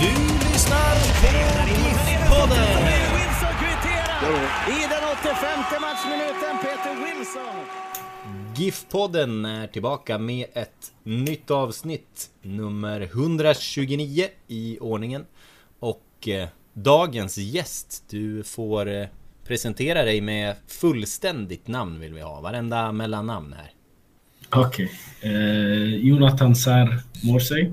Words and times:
Du 0.00 0.06
lyssnar 0.52 0.94
på 1.20 1.68
GIF-podden! 1.68 2.84
Wilson 3.14 3.54
kvitterar 3.60 4.68
i 4.68 4.80
den 4.90 5.04
85 5.22 5.80
matchminuten, 5.80 6.58
Peter 6.62 6.94
Wilson. 7.04 7.54
GIF-podden 8.56 9.44
är 9.44 9.66
tillbaka 9.66 10.18
med 10.18 10.46
ett 10.52 10.92
nytt 11.02 11.50
avsnitt, 11.50 12.30
nummer 12.42 13.00
129 13.00 14.26
i 14.48 14.78
ordningen. 14.80 15.24
Och 15.78 16.28
eh, 16.28 16.48
dagens 16.72 17.38
gäst, 17.38 18.04
du 18.10 18.42
får 18.42 18.88
eh, 18.88 19.06
presentera 19.46 20.02
dig 20.02 20.20
med 20.20 20.54
fullständigt 20.66 21.68
namn 21.68 22.00
vill 22.00 22.14
vi 22.14 22.20
ha, 22.20 22.40
varenda 22.40 22.92
mellannamn 22.92 23.52
här. 23.52 23.70
Okej. 24.50 24.90
Eh, 25.20 25.94
Jonathan 25.94 26.56
Sär 26.56 27.02
Morsey. 27.22 27.70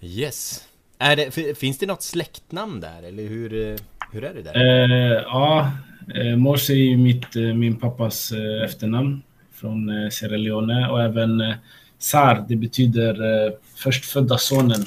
Yes. 0.00 0.67
Är 0.98 1.16
det, 1.16 1.58
finns 1.58 1.78
det 1.78 1.86
något 1.86 2.02
släktnamn 2.02 2.80
där, 2.80 3.02
eller 3.02 3.22
hur, 3.22 3.70
eh, 3.70 3.76
hur 4.12 4.24
är 4.24 4.34
det 4.34 4.42
där? 4.42 4.54
Eh, 4.56 5.22
ja, 5.22 5.72
eh, 6.14 6.36
Morsey 6.36 6.92
är 6.92 6.96
mitt, 6.96 7.36
eh, 7.36 7.42
min 7.42 7.76
pappas 7.76 8.32
eh, 8.32 8.64
efternamn 8.64 9.22
från 9.52 10.10
Sierra 10.10 10.36
Leone 10.36 10.88
och 10.88 11.02
även 11.02 11.40
eh, 11.40 11.54
Sar, 11.98 12.44
det 12.48 12.56
betyder 12.56 13.46
eh, 13.46 13.52
förstfödda 13.76 14.38
sonen 14.38 14.84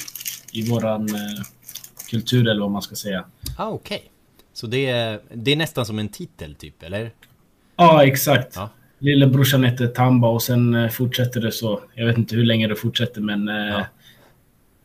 i 0.54 0.70
våran 0.70 1.10
kultur 2.10 2.48
eller 2.48 2.62
vad 2.62 2.72
man 2.72 2.82
ska 2.82 2.96
säga. 2.96 3.26
Ah, 3.58 3.68
okej. 3.70 4.04
Så 4.54 4.68
det 4.68 4.86
är, 4.90 5.20
det 5.34 5.52
är 5.52 5.56
nästan 5.56 5.86
som 5.86 6.00
en 6.00 6.10
titel 6.10 6.56
typ, 6.56 6.84
eller? 6.84 7.12
Ja, 7.76 8.06
exakt. 8.06 8.56
Ja. 8.56 8.70
Lillebrorsan 9.00 9.64
heter 9.64 9.88
Tamba 9.88 10.28
och 10.28 10.42
sen 10.42 10.92
fortsätter 10.92 11.42
det 11.42 11.52
så. 11.52 11.82
Jag 11.96 12.06
vet 12.06 12.18
inte 12.18 12.36
hur 12.36 12.44
länge 12.46 12.68
det 12.68 12.76
fortsätter 12.76 13.22
men 13.22 13.48
Ja. 13.48 13.86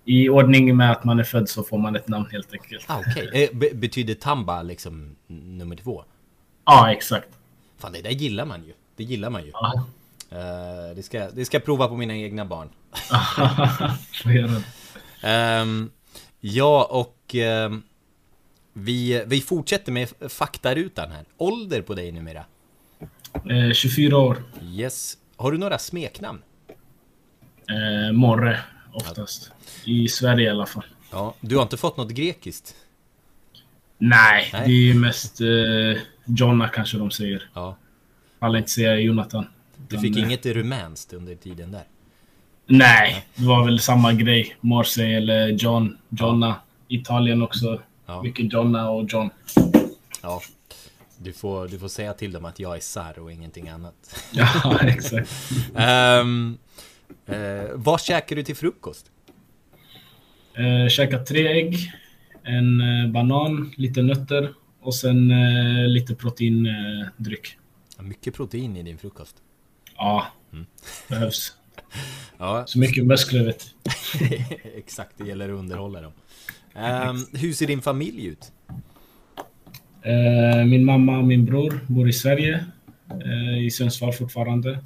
I 0.07 0.29
ordning 0.29 0.77
med 0.77 0.93
att 0.93 1.05
man 1.05 1.19
är 1.19 1.25
född 1.25 1.49
så 1.49 1.63
får 1.63 1.79
man 1.79 1.97
ett 1.97 2.09
namn 2.09 2.27
helt 2.33 2.53
enkelt. 2.53 2.85
Ah, 2.87 2.99
okej. 3.07 3.31
Eh, 3.53 3.59
be- 3.59 3.75
betyder 3.75 4.15
Tamba 4.15 4.63
liksom 4.63 5.17
nummer 5.27 5.77
två? 5.77 6.05
Ja, 6.65 6.93
exakt. 6.93 7.29
Fan, 7.79 7.93
det 7.93 8.03
där 8.03 8.11
gillar 8.11 8.45
man 8.45 8.65
ju. 8.65 8.73
Det 8.97 9.05
gillar 9.05 9.31
man 9.31 9.45
ju. 9.45 9.51
Ja. 9.53 9.85
Eh, 10.31 10.95
det, 10.97 11.03
ska, 11.03 11.31
det 11.31 11.45
ska 11.45 11.57
jag 11.57 11.65
prova 11.65 11.89
på 11.89 11.97
mina 11.97 12.17
egna 12.17 12.45
barn. 12.45 12.69
Ehm, 15.23 15.91
ja, 16.41 16.89
och 16.91 17.35
ehm, 17.35 17.83
vi, 18.73 19.25
vi 19.27 19.41
fortsätter 19.41 19.93
med 19.93 20.09
faktarutan 20.29 21.11
här. 21.11 21.25
Ålder 21.37 21.83
på 21.83 21.95
dig 21.95 22.13
numera? 22.13 22.45
Eh, 23.51 23.73
24 23.73 24.19
år. 24.19 24.43
Yes. 24.63 25.17
Har 25.37 25.53
du 25.53 25.59
några 25.59 25.79
smeknamn? 25.79 26.43
Eh, 27.71 28.13
morre 28.13 28.61
oftast. 28.97 29.51
I 29.85 30.09
Sverige 30.09 30.47
i 30.47 30.51
alla 30.51 30.67
fall. 30.67 30.85
Ja, 31.11 31.35
du 31.41 31.57
har 31.57 31.63
inte 31.63 31.77
fått 31.77 31.97
något 31.97 32.11
grekiskt? 32.11 32.75
Nej, 33.99 34.51
Nej. 34.53 34.63
det 34.67 34.91
är 34.91 34.95
mest 34.95 35.41
eh, 35.41 36.03
Jonna 36.25 36.69
kanske 36.69 36.99
de 36.99 37.11
säger. 37.11 37.51
Ja. 37.55 37.77
Alla 38.39 38.59
inte 38.59 38.71
säga 38.71 38.97
Jonathan. 38.97 39.47
Du 39.89 39.99
fick 39.99 40.17
eh, 40.17 40.23
inget 40.23 40.47
rumänskt 40.47 41.13
under 41.13 41.35
tiden 41.35 41.73
där? 41.73 41.85
Nej, 42.67 43.27
det 43.35 43.47
var 43.47 43.65
väl 43.65 43.81
samma 43.81 44.13
grej. 44.13 44.57
Morsey 44.61 45.15
eller 45.15 45.49
John. 45.49 45.99
Jonna. 46.09 46.55
Italien 46.89 47.43
också. 47.43 47.81
Ja. 48.07 48.23
Mycket 48.23 48.53
Jonna 48.53 48.91
och 48.91 49.13
John. 49.13 49.31
Ja. 50.23 50.41
Du 51.19 51.33
får, 51.33 51.69
du 51.69 51.79
får 51.79 51.89
säga 51.89 52.13
till 52.13 52.33
dem 52.33 52.45
att 52.45 52.61
jag 52.61 52.77
är 52.77 52.81
Sar 52.81 53.19
och 53.19 53.33
ingenting 53.33 53.69
annat. 53.69 53.95
Ja, 54.33 54.79
exakt. 54.83 55.31
um, 55.75 56.59
uh, 57.29 57.71
vad 57.75 58.01
käkar 58.01 58.37
du 58.37 58.43
till 58.43 58.57
frukost? 58.57 59.11
Eh, 60.55 60.89
käka 60.89 61.19
tre 61.25 61.49
ägg, 61.49 61.93
en 62.43 62.81
eh, 62.81 63.11
banan, 63.11 63.73
lite 63.77 64.03
nötter 64.03 64.55
och 64.81 64.95
sen 64.95 65.31
eh, 65.31 65.89
lite 65.89 66.15
proteindryck. 66.15 67.59
Eh, 67.99 68.05
Mycket 68.05 68.35
protein 68.35 68.77
i 68.77 68.83
din 68.83 68.99
frukost. 68.99 69.37
ja, 69.97 70.27
Mm. 70.53 70.67
behövs. 71.09 71.53
Ja, 72.39 72.65
Så 72.67 72.79
mycket 72.79 73.07
muskler 73.07 73.45
vet 73.45 73.65
exakt. 74.77 75.19
Det 75.19 75.25
gäller 75.29 75.49
att 75.49 75.59
underhålla 75.59 76.01
dem. 76.01 76.13
Ehm, 76.75 77.17
hur 77.33 77.53
ser 77.53 77.67
din 77.67 77.83
familj 77.83 78.27
ut? 78.27 78.53
Eh, 80.03 80.65
min 80.65 80.85
mamma 80.85 81.19
och 81.19 81.25
min 81.25 81.45
bror 81.45 81.81
bor 81.87 82.09
i 82.09 82.13
Sverige, 82.13 82.65
eh, 83.25 83.59
i 83.67 83.71
Sundsvall 83.71 84.13
fortfarande. 84.13 84.79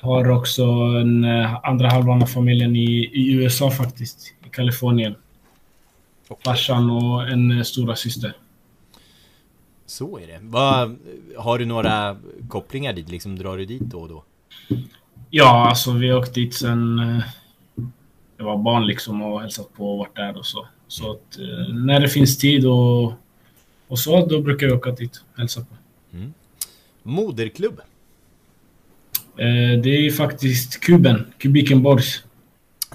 Har 0.00 0.30
också 0.30 0.62
en 1.00 1.24
eh, 1.24 1.54
andra 1.64 1.88
halvan 1.88 2.22
av 2.22 2.26
familjen 2.26 2.76
i, 2.76 3.10
i 3.12 3.32
USA 3.32 3.70
faktiskt, 3.70 4.34
i 4.46 4.48
Kalifornien. 4.48 5.14
Farsan 6.44 6.90
och 6.90 7.28
en 7.28 7.58
eh, 7.58 7.62
stora 7.62 7.96
syster. 7.96 8.36
Så 9.86 10.18
är 10.18 10.26
det. 10.26 10.38
Vad, 10.42 10.98
har 11.36 11.58
du 11.58 11.64
några 11.64 12.16
kopplingar 12.48 12.92
dit? 12.92 13.08
Liksom 13.08 13.38
drar 13.38 13.56
du 13.56 13.64
dit 13.64 13.82
då 13.82 14.00
och 14.00 14.08
då? 14.08 14.24
Ja, 15.30 15.68
alltså 15.68 15.92
vi 15.92 16.08
har 16.08 16.18
åkt 16.18 16.34
dit 16.34 16.54
sen 16.54 16.98
eh, 16.98 17.24
jag 18.36 18.44
var 18.44 18.56
barn 18.56 18.86
liksom 18.86 19.22
och 19.22 19.40
hälsat 19.40 19.72
på 19.72 19.92
och 19.92 19.98
varit 19.98 20.16
där 20.16 20.36
och 20.36 20.46
så. 20.46 20.66
Så 20.88 21.10
att 21.10 21.38
när 21.72 22.00
det 22.00 22.08
finns 22.08 22.38
tid 22.38 22.66
och, 22.66 23.12
och 23.88 23.98
så, 23.98 24.26
då 24.26 24.40
brukar 24.40 24.66
jag 24.66 24.76
åka 24.76 24.90
dit 24.90 25.16
och 25.16 25.38
hälsa 25.38 25.60
på. 25.60 25.76
Moderklubb? 27.02 27.80
Eh, 29.38 29.80
det 29.82 29.90
är 30.06 30.10
faktiskt 30.10 30.80
Kuben, 30.80 31.26
Kubikenborgs. 31.38 32.24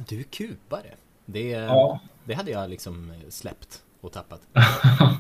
Du 0.09 0.19
är 0.19 0.23
kupare. 0.23 0.93
Det, 1.25 1.49
Ja. 1.49 1.99
det 2.25 2.33
hade 2.33 2.51
jag 2.51 2.69
liksom 2.69 3.13
släppt 3.29 3.81
och 4.01 4.11
tappat. 4.11 4.41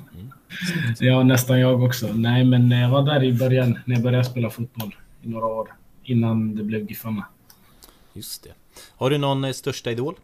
Ja, 0.99 1.23
nästan 1.23 1.59
jag 1.59 1.83
också. 1.83 2.13
Nej, 2.13 2.43
men 2.43 2.71
jag 2.71 2.89
var 2.89 3.03
där 3.05 3.23
i 3.23 3.33
början 3.33 3.79
när 3.85 3.95
jag 3.95 4.03
började 4.03 4.23
spela 4.25 4.49
fotboll 4.49 4.95
i 5.21 5.27
några 5.29 5.45
år 5.45 5.73
innan 6.03 6.55
det 6.55 6.63
blev 6.63 6.89
Giffarna. 6.89 7.25
Just 8.13 8.43
det. 8.43 8.49
Har 8.95 9.09
du 9.09 9.17
någon 9.17 9.43
eh, 9.43 9.51
största 9.51 9.91
idol? 9.91 10.15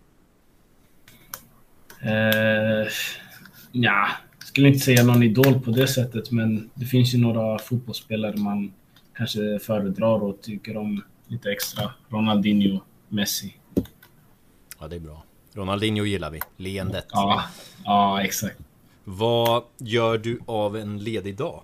Eh, 2.01 2.87
ja, 3.71 4.07
skulle 4.39 4.67
inte 4.67 4.79
säga 4.79 5.03
någon 5.03 5.23
idol 5.23 5.59
på 5.61 5.71
det 5.71 5.87
sättet, 5.87 6.31
men 6.31 6.69
det 6.73 6.85
finns 6.85 7.13
ju 7.13 7.17
några 7.17 7.59
fotbollsspelare 7.59 8.37
man 8.37 8.73
kanske 9.19 9.59
föredrar 9.59 10.23
och 10.23 10.41
tycker 10.41 10.77
om 10.77 11.03
lite 11.27 11.51
extra. 11.51 11.91
Ronaldinho, 12.09 12.79
Messi. 13.09 13.55
Ja, 14.79 14.87
det 14.87 14.95
är 14.95 14.99
bra. 14.99 15.23
Ronaldinho 15.53 16.05
gillar 16.05 16.31
vi. 16.31 16.39
Leendet. 16.57 17.05
Ja, 17.11 17.43
ja 17.85 18.21
exakt. 18.23 18.57
Vad 19.03 19.63
gör 19.77 20.17
du 20.17 20.39
av 20.45 20.77
en 20.77 20.97
ledig 20.97 21.37
dag? 21.37 21.63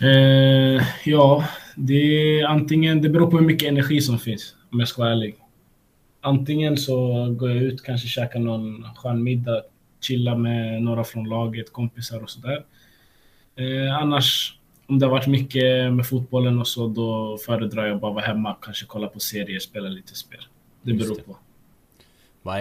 Eh, 0.00 0.82
ja, 1.04 1.44
det 1.76 1.94
är 2.40 2.46
antingen, 2.46 3.02
det 3.02 3.08
beror 3.08 3.30
på 3.30 3.38
hur 3.38 3.46
mycket 3.46 3.68
energi 3.68 4.00
som 4.00 4.18
finns, 4.18 4.54
om 4.70 4.78
jag 4.80 4.88
ska 4.88 5.02
vara 5.02 5.12
ärlig. 5.12 5.36
Antingen 6.20 6.76
så 6.76 7.26
går 7.30 7.50
jag 7.50 7.62
ut, 7.62 7.82
kanske 7.82 8.08
käkar 8.08 8.40
någon 8.40 8.84
skön 8.96 9.22
middag, 9.22 9.62
chilla 10.00 10.36
med 10.36 10.82
några 10.82 11.04
från 11.04 11.28
laget, 11.28 11.72
kompisar 11.72 12.22
och 12.22 12.30
sådär. 12.30 12.64
Eh, 13.56 13.98
annars, 13.98 14.58
om 14.92 14.98
det 14.98 15.06
har 15.06 15.10
varit 15.10 15.26
mycket 15.26 15.92
med 15.92 16.06
fotbollen 16.06 16.58
och 16.58 16.68
så, 16.68 16.88
då 16.88 17.38
föredrar 17.46 17.86
jag 17.86 18.00
bara 18.00 18.10
att 18.10 18.14
vara 18.14 18.24
hemma, 18.24 18.56
kanske 18.62 18.86
kolla 18.86 19.06
på 19.06 19.20
serier, 19.20 19.58
spela 19.58 19.88
lite 19.88 20.14
spel. 20.14 20.40
Det 20.82 20.92
beror 20.92 21.16
det. 21.16 21.22
på. 21.22 21.36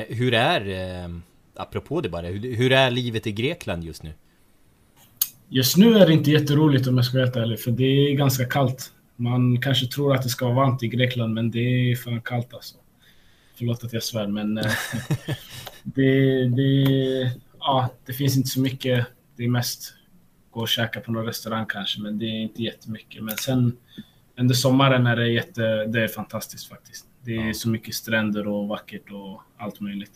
Hur 0.09 0.33
är, 0.33 0.61
eh, 0.69 1.09
apropå 1.55 2.01
det 2.01 2.09
bara, 2.09 2.27
hur, 2.27 2.55
hur 2.55 2.71
är 2.71 2.91
livet 2.91 3.27
i 3.27 3.31
Grekland 3.31 3.83
just 3.83 4.03
nu? 4.03 4.13
Just 5.49 5.77
nu 5.77 5.97
är 5.97 6.07
det 6.07 6.13
inte 6.13 6.31
jätteroligt 6.31 6.87
om 6.87 6.95
jag 6.95 7.05
ska 7.05 7.17
vara 7.17 7.25
helt 7.25 7.35
ärlig, 7.35 7.59
för 7.59 7.71
det 7.71 7.83
är 7.83 8.13
ganska 8.13 8.45
kallt. 8.45 8.93
Man 9.15 9.61
kanske 9.61 9.87
tror 9.87 10.15
att 10.15 10.23
det 10.23 10.29
ska 10.29 10.45
vara 10.45 10.55
varmt 10.55 10.83
i 10.83 10.87
Grekland, 10.87 11.33
men 11.33 11.51
det 11.51 11.59
är 11.59 11.95
fan 11.95 12.21
kallt 12.21 12.53
alltså. 12.53 12.75
Förlåt 13.55 13.83
att 13.83 13.93
jag 13.93 14.03
svär, 14.03 14.27
men 14.27 14.57
eh, 14.57 14.71
det, 15.83 16.45
det, 16.49 17.31
ja, 17.59 17.89
det 18.05 18.13
finns 18.13 18.37
inte 18.37 18.49
så 18.49 18.59
mycket. 18.59 19.05
Det 19.37 19.43
är 19.43 19.49
mest 19.49 19.93
gå 20.51 20.59
och 20.59 20.69
käka 20.69 20.99
på 20.99 21.11
någon 21.11 21.25
restaurang 21.25 21.65
kanske, 21.65 22.01
men 22.01 22.19
det 22.19 22.25
är 22.25 22.41
inte 22.41 22.63
jättemycket. 22.63 23.23
Men 23.23 23.37
sen 23.37 23.77
under 24.39 24.55
sommaren 24.55 25.07
är 25.07 25.15
det 25.15 25.27
jätte, 25.27 25.85
det 25.85 26.03
är 26.03 26.07
fantastiskt 26.07 26.69
faktiskt. 26.69 27.05
Det 27.21 27.35
är 27.35 27.47
ja. 27.47 27.53
så 27.53 27.69
mycket 27.69 27.95
stränder 27.95 28.47
och 28.47 28.67
vackert 28.67 29.11
och 29.11 29.41
allt 29.57 29.79
möjligt. 29.79 30.11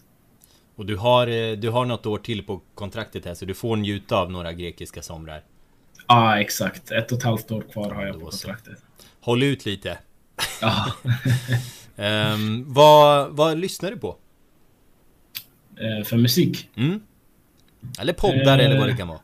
Och 0.75 0.85
du 0.85 0.95
har, 0.95 1.27
eh, 1.27 1.57
du 1.57 1.69
har 1.69 1.85
något 1.85 2.05
år 2.05 2.17
till 2.17 2.43
på 2.43 2.61
kontraktet 2.75 3.25
här, 3.25 3.33
så 3.33 3.45
du 3.45 3.53
får 3.53 3.75
njuta 3.75 4.17
av 4.17 4.31
några 4.31 4.53
grekiska 4.53 5.01
somrar. 5.01 5.43
Ja, 6.07 6.39
exakt. 6.39 6.91
Ett 6.91 7.11
och 7.11 7.17
ett 7.17 7.23
halvt 7.23 7.51
år 7.51 7.61
kvar 7.61 7.91
har 7.91 8.05
jag 8.05 8.19
på 8.19 8.25
kontraktet. 8.25 8.83
Håll 9.19 9.43
ut 9.43 9.65
lite. 9.65 9.97
Ja. 10.61 10.93
um, 12.33 12.63
vad, 12.73 13.35
vad 13.35 13.57
lyssnar 13.57 13.91
du 13.91 13.97
på? 13.97 14.17
Uh, 15.81 16.03
för 16.03 16.17
musik? 16.17 16.69
Mm. 16.75 17.01
Eller 17.99 18.13
poddar 18.13 18.59
uh, 18.59 18.65
eller 18.65 18.79
vad 18.79 18.87
det 18.87 18.97
kan 18.97 19.07
vara. 19.07 19.19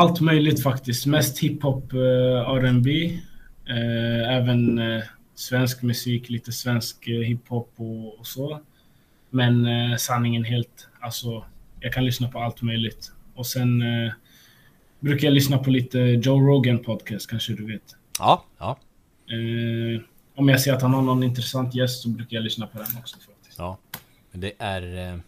Allt 0.00 0.20
möjligt 0.20 0.62
faktiskt. 0.62 1.06
Mest 1.06 1.38
hiphop, 1.38 1.94
uh, 1.94 2.00
R&B 2.00 3.18
uh, 3.70 4.36
Även 4.36 4.78
uh, 4.78 5.02
svensk 5.34 5.82
musik, 5.82 6.28
lite 6.28 6.52
svensk 6.52 7.06
hiphop 7.06 7.72
och, 7.76 8.18
och, 8.18 8.26
så. 8.26 8.60
Men 9.30 9.66
sanningen 9.98 10.44
helt, 10.44 10.88
alltså 11.00 11.44
jag 11.80 11.92
kan 11.92 12.04
lyssna 12.04 12.28
på 12.28 12.38
allt 12.38 12.62
möjligt. 12.62 13.12
Och 13.34 13.46
sen 13.46 13.82
brukar 15.00 15.26
jag 15.26 15.34
lyssna 15.34 15.58
på 15.58 15.70
lite 15.70 15.98
Joe 15.98 16.40
Rogan 16.40 16.78
podcast, 16.78 17.30
kanske 17.30 17.52
du 17.52 17.66
vet. 17.66 17.96
Ja, 18.18 18.44
ja. 18.58 18.78
Eh, 19.30 20.02
om 20.34 20.48
jag 20.48 20.60
ser 20.60 20.72
att 20.72 20.82
han 20.82 20.94
har 20.94 21.02
någon 21.02 21.22
intressant 21.22 21.74
gäst 21.74 22.02
så 22.02 22.08
brukar 22.08 22.36
jag 22.36 22.44
lyssna 22.44 22.66
på 22.66 22.78
den 22.78 22.86
också 22.98 23.16
faktiskt. 23.16 23.58
Ja, 23.58 23.78
men 24.30 24.40
det 24.40 24.52
är... 24.58 24.82
Eh, 24.82 25.18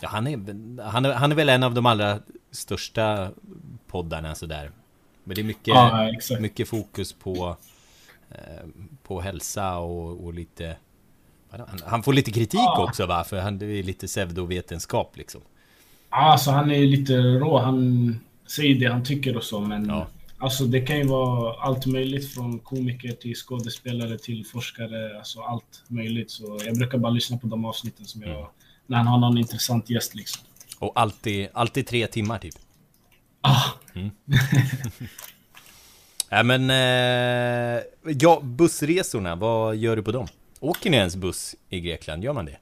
ja, 0.00 0.08
han 0.08 0.26
är, 0.26 0.36
han 0.82 1.04
är... 1.04 1.12
Han 1.12 1.32
är 1.32 1.36
väl 1.36 1.48
en 1.48 1.62
av 1.62 1.74
de 1.74 1.86
allra 1.86 2.18
största 2.50 3.30
poddarna 3.94 4.34
sådär. 4.34 4.70
Men 5.24 5.34
det 5.34 5.40
är 5.40 5.44
mycket, 5.44 5.66
ja, 5.66 6.10
mycket 6.40 6.68
fokus 6.68 7.12
på... 7.12 7.56
Eh, 8.30 8.66
på 9.02 9.20
hälsa 9.20 9.78
och, 9.78 10.24
och 10.24 10.34
lite... 10.34 10.76
Han, 11.50 11.80
han 11.86 12.02
får 12.02 12.12
lite 12.12 12.30
kritik 12.30 12.60
ja. 12.60 12.86
också 12.88 13.06
va? 13.06 13.24
För 13.24 13.40
han 13.40 13.58
det 13.58 13.66
är 13.66 13.82
lite 13.82 14.06
pseudovetenskap 14.06 15.16
liksom. 15.16 15.40
Ja, 16.10 16.16
alltså 16.16 16.50
han 16.50 16.70
är 16.70 16.86
lite 16.86 17.16
rå. 17.16 17.58
Han 17.58 18.20
säger 18.46 18.74
det 18.74 18.86
han 18.86 19.04
tycker 19.04 19.36
och 19.36 19.44
så, 19.44 19.60
men 19.60 19.88
ja. 19.88 20.06
alltså 20.38 20.64
det 20.64 20.80
kan 20.80 20.98
ju 20.98 21.04
vara 21.04 21.54
allt 21.60 21.86
möjligt 21.86 22.34
från 22.34 22.58
komiker 22.58 23.12
till 23.12 23.34
skådespelare 23.34 24.18
till 24.18 24.46
forskare, 24.46 25.18
alltså 25.18 25.40
allt 25.40 25.82
möjligt. 25.88 26.30
Så 26.30 26.60
jag 26.64 26.76
brukar 26.76 26.98
bara 26.98 27.12
lyssna 27.12 27.38
på 27.38 27.46
de 27.46 27.64
avsnitten 27.64 28.06
som 28.06 28.22
jag, 28.22 28.30
mm. 28.30 28.46
när 28.86 28.96
han 28.96 29.06
har 29.06 29.18
någon 29.18 29.38
intressant 29.38 29.90
gäst 29.90 30.14
liksom. 30.14 30.42
Och 30.78 30.92
alltid, 30.94 31.48
alltid 31.52 31.86
tre 31.86 32.06
timmar 32.06 32.38
typ? 32.38 32.54
Ah. 33.44 33.64
Mm. 33.94 34.10
ja 36.28 36.42
men, 36.42 36.70
eh, 36.70 37.82
ja, 38.20 38.40
bussresorna, 38.42 39.34
vad 39.34 39.76
gör 39.76 39.96
du 39.96 40.02
på 40.02 40.12
dem? 40.12 40.26
Åker 40.60 40.90
ni 40.90 40.96
ens 40.96 41.16
buss 41.16 41.56
i 41.68 41.80
Grekland? 41.80 42.24
Gör 42.24 42.32
man 42.32 42.44
det? 42.44 42.56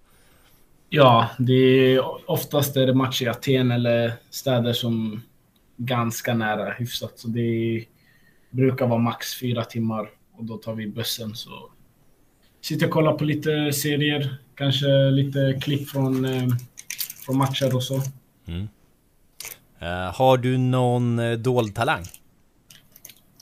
Ja, 0.88 1.28
det 1.38 1.94
är, 1.94 2.30
oftast 2.30 2.76
är 2.76 2.86
det 2.86 2.94
matcher 2.94 3.24
i 3.24 3.28
Aten 3.28 3.70
eller 3.70 4.12
städer 4.30 4.72
som 4.72 5.22
ganska 5.76 6.34
nära 6.34 6.72
hyfsat. 6.72 7.18
Så 7.18 7.28
det 7.28 7.84
brukar 8.50 8.86
vara 8.86 8.98
max 8.98 9.40
fyra 9.40 9.64
timmar 9.64 10.10
och 10.32 10.44
då 10.44 10.56
tar 10.56 10.74
vi 10.74 10.86
bussen. 10.86 11.34
Så 11.34 11.70
sitter 12.60 12.86
och 12.86 12.92
kollar 12.92 13.12
på 13.12 13.24
lite 13.24 13.72
serier, 13.72 14.36
kanske 14.54 15.10
lite 15.10 15.60
klipp 15.62 15.88
från, 15.88 16.24
eh, 16.24 16.48
från 17.26 17.36
matcher 17.36 17.76
och 17.76 17.82
så. 17.82 18.02
Mm. 18.46 18.68
Uh, 19.82 19.88
har 19.88 20.38
du 20.38 20.58
någon 20.58 21.18
uh, 21.18 21.38
dold 21.38 21.74
talang? 21.74 22.04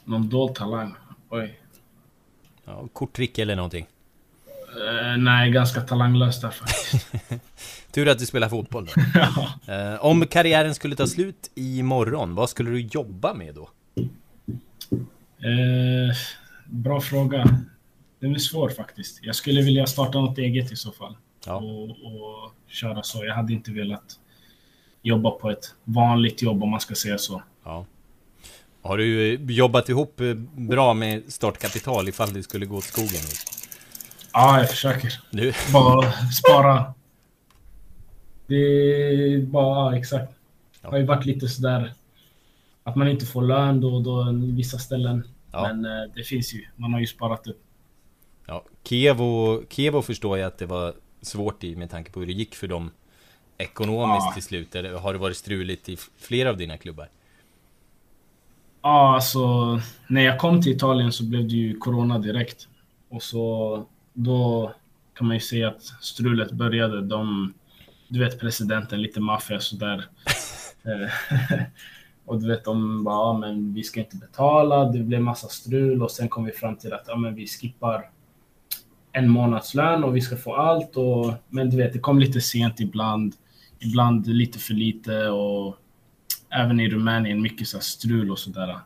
Någon 0.04 0.28
dold 0.28 0.54
talang? 0.54 0.94
Oj. 1.28 1.60
Ja, 2.64 2.88
korttrick 2.92 3.38
eller 3.38 3.56
någonting? 3.56 3.86
Uh, 4.76 5.16
nej, 5.18 5.50
ganska 5.50 5.80
talanglöst 5.80 6.42
där 6.42 6.50
faktiskt. 6.50 7.06
Tur 7.92 8.08
att 8.08 8.18
du 8.18 8.26
spelar 8.26 8.48
fotboll 8.48 8.86
då. 8.86 8.92
ja. 9.14 9.74
eh, 9.74 10.04
om 10.04 10.26
karriären 10.26 10.74
skulle 10.74 10.96
ta 10.96 11.06
slut 11.06 11.50
imorgon, 11.54 12.34
vad 12.34 12.50
skulle 12.50 12.70
du 12.70 12.80
jobba 12.80 13.34
med 13.34 13.54
då? 13.54 13.70
Eh, 15.38 16.16
bra 16.66 17.00
fråga. 17.00 17.44
Den 18.20 18.34
är 18.34 18.38
svår 18.38 18.68
faktiskt. 18.68 19.18
Jag 19.22 19.34
skulle 19.34 19.62
vilja 19.62 19.86
starta 19.86 20.20
något 20.20 20.38
eget 20.38 20.72
i 20.72 20.76
så 20.76 20.92
fall. 20.92 21.16
Ja. 21.46 21.54
Och, 21.54 21.90
och 21.90 22.52
köra 22.68 23.02
så. 23.02 23.24
Jag 23.24 23.34
hade 23.34 23.52
inte 23.52 23.72
velat 23.72 24.19
jobba 25.02 25.30
på 25.30 25.50
ett 25.50 25.74
vanligt 25.84 26.42
jobb 26.42 26.62
om 26.62 26.70
man 26.70 26.80
ska 26.80 26.94
säga 26.94 27.18
så. 27.18 27.42
Ja. 27.64 27.86
Har 28.82 28.98
du 28.98 29.34
jobbat 29.34 29.88
ihop 29.88 30.20
bra 30.56 30.94
med 30.94 31.32
startkapital 31.32 32.08
ifall 32.08 32.32
det 32.32 32.42
skulle 32.42 32.66
gå 32.66 32.76
åt 32.76 32.84
skogen? 32.84 33.20
Ja, 34.32 34.58
jag 34.58 34.70
försöker. 34.70 35.20
Du? 35.30 35.52
Bara 35.72 36.12
spara 36.12 36.94
det 38.50 39.34
är 39.34 39.42
bara, 39.42 39.98
exakt. 39.98 40.32
Det 40.82 40.88
har 40.88 40.98
ju 40.98 41.04
varit 41.04 41.26
lite 41.26 41.48
sådär 41.48 41.92
att 42.82 42.96
man 42.96 43.08
inte 43.08 43.26
får 43.26 43.42
lön 43.42 43.80
då 43.80 43.94
och 43.94 44.02
då 44.02 44.32
i 44.32 44.52
vissa 44.52 44.78
ställen. 44.78 45.22
Ja. 45.52 45.62
Men 45.62 45.84
eh, 45.84 46.12
det 46.14 46.22
finns 46.22 46.54
ju, 46.54 46.66
man 46.76 46.92
har 46.92 47.00
ju 47.00 47.06
sparat 47.06 47.46
upp. 47.46 47.60
Ja, 48.46 48.64
Kevo, 48.84 49.62
Kevo 49.68 50.02
förstår 50.02 50.38
jag 50.38 50.46
att 50.46 50.58
det 50.58 50.66
var 50.66 50.94
svårt 51.22 51.64
i 51.64 51.76
med 51.76 51.90
tanke 51.90 52.12
på 52.12 52.20
hur 52.20 52.26
det 52.26 52.32
gick 52.32 52.54
för 52.54 52.68
dem 52.68 52.90
ekonomiskt 53.60 54.26
ja. 54.26 54.32
till 54.34 54.42
slut. 54.42 54.74
Eller 54.74 54.92
har 54.92 55.12
det 55.12 55.18
varit 55.18 55.36
struligt 55.36 55.88
i 55.88 55.96
flera 56.18 56.50
av 56.50 56.56
dina 56.56 56.76
klubbar? 56.76 57.08
Ja, 58.82 59.14
alltså 59.14 59.40
när 60.06 60.20
jag 60.20 60.38
kom 60.38 60.62
till 60.62 60.72
Italien 60.72 61.12
så 61.12 61.24
blev 61.24 61.48
det 61.48 61.54
ju 61.54 61.78
Corona 61.78 62.18
direkt. 62.18 62.68
Och 63.08 63.22
så 63.22 63.84
då 64.12 64.72
kan 65.14 65.26
man 65.26 65.36
ju 65.36 65.40
säga 65.40 65.68
att 65.68 65.82
strulet 65.82 66.52
började. 66.52 67.00
De 67.00 67.52
du 68.10 68.18
vet 68.18 68.40
presidenten, 68.40 69.02
lite 69.02 69.20
maffia 69.20 69.60
sådär. 69.60 70.04
Eh, 70.84 71.10
och 72.26 72.40
du 72.40 72.48
vet, 72.48 72.64
de 72.64 73.04
bara, 73.04 73.14
ja, 73.14 73.38
men 73.38 73.74
vi 73.74 73.82
ska 73.82 74.00
inte 74.00 74.16
betala, 74.16 74.84
det 74.84 74.98
blev 74.98 75.20
massa 75.20 75.48
strul 75.48 76.02
och 76.02 76.10
sen 76.10 76.28
kom 76.28 76.44
vi 76.44 76.52
fram 76.52 76.76
till 76.76 76.92
att 76.92 77.04
ja, 77.06 77.16
men 77.16 77.34
vi 77.34 77.46
skippar 77.46 78.10
en 79.12 79.28
månadslön 79.28 80.04
och 80.04 80.16
vi 80.16 80.20
ska 80.20 80.36
få 80.36 80.54
allt. 80.54 80.96
Och, 80.96 81.34
men 81.48 81.70
du 81.70 81.76
vet, 81.76 81.92
det 81.92 81.98
kom 81.98 82.18
lite 82.18 82.40
sent 82.40 82.80
ibland, 82.80 83.34
ibland 83.80 84.26
lite 84.26 84.58
för 84.58 84.74
lite 84.74 85.28
och 85.28 85.76
även 86.50 86.80
i 86.80 86.90
Rumänien 86.90 87.42
mycket 87.42 87.68
så 87.68 87.80
strul 87.80 88.30
och 88.30 88.38
sådär. 88.38 88.78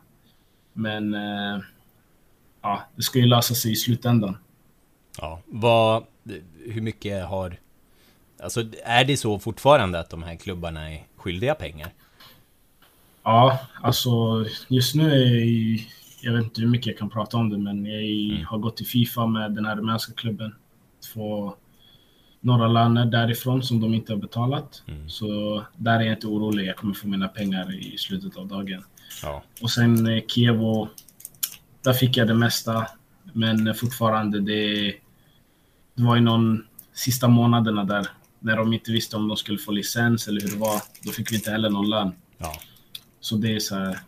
Men 0.73 1.13
eh, 1.13 1.59
ja, 2.61 2.83
det 2.95 3.01
ska 3.01 3.19
ju 3.19 3.25
lösa 3.25 3.55
sig 3.55 3.71
i 3.71 3.75
slutändan. 3.75 4.37
Ja, 5.17 5.41
vad, 5.45 6.03
hur 6.65 6.81
mycket 6.81 7.25
har 7.25 7.57
Alltså 8.43 8.63
är 8.83 9.05
det 9.05 9.17
så 9.17 9.39
fortfarande 9.39 9.99
att 9.99 10.09
de 10.09 10.23
här 10.23 10.35
klubbarna 10.35 10.91
är 10.91 11.03
skyldiga 11.15 11.55
pengar? 11.55 11.89
Ja, 13.23 13.59
alltså 13.81 14.45
just 14.67 14.95
nu 14.95 15.11
är 15.11 15.25
jag, 15.25 15.79
jag 16.21 16.33
vet 16.33 16.43
inte 16.43 16.61
hur 16.61 16.67
mycket 16.67 16.87
jag 16.87 16.97
kan 16.97 17.09
prata 17.09 17.37
om 17.37 17.49
det, 17.49 17.57
men 17.57 17.85
jag 17.85 18.03
mm. 18.03 18.45
har 18.45 18.57
gått 18.57 18.77
till 18.77 18.85
Fifa 18.85 19.27
med 19.27 19.51
den 19.51 19.65
här 19.65 19.75
rumänska 19.75 20.13
klubben. 20.13 20.55
Få 21.13 21.55
några 22.45 22.67
löner 22.67 23.05
därifrån 23.05 23.63
som 23.63 23.81
de 23.81 23.93
inte 23.93 24.13
har 24.13 24.17
betalat. 24.17 24.83
Mm. 24.87 25.09
Så 25.09 25.63
där 25.77 25.99
är 25.99 26.03
jag 26.03 26.13
inte 26.13 26.27
orolig. 26.27 26.65
Jag 26.67 26.75
kommer 26.75 26.93
få 26.93 27.07
mina 27.07 27.27
pengar 27.27 27.75
i 27.75 27.97
slutet 27.97 28.37
av 28.37 28.47
dagen. 28.47 28.83
Ja. 29.23 29.43
Och 29.61 29.71
sen 29.71 30.07
eh, 30.07 30.23
Kievo, 30.27 30.89
där 31.83 31.93
fick 31.93 32.17
jag 32.17 32.27
det 32.27 32.33
mesta. 32.33 32.87
Men 33.33 33.75
fortfarande, 33.75 34.39
det, 34.39 34.93
det 35.95 36.03
var 36.03 36.15
ju 36.15 36.21
någon 36.21 36.63
sista 36.93 37.27
månaderna 37.27 37.83
där 37.83 38.07
när 38.39 38.57
de 38.57 38.73
inte 38.73 38.91
visste 38.91 39.15
om 39.15 39.27
de 39.27 39.37
skulle 39.37 39.57
få 39.57 39.71
licens 39.71 40.27
eller 40.27 40.41
hur 40.41 40.49
det 40.49 40.57
var, 40.59 40.81
då 41.03 41.11
fick 41.11 41.31
vi 41.31 41.35
inte 41.35 41.51
heller 41.51 41.69
någon 41.69 41.89
lön. 41.89 42.11
Ja. 42.37 42.53
Så 43.19 43.35
det 43.35 43.55
är 43.55 43.59
så 43.59 43.75
här, 43.75 43.99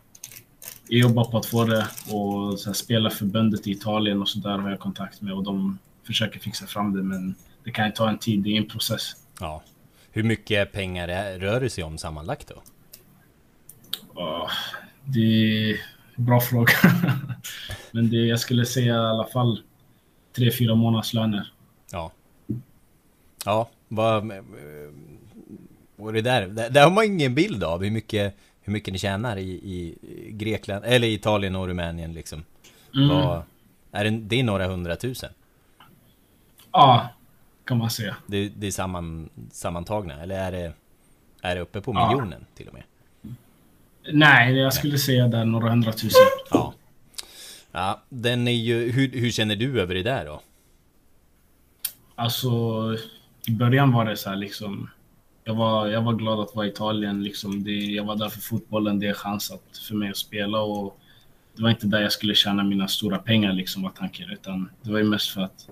jag 0.87 0.99
jobbar 0.99 1.23
på 1.23 1.37
att 1.37 1.45
få 1.45 1.65
det 1.65 1.87
och 2.11 2.59
så 2.59 2.69
här, 2.69 2.73
spelarförbundet 2.73 3.67
i 3.67 3.71
Italien 3.71 4.21
och 4.21 4.29
så 4.29 4.39
där 4.39 4.57
har 4.57 4.69
jag 4.69 4.79
kontakt 4.79 5.21
med 5.21 5.33
och 5.33 5.43
de 5.43 5.77
försöker 6.03 6.39
fixa 6.39 6.67
fram 6.67 6.93
det 6.93 7.03
men 7.03 7.35
det 7.67 7.71
kan 7.71 7.85
ju 7.85 7.91
ta 7.91 8.09
en 8.09 8.17
tid, 8.17 8.39
det 8.39 8.49
är 8.49 8.57
en 8.57 8.67
process. 8.67 9.15
Ja. 9.39 9.63
Hur 10.11 10.23
mycket 10.23 10.71
pengar 10.71 11.07
rör 11.39 11.61
det 11.61 11.69
sig 11.69 11.83
om 11.83 11.97
sammanlagt 11.97 12.47
då? 12.47 12.61
Oh, 14.21 14.49
det 15.03 15.19
är 15.19 15.79
en 16.15 16.25
bra 16.25 16.41
fråga. 16.41 16.73
men 17.91 18.09
det, 18.09 18.17
jag 18.17 18.39
skulle 18.39 18.65
säga 18.65 18.93
i 18.93 18.97
alla 18.97 19.27
fall 19.27 19.61
tre, 20.35 20.51
fyra 20.51 20.75
månadslöner. 20.75 21.51
Ja. 21.91 22.11
Ja, 23.45 23.69
vad... 23.87 24.31
Och 25.97 26.13
det 26.13 26.21
där, 26.21 26.47
där 26.47 26.83
har 26.83 26.91
man 26.91 27.03
ingen 27.03 27.35
bild 27.35 27.63
av 27.63 27.83
hur 27.83 27.91
mycket, 27.91 28.35
hur 28.61 28.73
mycket 28.73 28.93
ni 28.93 28.99
tjänar 28.99 29.37
i, 29.37 29.49
i 29.49 29.97
Grekland, 30.31 30.85
eller 30.85 31.07
Italien 31.07 31.55
och 31.55 31.67
Rumänien 31.67 32.13
liksom. 32.13 32.43
Mm. 32.95 33.09
Vad, 33.09 33.41
är 33.91 34.03
det, 34.03 34.09
det 34.09 34.39
är 34.39 34.43
några 34.43 34.67
hundratusen? 34.67 35.31
Ja, 36.71 37.09
kan 37.67 37.77
man 37.77 37.89
säga. 37.89 38.15
Det, 38.27 38.49
det 38.49 38.67
är 38.67 38.71
samman, 38.71 39.29
sammantagna, 39.51 40.21
eller 40.21 40.39
är 40.39 40.51
det, 40.51 40.73
är 41.41 41.55
det 41.55 41.61
uppe 41.61 41.81
på 41.81 41.93
miljonen 41.93 42.39
ja. 42.39 42.55
till 42.55 42.67
och 42.67 42.73
med? 42.73 42.83
Nej, 44.13 44.57
jag 44.57 44.73
skulle 44.73 44.93
Nej. 44.93 44.99
säga 44.99 45.27
där 45.27 45.45
några 45.45 45.69
hundratusen. 45.69 46.21
Ja. 46.51 46.73
Ja, 47.71 48.01
den 48.09 48.47
är 48.47 48.51
ju... 48.51 48.91
Hur, 48.91 49.11
hur 49.11 49.31
känner 49.31 49.55
du 49.55 49.81
över 49.81 49.95
det 49.95 50.03
där 50.03 50.25
då? 50.25 50.41
Alltså, 52.15 52.49
i 53.47 53.51
början 53.51 53.91
var 53.91 54.05
det 54.05 54.17
så 54.17 54.29
här 54.29 54.35
liksom... 54.35 54.89
Jag 55.43 55.55
var, 55.55 55.87
jag 55.87 56.01
var 56.01 56.13
glad 56.13 56.39
att 56.39 56.55
vara 56.55 56.65
i 56.65 56.69
Italien. 56.69 57.23
Liksom 57.23 57.63
det, 57.63 57.71
jag 57.71 58.03
var 58.03 58.15
där 58.15 58.29
för 58.29 58.39
fotbollen. 58.39 58.99
Det 58.99 59.07
är 59.07 59.13
chans 59.13 59.51
att, 59.51 59.77
för 59.77 59.95
mig 59.95 60.09
att 60.09 60.17
spela. 60.17 60.61
Och 60.61 60.99
det 61.55 61.63
var 61.63 61.69
inte 61.69 61.87
där 61.87 62.01
jag 62.01 62.11
skulle 62.11 62.35
tjäna 62.35 62.63
mina 62.63 62.87
stora 62.87 63.17
pengar, 63.17 63.53
liksom, 63.53 63.83
var 63.83 63.89
tanken. 63.89 64.29
Utan 64.29 64.69
det 64.81 64.91
var 64.91 64.99
ju 64.99 65.05
mest 65.05 65.29
för 65.29 65.41
att 65.41 65.69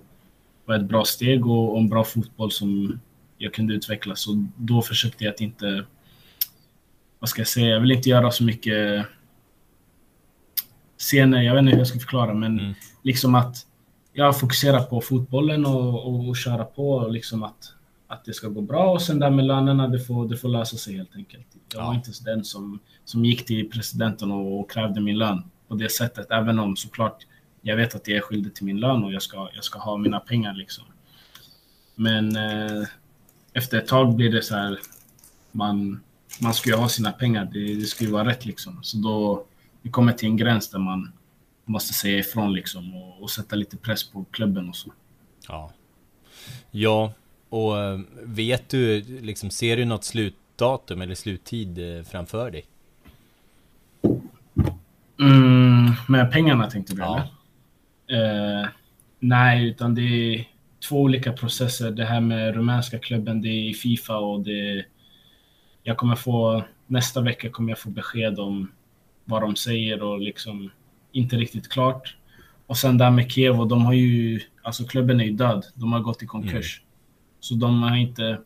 var 0.66 0.76
ett 0.76 0.86
bra 0.86 1.06
steg 1.06 1.46
och, 1.46 1.72
och 1.72 1.80
en 1.80 1.90
bra 1.90 2.04
fotboll 2.04 2.52
som 2.52 3.00
jag 3.38 3.54
kunde 3.54 3.74
utveckla. 3.74 4.16
Så 4.16 4.48
då 4.58 4.82
försökte 4.82 5.24
jag 5.24 5.34
att 5.34 5.42
inte... 5.42 5.86
Vad 7.20 7.30
ska 7.30 7.40
jag 7.40 7.48
säga? 7.48 7.68
Jag 7.68 7.80
vill 7.80 7.92
inte 7.92 8.10
göra 8.10 8.32
så 8.32 8.44
mycket 8.44 9.06
scener. 10.98 11.42
Jag 11.42 11.54
vet 11.54 11.62
inte 11.62 11.72
hur 11.72 11.78
jag 11.78 11.88
ska 11.88 12.00
förklara, 12.00 12.34
men 12.34 12.60
mm. 12.60 12.74
liksom 13.04 13.36
att 13.36 13.66
jag 14.14 14.40
fokuserar 14.40 14.84
på 14.84 15.02
fotbollen 15.02 15.66
och, 15.66 16.08
och, 16.08 16.30
och 16.30 16.38
köra 16.38 16.64
på 16.64 16.90
och 16.92 17.12
liksom 17.12 17.44
att, 17.44 17.74
att 18.08 18.26
det 18.26 18.34
ska 18.34 18.48
gå 18.48 18.62
bra 18.62 18.92
och 18.92 19.02
sen 19.02 19.20
där 19.20 19.30
med 19.30 19.46
lönerna, 19.46 19.88
det 19.88 20.00
får, 20.00 20.30
det 20.30 20.38
får 20.38 20.50
lösa 20.50 20.78
sig 20.78 20.98
helt 20.98 21.16
enkelt. 21.16 21.48
Jag 21.74 21.86
var 21.86 21.94
inte 21.94 22.12
den 22.26 22.44
som, 22.44 22.80
som 23.06 23.26
gick 23.26 23.46
till 23.46 23.70
presidenten 23.70 24.32
och, 24.32 24.60
och 24.60 24.72
krävde 24.72 25.02
min 25.02 25.18
lön 25.18 25.44
på 25.68 25.76
det 25.76 25.92
sättet, 25.92 26.32
även 26.32 26.60
om 26.60 26.76
såklart 26.76 27.26
jag 27.68 27.76
vet 27.76 27.96
att 27.96 28.08
jag 28.08 28.18
är 28.18 28.22
skyldig 28.22 28.56
till 28.56 28.66
min 28.66 28.80
lön 28.80 29.04
och 29.04 29.14
jag 29.14 29.22
ska, 29.22 29.50
jag 29.54 29.64
ska 29.64 29.80
ha 29.80 29.98
mina 29.98 30.20
pengar 30.20 30.54
liksom. 30.54 30.84
Men 31.96 32.36
eh, 32.36 32.88
efter 33.54 33.78
ett 33.78 33.88
tag 33.88 34.16
blir 34.16 34.32
det 34.32 34.42
så 34.42 34.56
här, 34.56 34.80
man, 35.52 36.04
man 36.42 36.54
ska 36.54 36.70
ju 36.70 36.76
ha 36.76 36.90
sina 36.90 37.12
pengar, 37.12 37.50
det, 37.54 37.76
det 37.76 37.86
ska 37.86 38.04
ju 38.04 38.12
vara 38.12 38.28
rätt 38.28 38.46
liksom. 38.46 38.84
Så 38.84 38.98
då, 38.98 39.46
vi 39.82 39.90
kommer 39.90 40.14
till 40.14 40.30
en 40.30 40.38
gräns 40.38 40.70
där 40.70 40.80
man 40.80 41.12
måste 41.66 41.94
säga 41.94 42.18
ifrån 42.18 42.54
liksom 42.54 42.96
och, 42.96 43.22
och 43.22 43.32
sätta 43.32 43.56
lite 43.56 43.78
press 43.78 44.04
på 44.04 44.26
klubben 44.32 44.70
och 44.70 44.76
så. 44.76 44.94
Ja. 45.48 45.72
Ja, 46.72 47.14
och 47.50 47.80
eh, 47.80 48.00
vet 48.24 48.70
du, 48.70 49.02
liksom, 49.22 49.50
ser 49.50 49.78
du 49.78 49.86
något 49.86 50.04
slutdatum 50.04 51.02
eller 51.02 51.16
sluttid 51.16 51.98
eh, 51.98 52.04
framför 52.04 52.52
dig? 52.52 52.66
Mm, 55.20 55.94
med 56.08 56.32
pengarna 56.32 56.70
tänkte 56.70 56.96
du 56.96 57.02
ja. 57.02 57.16
eller? 57.16 57.36
Eh, 58.08 58.70
nej, 59.20 59.68
utan 59.68 59.96
det 59.96 60.02
är 60.02 60.48
två 60.90 61.02
olika 61.02 61.34
processer. 61.34 61.92
Det 61.92 62.06
här 62.06 62.22
med 62.22 62.56
rumänska 62.56 63.00
klubben, 63.00 63.42
det 63.42 63.48
är 63.48 63.70
i 63.70 63.74
Fifa 63.74 64.18
och 64.18 64.42
det... 64.42 64.86
Jag 65.84 65.98
kommer 65.98 66.16
få... 66.16 66.64
Nästa 66.88 67.22
vecka 67.22 67.50
kommer 67.50 67.70
jag 67.70 67.80
få 67.80 67.90
besked 67.90 68.40
om 68.40 68.72
vad 69.26 69.42
de 69.42 69.56
säger 69.56 70.04
och 70.04 70.20
liksom 70.20 70.72
inte 71.12 71.36
riktigt 71.36 71.70
klart. 71.70 72.16
Och 72.68 72.78
sen 72.78 72.98
där 72.98 73.12
med 73.12 73.32
Kiev, 73.32 73.68
de 73.68 73.86
har 73.86 73.94
ju, 73.94 74.42
alltså 74.62 74.84
klubben 74.84 75.20
är 75.20 75.26
ju 75.26 75.32
död. 75.32 75.66
De 75.76 75.94
har 75.94 76.00
gått 76.00 76.24
i 76.24 76.26
konkurs. 76.26 76.80
Mm. 76.80 76.90
Så 77.40 77.56
de 77.56 77.84
är 77.84 77.96
inte 77.96 78.40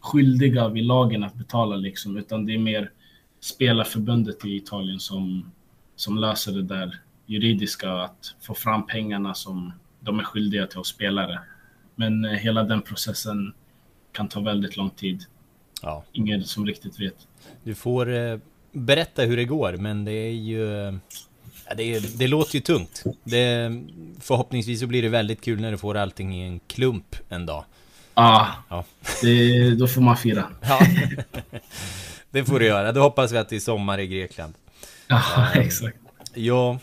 skyldiga 0.00 0.68
vid 0.68 0.84
lagen 0.84 1.24
att 1.24 1.34
betala 1.34 1.76
liksom, 1.76 2.16
utan 2.16 2.46
det 2.46 2.54
är 2.54 2.58
mer 2.58 2.90
spelarförbundet 3.40 4.44
i 4.44 4.56
Italien 4.56 5.00
som, 5.00 5.52
som 5.96 6.18
löser 6.18 6.52
det 6.52 6.62
där 6.62 7.00
juridiska, 7.28 7.92
att 7.92 8.34
få 8.40 8.54
fram 8.54 8.86
pengarna 8.86 9.34
som 9.34 9.72
de 10.00 10.18
är 10.18 10.24
skyldiga 10.24 10.66
till 10.66 10.78
oss 10.78 10.88
spelare. 10.88 11.40
Men 11.94 12.24
eh, 12.24 12.30
hela 12.30 12.62
den 12.62 12.82
processen 12.82 13.52
kan 14.12 14.28
ta 14.28 14.40
väldigt 14.40 14.76
lång 14.76 14.90
tid. 14.90 15.24
Ja. 15.82 16.04
Ingen 16.12 16.44
som 16.44 16.66
riktigt 16.66 17.00
vet. 17.00 17.26
Du 17.62 17.74
får 17.74 18.14
eh, 18.14 18.38
berätta 18.72 19.22
hur 19.22 19.36
det 19.36 19.44
går, 19.44 19.72
men 19.72 20.04
det 20.04 20.12
är 20.12 20.32
ju... 20.32 20.92
Det, 21.76 22.18
det 22.18 22.28
låter 22.28 22.54
ju 22.54 22.60
tungt. 22.60 23.04
Det, 23.24 23.70
förhoppningsvis 24.20 24.80
så 24.80 24.86
blir 24.86 25.02
det 25.02 25.08
väldigt 25.08 25.40
kul 25.40 25.60
när 25.60 25.70
du 25.70 25.78
får 25.78 25.96
allting 25.96 26.34
i 26.36 26.46
en 26.46 26.60
klump 26.60 27.16
en 27.28 27.46
dag. 27.46 27.64
Ah, 28.14 28.46
ja, 28.68 28.84
det, 29.22 29.70
då 29.74 29.86
får 29.86 30.00
man 30.00 30.16
fira. 30.16 30.48
Ja, 30.62 30.80
det 32.30 32.44
får 32.44 32.60
du 32.60 32.66
göra. 32.66 32.92
Då 32.92 33.00
hoppas 33.00 33.32
vi 33.32 33.38
att 33.38 33.48
det 33.48 33.56
är 33.56 33.60
sommar 33.60 33.98
i 33.98 34.06
Grekland. 34.06 34.54
Ja, 35.08 35.48
exakt. 35.54 35.98
Ja, 36.34 36.78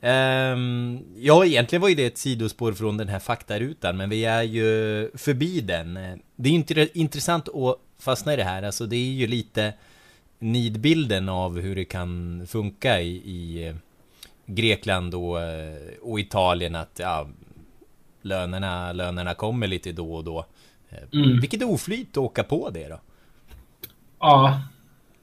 um, 0.00 1.04
ja, 1.16 1.44
egentligen 1.44 1.82
var 1.82 1.88
ju 1.88 1.94
det 1.94 2.06
ett 2.06 2.18
sidospår 2.18 2.72
från 2.72 2.96
den 2.96 3.08
här 3.08 3.18
faktarutan, 3.18 3.96
men 3.96 4.10
vi 4.10 4.24
är 4.24 4.42
ju 4.42 5.10
förbi 5.14 5.60
den. 5.60 5.94
Det 6.36 6.48
är 6.48 6.78
ju 6.78 6.88
intressant 6.94 7.48
att 7.48 7.76
fastna 7.98 8.32
i 8.32 8.36
det 8.36 8.44
här, 8.44 8.62
alltså 8.62 8.86
det 8.86 8.96
är 8.96 9.12
ju 9.12 9.26
lite 9.26 9.72
nidbilden 10.38 11.28
av 11.28 11.60
hur 11.60 11.76
det 11.76 11.84
kan 11.84 12.42
funka 12.46 13.00
i, 13.00 13.16
i 13.16 13.68
eh, 13.68 13.74
Grekland 14.46 15.14
och, 15.14 15.40
eh, 15.40 15.76
och 16.02 16.20
Italien 16.20 16.74
att 16.74 16.98
ja, 16.98 17.28
lönerna, 18.22 18.92
lönerna 18.92 19.34
kommer 19.34 19.66
lite 19.66 19.92
då 19.92 20.14
och 20.14 20.24
då. 20.24 20.46
Eh, 20.88 21.20
mm. 21.20 21.40
Vilket 21.40 21.62
oflyt 21.62 22.10
att 22.10 22.16
åka 22.16 22.44
på 22.44 22.70
det 22.70 22.88
då? 22.88 23.00
Ja, 24.20 24.60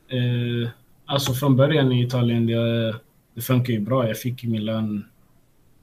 eh, 0.07 0.69
alltså 1.05 1.33
från 1.33 1.55
början 1.55 1.91
i 1.91 2.03
Italien, 2.03 2.45
det, 2.45 2.95
det 3.37 3.43
funkar 3.43 3.73
ju 3.73 3.79
bra. 3.79 4.07
Jag 4.07 4.19
fick 4.19 4.43
min 4.43 4.65
lön 4.65 5.05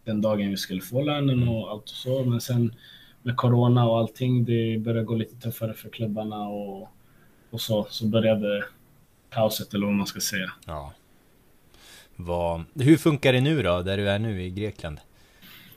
den 0.04 0.20
dagen 0.20 0.50
vi 0.50 0.56
skulle 0.56 0.80
få 0.80 1.02
lönen 1.02 1.48
och 1.48 1.70
allt 1.70 1.82
och 1.82 1.88
så. 1.88 2.24
Men 2.24 2.40
sen 2.40 2.74
med 3.22 3.36
corona 3.36 3.88
och 3.88 3.98
allting, 3.98 4.44
det 4.44 4.78
började 4.78 5.04
gå 5.04 5.14
lite 5.14 5.36
tuffare 5.36 5.74
för 5.74 5.88
klubbarna 5.88 6.48
och, 6.48 6.88
och 7.50 7.60
så, 7.60 7.86
så 7.90 8.06
började 8.06 8.64
kaoset 9.30 9.74
eller 9.74 9.86
vad 9.86 9.94
man 9.94 10.06
ska 10.06 10.20
säga. 10.20 10.52
Ja. 10.66 10.92
Vad, 12.16 12.64
hur 12.74 12.96
funkar 12.96 13.32
det 13.32 13.40
nu 13.40 13.62
då, 13.62 13.82
där 13.82 13.96
du 13.96 14.08
är 14.08 14.18
nu 14.18 14.42
i 14.42 14.50
Grekland? 14.50 15.00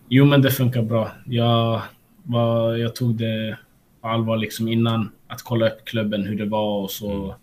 Jo, 0.09 0.25
men 0.25 0.41
det 0.41 0.51
funkar 0.51 0.81
bra. 0.81 1.11
Jag, 1.25 1.81
var, 2.23 2.75
jag 2.75 2.95
tog 2.95 3.15
det 3.15 3.57
på 4.01 4.07
allvar 4.07 4.37
liksom 4.37 4.67
innan 4.67 5.11
att 5.27 5.41
kolla 5.41 5.69
upp 5.69 5.85
klubben, 5.85 6.25
hur 6.25 6.37
det 6.37 6.45
var 6.45 6.81
och 6.83 6.91
så 6.91 7.11
mm. 7.11 7.35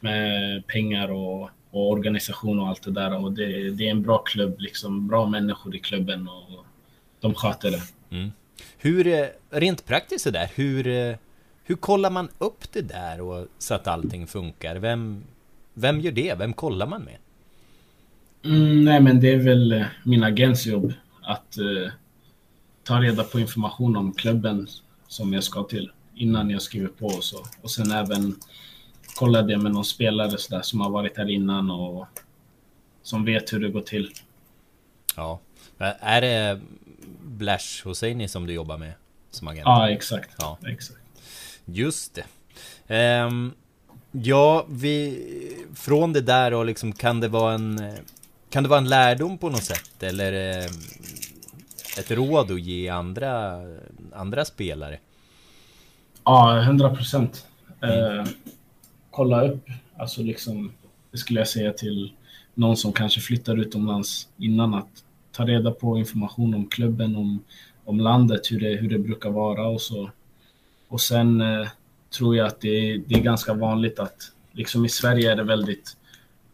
med 0.00 0.66
pengar 0.66 1.10
och, 1.10 1.50
och, 1.70 1.90
organisation 1.90 2.60
och 2.60 2.68
allt 2.68 2.82
det 2.82 2.90
där. 2.90 3.24
Och 3.24 3.32
det, 3.32 3.70
det, 3.70 3.86
är 3.86 3.90
en 3.90 4.02
bra 4.02 4.18
klubb, 4.18 4.56
liksom 4.58 5.08
bra 5.08 5.26
människor 5.26 5.76
i 5.76 5.78
klubben 5.78 6.28
och 6.28 6.64
de 7.20 7.34
sköter 7.34 7.70
det. 7.70 7.82
Mm. 8.16 8.32
Hur, 8.78 9.06
eh, 9.06 9.26
rent 9.50 9.86
praktiskt 9.86 10.24
sådär, 10.24 10.50
hur, 10.54 10.86
eh, 10.86 11.16
hur 11.64 11.76
kollar 11.76 12.10
man 12.10 12.28
upp 12.38 12.72
det 12.72 12.82
där 12.82 13.20
och 13.20 13.46
så 13.58 13.74
att 13.74 13.86
allting 13.86 14.26
funkar? 14.26 14.76
Vem, 14.76 15.22
vem 15.74 16.00
gör 16.00 16.12
det? 16.12 16.38
Vem 16.38 16.52
kollar 16.52 16.86
man 16.86 17.02
med? 17.02 17.16
Mm, 18.44 18.84
nej, 18.84 19.00
men 19.00 19.20
det 19.20 19.32
är 19.32 19.38
väl 19.38 19.72
eh, 19.72 19.84
min 20.04 20.22
agents 20.24 20.66
jobb 20.66 20.92
att 21.22 21.58
uh, 21.58 21.88
ta 22.84 23.00
reda 23.00 23.24
på 23.24 23.40
information 23.40 23.96
om 23.96 24.12
klubben 24.12 24.68
som 25.08 25.32
jag 25.32 25.44
ska 25.44 25.62
till 25.62 25.90
innan 26.14 26.50
jag 26.50 26.62
skriver 26.62 26.88
på 26.88 27.06
och 27.06 27.24
så. 27.24 27.46
Och 27.62 27.70
sen 27.70 27.90
även 27.90 28.36
kolla 29.16 29.42
det 29.42 29.58
med 29.58 29.72
någon 29.72 29.84
spelare 29.84 30.38
så 30.38 30.54
där, 30.54 30.62
som 30.62 30.80
har 30.80 30.90
varit 30.90 31.16
här 31.16 31.30
innan 31.30 31.70
och 31.70 32.06
som 33.02 33.24
vet 33.24 33.52
hur 33.52 33.60
det 33.60 33.68
går 33.68 33.80
till. 33.80 34.10
Ja. 35.16 35.40
Är 35.78 36.20
det 36.20 36.60
Blash 37.22 37.84
Hosseini 37.84 38.28
som 38.28 38.46
du 38.46 38.52
jobbar 38.52 38.78
med 38.78 38.92
som 39.30 39.48
agent? 39.48 39.64
Ja, 39.64 39.90
exakt. 39.90 40.30
Ja. 40.38 40.58
exakt. 40.66 41.00
Just 41.64 42.18
det. 42.86 43.24
Um, 43.24 43.54
Ja, 44.12 44.66
vi... 44.68 45.26
Från 45.74 46.12
det 46.12 46.20
där 46.20 46.54
och 46.54 46.66
liksom, 46.66 46.92
kan 46.92 47.20
det 47.20 47.28
vara 47.28 47.54
en... 47.54 47.92
Kan 48.50 48.62
det 48.62 48.68
vara 48.68 48.78
en 48.78 48.88
lärdom 48.88 49.38
på 49.38 49.50
något 49.50 49.64
sätt? 49.64 50.02
Eller 50.02 50.58
eh, 50.58 50.64
ett 51.98 52.10
råd 52.10 52.50
att 52.50 52.60
ge 52.60 52.88
andra, 52.88 53.60
andra 54.14 54.44
spelare? 54.44 54.98
Ja, 56.24 56.62
hundra 56.66 56.94
procent. 56.96 57.46
Eh, 57.82 58.24
kolla 59.10 59.48
upp, 59.48 59.68
alltså 59.96 60.22
liksom, 60.22 60.72
det 61.10 61.18
skulle 61.18 61.40
jag 61.40 61.48
säga 61.48 61.72
till 61.72 62.12
någon 62.54 62.76
som 62.76 62.92
kanske 62.92 63.20
flyttar 63.20 63.56
utomlands 63.56 64.28
innan 64.36 64.74
att 64.74 65.04
ta 65.32 65.46
reda 65.46 65.70
på 65.70 65.98
information 65.98 66.54
om 66.54 66.66
klubben, 66.66 67.16
om, 67.16 67.44
om 67.84 68.00
landet, 68.00 68.40
hur 68.50 68.60
det, 68.60 68.76
hur 68.76 68.88
det 68.88 68.98
brukar 68.98 69.30
vara 69.30 69.68
och 69.68 69.80
så. 69.80 70.10
Och 70.88 71.00
sen 71.00 71.40
eh, 71.40 71.68
tror 72.10 72.36
jag 72.36 72.46
att 72.46 72.60
det 72.60 72.68
är, 72.68 72.98
det 73.06 73.14
är 73.14 73.20
ganska 73.20 73.54
vanligt 73.54 73.98
att 73.98 74.32
liksom 74.52 74.84
i 74.84 74.88
Sverige 74.88 75.32
är 75.32 75.36
det 75.36 75.44
väldigt 75.44 75.96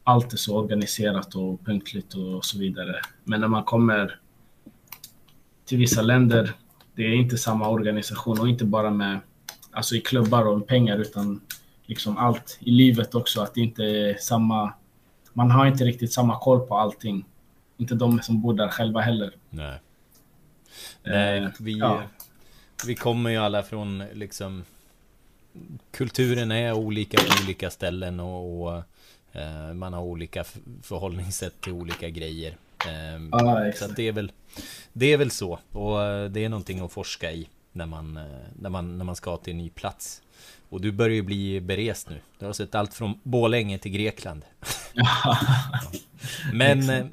allt 0.04 0.32
är 0.32 0.36
så 0.36 0.56
organiserat 0.56 1.34
och 1.34 1.64
punktligt 1.64 2.14
och 2.14 2.44
så 2.44 2.58
vidare. 2.58 3.00
Men 3.24 3.40
när 3.40 3.48
man 3.48 3.64
kommer 3.64 4.18
till 5.64 5.78
vissa 5.78 6.02
länder, 6.02 6.52
det 6.94 7.02
är 7.02 7.14
inte 7.14 7.38
samma 7.38 7.68
organisation 7.68 8.40
och 8.40 8.48
inte 8.48 8.64
bara 8.64 8.90
med 8.90 9.20
alltså 9.70 9.94
i 9.94 10.00
klubbar 10.00 10.46
och 10.46 10.66
pengar 10.66 10.98
utan 10.98 11.40
liksom 11.86 12.18
allt 12.18 12.58
i 12.60 12.70
livet 12.70 13.14
också. 13.14 13.40
Att 13.40 13.54
det 13.54 13.60
inte 13.60 13.82
är 13.82 14.14
samma. 14.14 14.72
Man 15.32 15.50
har 15.50 15.66
inte 15.66 15.84
riktigt 15.84 16.12
samma 16.12 16.38
koll 16.38 16.66
på 16.66 16.78
allting. 16.78 17.24
inte 17.76 17.94
de 17.94 18.22
som 18.22 18.40
bor 18.40 18.54
där 18.54 18.68
själva 18.68 19.00
heller. 19.00 19.32
Nej. 19.50 19.78
Nej, 21.02 21.48
vi, 21.60 21.78
ja. 21.78 22.02
vi 22.86 22.94
kommer 22.94 23.30
ju 23.30 23.36
alla 23.36 23.62
från 23.62 24.04
liksom 24.12 24.64
Kulturen 25.90 26.50
är 26.50 26.72
olika 26.72 27.18
på 27.18 27.44
olika 27.44 27.70
ställen 27.70 28.20
och, 28.20 28.62
och 28.62 28.82
eh, 29.32 29.74
man 29.74 29.92
har 29.92 30.02
olika 30.02 30.44
förhållningssätt 30.82 31.60
till 31.60 31.72
olika 31.72 32.08
grejer. 32.08 32.56
Eh, 32.86 33.28
ah, 33.32 33.72
så 33.72 33.86
det 33.96 34.08
är 34.08 34.12
väl 34.12 34.32
Det 34.92 35.12
är 35.12 35.16
väl 35.16 35.30
så 35.30 35.58
och 35.72 36.02
eh, 36.02 36.30
det 36.30 36.44
är 36.44 36.48
någonting 36.48 36.80
att 36.80 36.92
forska 36.92 37.32
i 37.32 37.48
när 37.72 37.86
man, 37.86 38.16
eh, 38.16 38.22
när 38.58 38.70
man, 38.70 38.98
när 38.98 39.04
man 39.04 39.16
ska 39.16 39.36
till 39.36 39.50
en 39.50 39.58
ny 39.58 39.70
plats. 39.70 40.22
Och 40.68 40.80
du 40.80 40.92
börjar 40.92 41.14
ju 41.14 41.22
bli 41.22 41.60
berest 41.60 42.10
nu. 42.10 42.20
Du 42.38 42.46
har 42.46 42.52
sett 42.52 42.74
allt 42.74 42.94
från 42.94 43.20
Bålänge 43.22 43.78
till 43.78 43.92
Grekland. 43.92 44.44
Men 46.52 46.90
eh, 46.90 47.06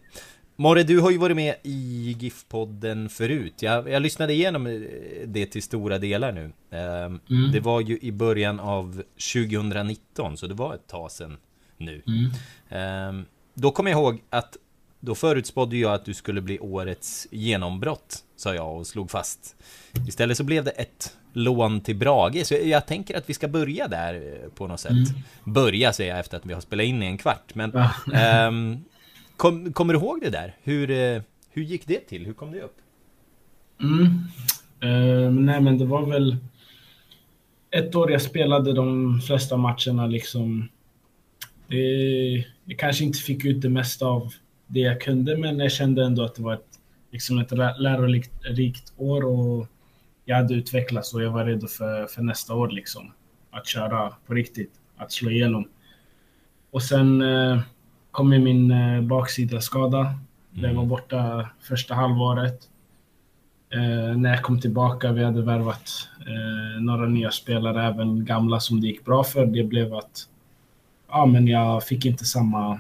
Morre, 0.56 0.84
du 0.84 1.00
har 1.00 1.12
ju 1.12 1.18
varit 1.18 1.36
med 1.36 1.56
i 1.64 2.16
GIF-podden 2.20 3.10
förut. 3.10 3.62
Jag, 3.62 3.90
jag 3.90 4.02
lyssnade 4.02 4.34
igenom 4.34 4.68
eh, 4.68 4.82
det 5.26 5.46
till 5.46 5.64
stora 5.64 5.98
delar 5.98 6.32
nu. 6.32 6.44
Um, 6.44 7.20
mm. 7.30 7.52
Det 7.52 7.60
var 7.60 7.82
ju 7.82 7.98
i 8.02 8.12
början 8.12 8.60
av 8.60 9.04
2019, 9.34 10.38
så 10.38 10.48
det 10.48 10.54
var 10.54 10.76
ett 10.76 10.88
tag 10.88 11.12
sedan 11.12 11.38
nu. 11.78 12.02
Mm. 12.70 13.10
Um, 13.10 13.26
då 13.54 13.72
kommer 13.72 13.92
jag 13.92 14.00
ihåg 14.00 14.22
att 14.30 14.58
då 15.00 15.16
förutspådde 15.16 15.78
jag 15.78 15.94
att 15.94 16.06
du 16.06 16.14
skulle 16.14 16.42
bli 16.42 16.60
årets 16.60 17.28
genombrott, 17.32 18.24
sa 18.36 18.56
jag 18.56 18.78
och 18.78 18.88
slog 18.88 19.12
fast. 19.12 19.56
Istället 20.08 20.38
så 20.38 20.44
blev 20.44 20.64
det 20.64 20.72
ett 20.72 21.18
lån 21.34 21.82
till 21.82 21.96
Brage, 21.96 22.46
så 22.46 22.56
jag 22.64 22.86
tänker 22.86 23.18
att 23.18 23.30
vi 23.30 23.34
ska 23.34 23.48
börja 23.48 23.88
där 23.88 24.14
eh, 24.14 24.50
på 24.50 24.68
något 24.68 24.80
sätt. 24.80 24.92
Mm. 24.92 25.06
Börja 25.44 25.94
säger 25.94 26.12
jag 26.12 26.20
efter 26.20 26.38
att 26.38 26.46
vi 26.46 26.54
har 26.54 26.62
spelat 26.62 26.86
in 26.86 27.04
i 27.04 27.06
en 27.06 27.18
kvart, 27.18 27.56
men 27.56 27.74
um, 28.48 28.84
Kom, 29.38 29.74
kommer 29.74 29.94
du 29.94 30.00
ihåg 30.00 30.22
det 30.22 30.30
där? 30.30 30.56
Hur, 30.64 30.92
eh, 30.92 31.22
hur 31.50 31.64
gick 31.64 31.88
det 31.88 32.00
till? 32.00 32.26
Hur 32.26 32.34
kom 32.34 32.52
det 32.52 32.62
upp? 32.62 32.78
Mm. 33.82 34.04
Uh, 34.84 35.32
nej, 35.32 35.62
men 35.62 35.78
det 35.78 35.86
var 35.86 36.06
väl 36.06 36.38
ett 37.72 37.96
år 37.96 38.12
jag 38.12 38.22
spelade 38.22 38.74
de 38.74 39.20
flesta 39.22 39.58
matcherna 39.58 40.08
liksom. 40.08 40.70
Det, 41.68 41.78
jag 42.66 42.80
kanske 42.80 43.04
inte 43.04 43.20
fick 43.20 43.46
ut 43.46 43.62
det 43.62 43.70
mesta 43.70 44.06
av 44.06 44.34
det 44.68 44.80
jag 44.80 45.02
kunde, 45.02 45.38
men 45.38 45.60
jag 45.60 45.72
kände 45.72 46.06
ändå 46.06 46.24
att 46.24 46.36
det 46.36 46.42
var 46.42 46.54
ett, 46.54 46.80
liksom 47.12 47.40
ett 47.40 47.52
lärorikt 47.80 48.94
år 48.98 49.26
och 49.26 49.68
jag 50.26 50.36
hade 50.36 50.54
utvecklats 50.54 51.14
och 51.14 51.24
jag 51.24 51.32
var 51.32 51.46
redo 51.46 51.68
för, 51.68 52.06
för 52.06 52.22
nästa 52.22 52.54
år 52.54 52.68
liksom. 52.68 53.12
Att 53.52 53.68
köra 53.68 54.14
på 54.26 54.34
riktigt, 54.34 54.72
att 54.98 55.12
slå 55.12 55.32
igenom. 55.32 55.70
Och 56.72 56.84
sen 56.84 57.22
uh, 57.22 57.60
kom 58.12 58.30
min 58.30 58.72
eh, 58.72 59.02
baksida 59.02 59.62
skada. 59.62 60.00
Mm. 60.00 60.62
Den 60.62 60.76
var 60.76 60.86
borta 60.86 61.50
första 61.60 61.96
halvåret. 61.96 62.70
Eh, 63.74 64.18
när 64.18 64.30
jag 64.30 64.42
kom 64.42 64.62
tillbaka, 64.62 65.12
vi 65.12 65.24
hade 65.24 65.42
värvat 65.42 65.90
eh, 66.20 66.82
några 66.82 67.06
nya 67.06 67.32
spelare, 67.32 67.84
även 67.84 68.26
gamla 68.26 68.60
som 68.60 68.82
det 68.82 68.88
gick 68.88 69.06
bra 69.06 69.24
för. 69.24 69.46
Det 69.46 69.64
blev 69.64 69.94
att 69.94 70.30
ja, 71.10 71.26
men 71.26 71.48
jag 71.48 71.84
fick 71.84 72.06
inte 72.06 72.26
samma, 72.26 72.80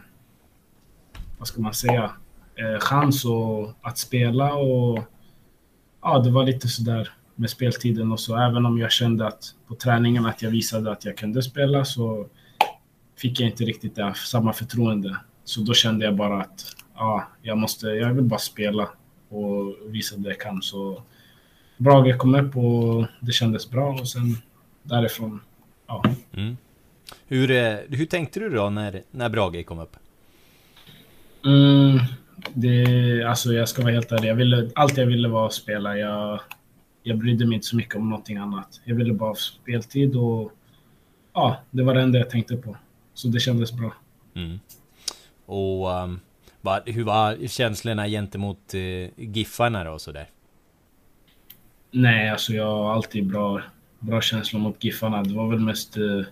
vad 1.38 1.48
ska 1.48 1.62
man 1.62 1.74
säga, 1.74 2.12
eh, 2.56 2.80
chans 2.80 3.26
och, 3.26 3.72
att 3.82 3.98
spela 3.98 4.54
och 4.54 5.00
ja, 6.02 6.20
det 6.20 6.32
var 6.32 6.44
lite 6.44 6.68
sådär 6.68 7.10
med 7.36 7.50
speltiden 7.50 8.12
och 8.12 8.20
så. 8.20 8.38
Även 8.38 8.66
om 8.66 8.78
jag 8.78 8.92
kände 8.92 9.28
att 9.28 9.56
på 9.68 9.76
träningen 9.76 10.26
att 10.26 10.42
jag 10.42 10.52
visade 10.52 10.92
att 10.92 11.06
jag 11.06 11.18
kunde 11.18 11.44
spela 11.44 11.86
så 11.86 12.28
fick 13.18 13.40
jag 13.40 13.50
inte 13.50 13.64
riktigt 13.64 13.96
det, 13.96 14.14
samma 14.14 14.54
förtroende. 14.54 15.18
Så 15.44 15.62
då 15.62 15.74
kände 15.74 16.06
jag 16.06 16.16
bara 16.16 16.42
att 16.42 16.76
ja, 16.96 17.28
jag, 17.42 17.58
måste, 17.58 17.88
jag 17.88 18.14
vill 18.14 18.24
bara 18.24 18.40
spela 18.40 18.90
och 19.30 19.76
visa 19.88 20.18
det 20.18 20.30
jag 20.30 20.40
kan. 20.40 20.62
Så 20.62 21.04
Brage 21.78 22.18
kom 22.18 22.36
upp 22.36 22.58
och 22.58 23.06
det 23.20 23.32
kändes 23.32 23.70
bra 23.70 23.94
och 23.94 24.08
sen 24.08 24.38
därifrån, 24.84 25.42
ja. 25.88 26.04
Mm. 26.34 26.58
Hur, 27.28 27.52
eh, 27.52 27.76
hur 27.90 28.06
tänkte 28.06 28.40
du 28.40 28.50
då 28.50 28.70
när, 28.70 29.02
när 29.12 29.30
Brage 29.30 29.66
kom 29.66 29.80
upp? 29.80 29.96
Mm, 31.46 32.00
det, 32.54 33.24
alltså 33.24 33.54
jag 33.54 33.70
ska 33.70 33.82
vara 33.82 33.94
helt 33.94 34.12
ärlig, 34.12 34.30
jag 34.30 34.36
ville, 34.36 34.70
allt 34.76 34.98
jag 34.98 35.06
ville 35.06 35.28
var 35.28 35.46
att 35.46 35.54
spela. 35.54 35.98
Jag, 35.98 36.40
jag 37.04 37.18
brydde 37.18 37.46
mig 37.46 37.56
inte 37.56 37.68
så 37.68 37.76
mycket 37.76 37.96
om 37.96 38.10
någonting 38.10 38.38
annat. 38.38 38.82
Jag 38.84 38.96
ville 38.96 39.14
bara 39.14 39.30
ha 39.30 39.36
speltid 39.36 40.16
och 40.16 40.52
ja, 41.34 41.58
det 41.72 41.84
var 41.84 41.94
det 41.94 42.02
enda 42.02 42.20
jag 42.20 42.30
tänkte 42.30 42.58
på. 42.58 42.78
Så 43.14 43.28
det 43.28 43.40
kändes 43.40 43.72
bra. 43.72 43.94
Mm. 44.34 44.60
Och 45.46 45.90
um, 45.90 46.20
hur 46.86 47.04
var 47.04 47.48
känslorna 47.48 48.08
gentemot 48.08 48.74
uh, 48.74 49.08
Giffarna 49.16 49.84
då 49.84 50.00
sådär? 50.00 50.30
Nej, 51.92 52.30
alltså 52.30 52.54
jag 52.54 52.66
har 52.66 52.94
alltid 52.94 53.28
bra, 53.28 53.62
bra 54.00 54.22
känslor 54.22 54.60
mot 54.62 54.84
Giffarna. 54.84 55.24
Det 55.24 55.34
var 55.34 55.48
väl 55.48 55.60
mest 55.60 55.98
uh, 55.98 56.26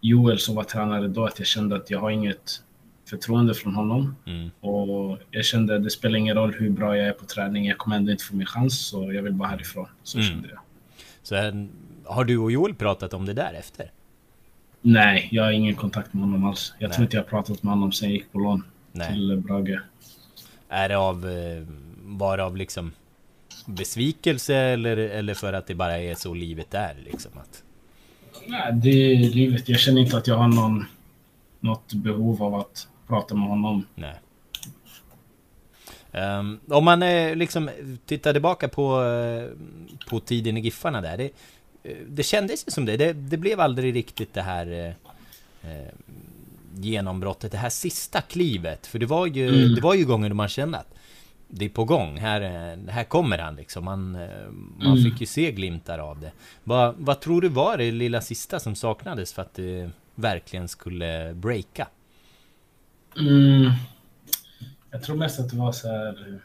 Joel 0.00 0.38
som 0.38 0.54
var 0.54 0.64
tränare 0.64 1.08
då, 1.08 1.24
att 1.24 1.38
jag 1.38 1.48
kände 1.48 1.76
att 1.76 1.90
jag 1.90 2.00
har 2.00 2.10
inget 2.10 2.62
förtroende 3.06 3.54
från 3.54 3.74
honom. 3.74 4.16
Mm. 4.26 4.50
Och 4.60 5.18
jag 5.30 5.44
kände 5.44 5.76
att 5.76 5.84
det 5.84 5.90
spelar 5.90 6.18
ingen 6.18 6.36
roll 6.36 6.54
hur 6.54 6.70
bra 6.70 6.96
jag 6.96 7.06
är 7.06 7.12
på 7.12 7.24
träning, 7.24 7.66
jag 7.66 7.78
kommer 7.78 7.96
ändå 7.96 8.12
inte 8.12 8.24
få 8.24 8.36
min 8.36 8.46
chans, 8.46 8.86
så 8.86 9.12
jag 9.12 9.22
vill 9.22 9.32
bara 9.32 9.48
härifrån. 9.48 9.86
Så 10.02 10.18
mm. 10.18 10.30
kände 10.30 10.48
jag. 10.48 10.58
Så 11.22 11.36
har 12.04 12.24
du 12.24 12.38
och 12.38 12.52
Joel 12.52 12.74
pratat 12.74 13.14
om 13.14 13.26
det 13.26 13.32
där 13.32 13.54
efter? 13.58 13.90
Nej, 14.82 15.28
jag 15.32 15.44
har 15.44 15.50
ingen 15.50 15.74
kontakt 15.74 16.12
med 16.12 16.24
honom 16.24 16.44
alls. 16.44 16.74
Jag 16.78 16.88
Nej. 16.88 16.94
tror 16.94 17.04
inte 17.04 17.16
jag 17.16 17.24
har 17.24 17.28
pratat 17.28 17.62
med 17.62 17.72
honom 17.72 17.92
sen 17.92 18.08
jag 18.08 18.16
gick 18.16 18.32
på 18.32 18.38
lån 18.38 18.64
Nej. 18.92 19.08
till 19.08 19.36
Brage. 19.36 19.80
Är 20.68 20.88
det 20.88 20.98
av, 20.98 21.28
eh, 21.28 21.62
bara 22.02 22.46
av 22.46 22.56
liksom 22.56 22.92
besvikelse 23.66 24.54
eller, 24.54 24.96
eller 24.96 25.34
för 25.34 25.52
att 25.52 25.66
det 25.66 25.74
bara 25.74 25.98
är 25.98 26.14
så 26.14 26.34
livet 26.34 26.74
är 26.74 26.94
liksom? 27.04 27.30
Att... 27.34 27.62
Nej, 28.46 28.72
det 28.72 28.88
är 28.88 29.16
livet. 29.16 29.68
Jag 29.68 29.78
känner 29.78 30.00
inte 30.00 30.16
att 30.16 30.26
jag 30.26 30.36
har 30.36 30.48
någon, 30.48 30.84
något 31.60 31.94
behov 31.94 32.42
av 32.42 32.54
att 32.54 32.88
prata 33.06 33.34
med 33.34 33.48
honom. 33.48 33.86
Nej. 33.94 34.14
Um, 36.12 36.60
om 36.70 36.84
man 36.84 37.02
eh, 37.02 37.36
liksom 37.36 37.70
tittar 38.06 38.32
tillbaka 38.32 38.68
på, 38.68 39.02
eh, 39.04 39.48
på 40.08 40.20
tiden 40.20 40.56
i 40.56 40.60
Giffarna 40.60 41.00
där. 41.00 41.16
Det, 41.16 41.30
Eh, 41.86 41.96
det 42.08 42.22
kändes 42.22 42.66
ju 42.66 42.70
som 42.70 42.84
det. 42.84 42.96
det. 42.96 43.12
det. 43.12 43.36
blev 43.36 43.60
aldrig 43.60 43.94
riktigt 43.94 44.34
det 44.34 44.42
här 44.42 44.66
eh, 44.66 45.70
eh, 45.70 45.92
genombrottet, 46.74 47.52
det 47.52 47.58
här 47.58 47.68
sista 47.68 48.20
klivet. 48.20 48.86
För 48.86 48.98
det 48.98 49.06
var 49.06 49.26
ju, 49.26 49.48
mm. 49.48 49.74
det 49.74 49.80
var 49.80 49.94
ju 49.94 50.04
gånger 50.04 50.28
då 50.28 50.34
man 50.34 50.48
kände 50.48 50.78
att 50.78 50.94
det 51.48 51.64
är 51.64 51.68
på 51.68 51.84
gång. 51.84 52.18
Här, 52.18 52.40
här 52.90 53.04
kommer 53.04 53.38
han 53.38 53.56
liksom. 53.56 53.84
Man, 53.84 54.12
man 54.78 54.98
mm. 54.98 55.04
fick 55.04 55.20
ju 55.20 55.26
se 55.26 55.52
glimtar 55.52 55.98
av 55.98 56.20
det. 56.20 56.32
Vad, 56.64 56.94
vad 56.98 57.20
tror 57.20 57.40
du 57.40 57.48
var 57.48 57.76
det 57.76 57.90
lilla 57.90 58.20
sista 58.20 58.60
som 58.60 58.74
saknades 58.74 59.32
för 59.32 59.42
att 59.42 59.54
det 59.54 59.90
verkligen 60.14 60.68
skulle 60.68 61.34
breaka? 61.34 61.88
Mm. 63.18 63.72
Jag 64.90 65.02
tror 65.02 65.16
mest 65.16 65.40
att 65.40 65.50
det 65.50 65.56
var 65.56 65.72
så 65.72 65.88
här, 65.88 66.40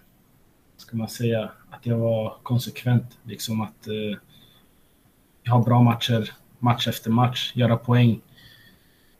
ska 0.78 0.98
man 0.98 1.10
säga, 1.10 1.52
att 1.70 1.86
jag 1.86 1.98
var 1.98 2.36
konsekvent. 2.44 3.18
Liksom 3.24 3.62
att 3.62 3.88
eh, 3.88 5.52
ha 5.52 5.64
bra 5.64 5.82
matcher, 5.82 6.32
match 6.60 6.88
efter 6.88 7.10
match, 7.10 7.52
göra 7.56 7.78
poäng. 7.78 8.22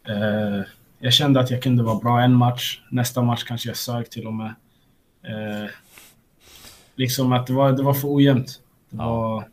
Eh, 0.08 0.62
jag 1.00 1.14
kände 1.14 1.40
att 1.40 1.52
jag 1.52 1.64
kunde 1.64 1.84
vara 1.84 2.00
bra 2.00 2.22
en 2.22 2.34
match, 2.34 2.82
nästa 2.90 3.22
match 3.22 3.44
kanske 3.44 3.70
jag 3.70 3.78
sög 3.78 4.10
till 4.10 4.28
och 4.28 4.34
med. 4.34 4.54
Eh, 5.24 5.70
liksom 6.96 7.32
att 7.32 7.48
det 7.48 7.54
var, 7.54 7.72
det 7.72 7.84
var 7.84 7.94
för 7.94 8.16
ojämnt. 8.16 8.62
Det 8.90 8.98
var, 8.98 9.48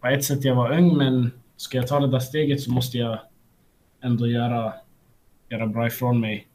på 0.00 0.06
ett 0.06 0.24
sätt 0.24 0.44
jag 0.44 0.54
var 0.54 0.78
ung, 0.78 0.96
men 0.96 1.30
ska 1.56 1.78
jag 1.78 1.88
ta 1.88 2.00
det 2.00 2.10
där 2.10 2.18
steget 2.18 2.60
så 2.60 2.70
måste 2.70 2.98
jag 2.98 3.18
ändå 4.00 4.26
göra, 4.26 4.72
göra 5.48 5.66
bra 5.66 5.86
ifrån 5.86 6.20
mig 6.20 6.48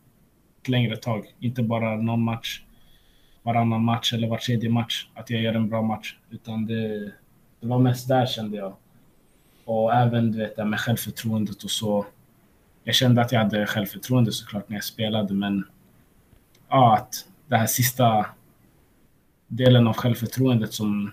längre 0.68 0.98
tag. 0.98 1.26
Inte 1.40 1.64
bara 1.64 1.96
någon 1.96 2.24
match, 2.24 2.62
varannan 3.44 3.84
match 3.84 4.14
eller 4.14 4.28
var 4.28 4.38
tredje 4.38 4.70
match, 4.70 5.08
att 5.14 5.30
jag 5.30 5.42
gör 5.42 5.54
en 5.54 5.70
bra 5.70 5.82
match. 5.82 6.16
Utan 6.30 6.66
det, 6.66 7.00
det 7.60 7.68
var 7.68 7.80
mest 7.80 8.08
där 8.08 8.26
kände 8.26 8.58
jag. 8.58 8.76
Och 9.66 9.94
även 9.94 10.32
du 10.32 10.38
vet, 10.38 10.68
med 10.68 10.80
självförtroendet 10.80 11.64
och 11.64 11.72
så. 11.72 12.06
Jag 12.84 12.96
kände 12.96 13.22
att 13.22 13.32
jag 13.32 13.40
hade 13.40 13.66
självförtroende 13.66 14.32
såklart 14.32 14.70
när 14.70 14.78
jag 14.78 14.84
spelade, 14.84 15.34
men 15.34 15.64
ja, 16.70 16.96
att 16.96 17.28
det 17.48 17.58
här 17.58 17.68
sista 17.68 18.26
delen 19.48 19.88
av 19.88 19.94
självförtroendet 19.94 20.74
som 20.74 21.12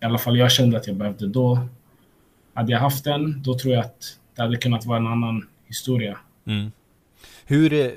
i 0.00 0.04
alla 0.04 0.18
fall 0.18 0.38
jag 0.38 0.52
kände 0.52 0.76
att 0.76 0.86
jag 0.86 0.96
behövde 0.96 1.26
då. 1.26 1.68
Hade 2.54 2.72
jag 2.72 2.80
haft 2.80 3.04
den, 3.04 3.42
då 3.42 3.58
tror 3.58 3.74
jag 3.74 3.84
att 3.84 4.18
det 4.34 4.42
hade 4.42 4.56
kunnat 4.56 4.86
vara 4.86 4.98
en 4.98 5.06
annan 5.06 5.48
historia. 5.66 6.18
Mm. 6.44 6.72
Hur, 7.46 7.72
eh, 7.72 7.90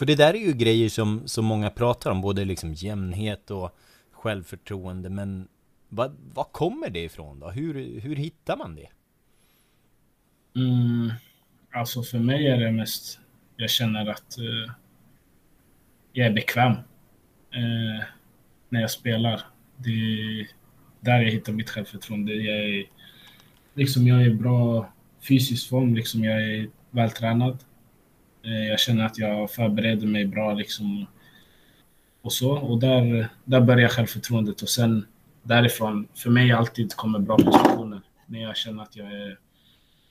för 0.00 0.06
det 0.06 0.14
där 0.14 0.34
är 0.34 0.38
ju 0.38 0.52
grejer 0.52 0.88
som, 0.88 1.28
som 1.28 1.44
många 1.44 1.70
pratar 1.70 2.10
om, 2.10 2.20
både 2.20 2.44
liksom 2.44 2.74
jämnhet 2.74 3.50
och 3.50 3.78
självförtroende, 4.12 5.10
men 5.10 5.48
vad, 5.88 6.16
vad 6.34 6.52
kommer 6.52 6.90
det 6.90 7.04
ifrån 7.04 7.40
då? 7.40 7.50
Hur, 7.50 8.00
hur 8.00 8.16
hittar 8.16 8.56
man 8.56 8.74
det? 8.74 8.88
Mm, 10.56 11.12
alltså 11.72 12.02
för 12.02 12.18
mig 12.18 12.46
är 12.46 12.60
det 12.60 12.72
mest, 12.72 13.18
jag 13.56 13.70
känner 13.70 14.06
att 14.06 14.36
uh, 14.38 14.72
jag 16.12 16.26
är 16.26 16.32
bekväm. 16.32 16.72
uh, 16.72 18.04
när 18.68 18.80
jag 18.80 18.90
spelar. 18.90 19.42
Det 19.76 19.90
är 19.90 20.48
där 21.00 21.20
jag 21.20 21.30
hittar 21.30 21.52
mitt 21.52 21.70
självförtroende. 21.70 22.34
Jag 22.34 22.58
är, 22.58 22.84
liksom, 23.74 24.06
jag 24.06 24.22
är 24.22 24.26
i 24.26 24.34
bra 24.34 24.92
fysisk 25.28 25.68
form, 25.68 25.94
liksom, 25.94 26.24
jag 26.24 26.42
är 26.42 26.68
vältränad. 26.90 27.58
Eh, 28.42 28.68
jag 28.68 28.80
känner 28.80 29.06
att 29.06 29.18
jag 29.18 29.50
förbereder 29.50 30.06
mig 30.06 30.24
bra 30.24 30.54
liksom, 30.54 31.06
och 32.22 32.32
så. 32.32 32.50
Och 32.50 32.78
där, 32.80 33.28
där 33.44 33.60
börjar 33.60 33.88
självförtroendet 33.88 34.62
och 34.62 34.68
sen 34.68 35.06
därifrån, 35.42 36.08
för 36.14 36.30
mig 36.30 36.52
alltid 36.52 36.94
kommer 36.94 37.18
bra 37.18 37.36
prestationer. 37.36 38.00
När 38.26 38.42
jag 38.42 38.56
känner 38.56 38.82
att 38.82 38.96
jag 38.96 39.12
är 39.12 39.38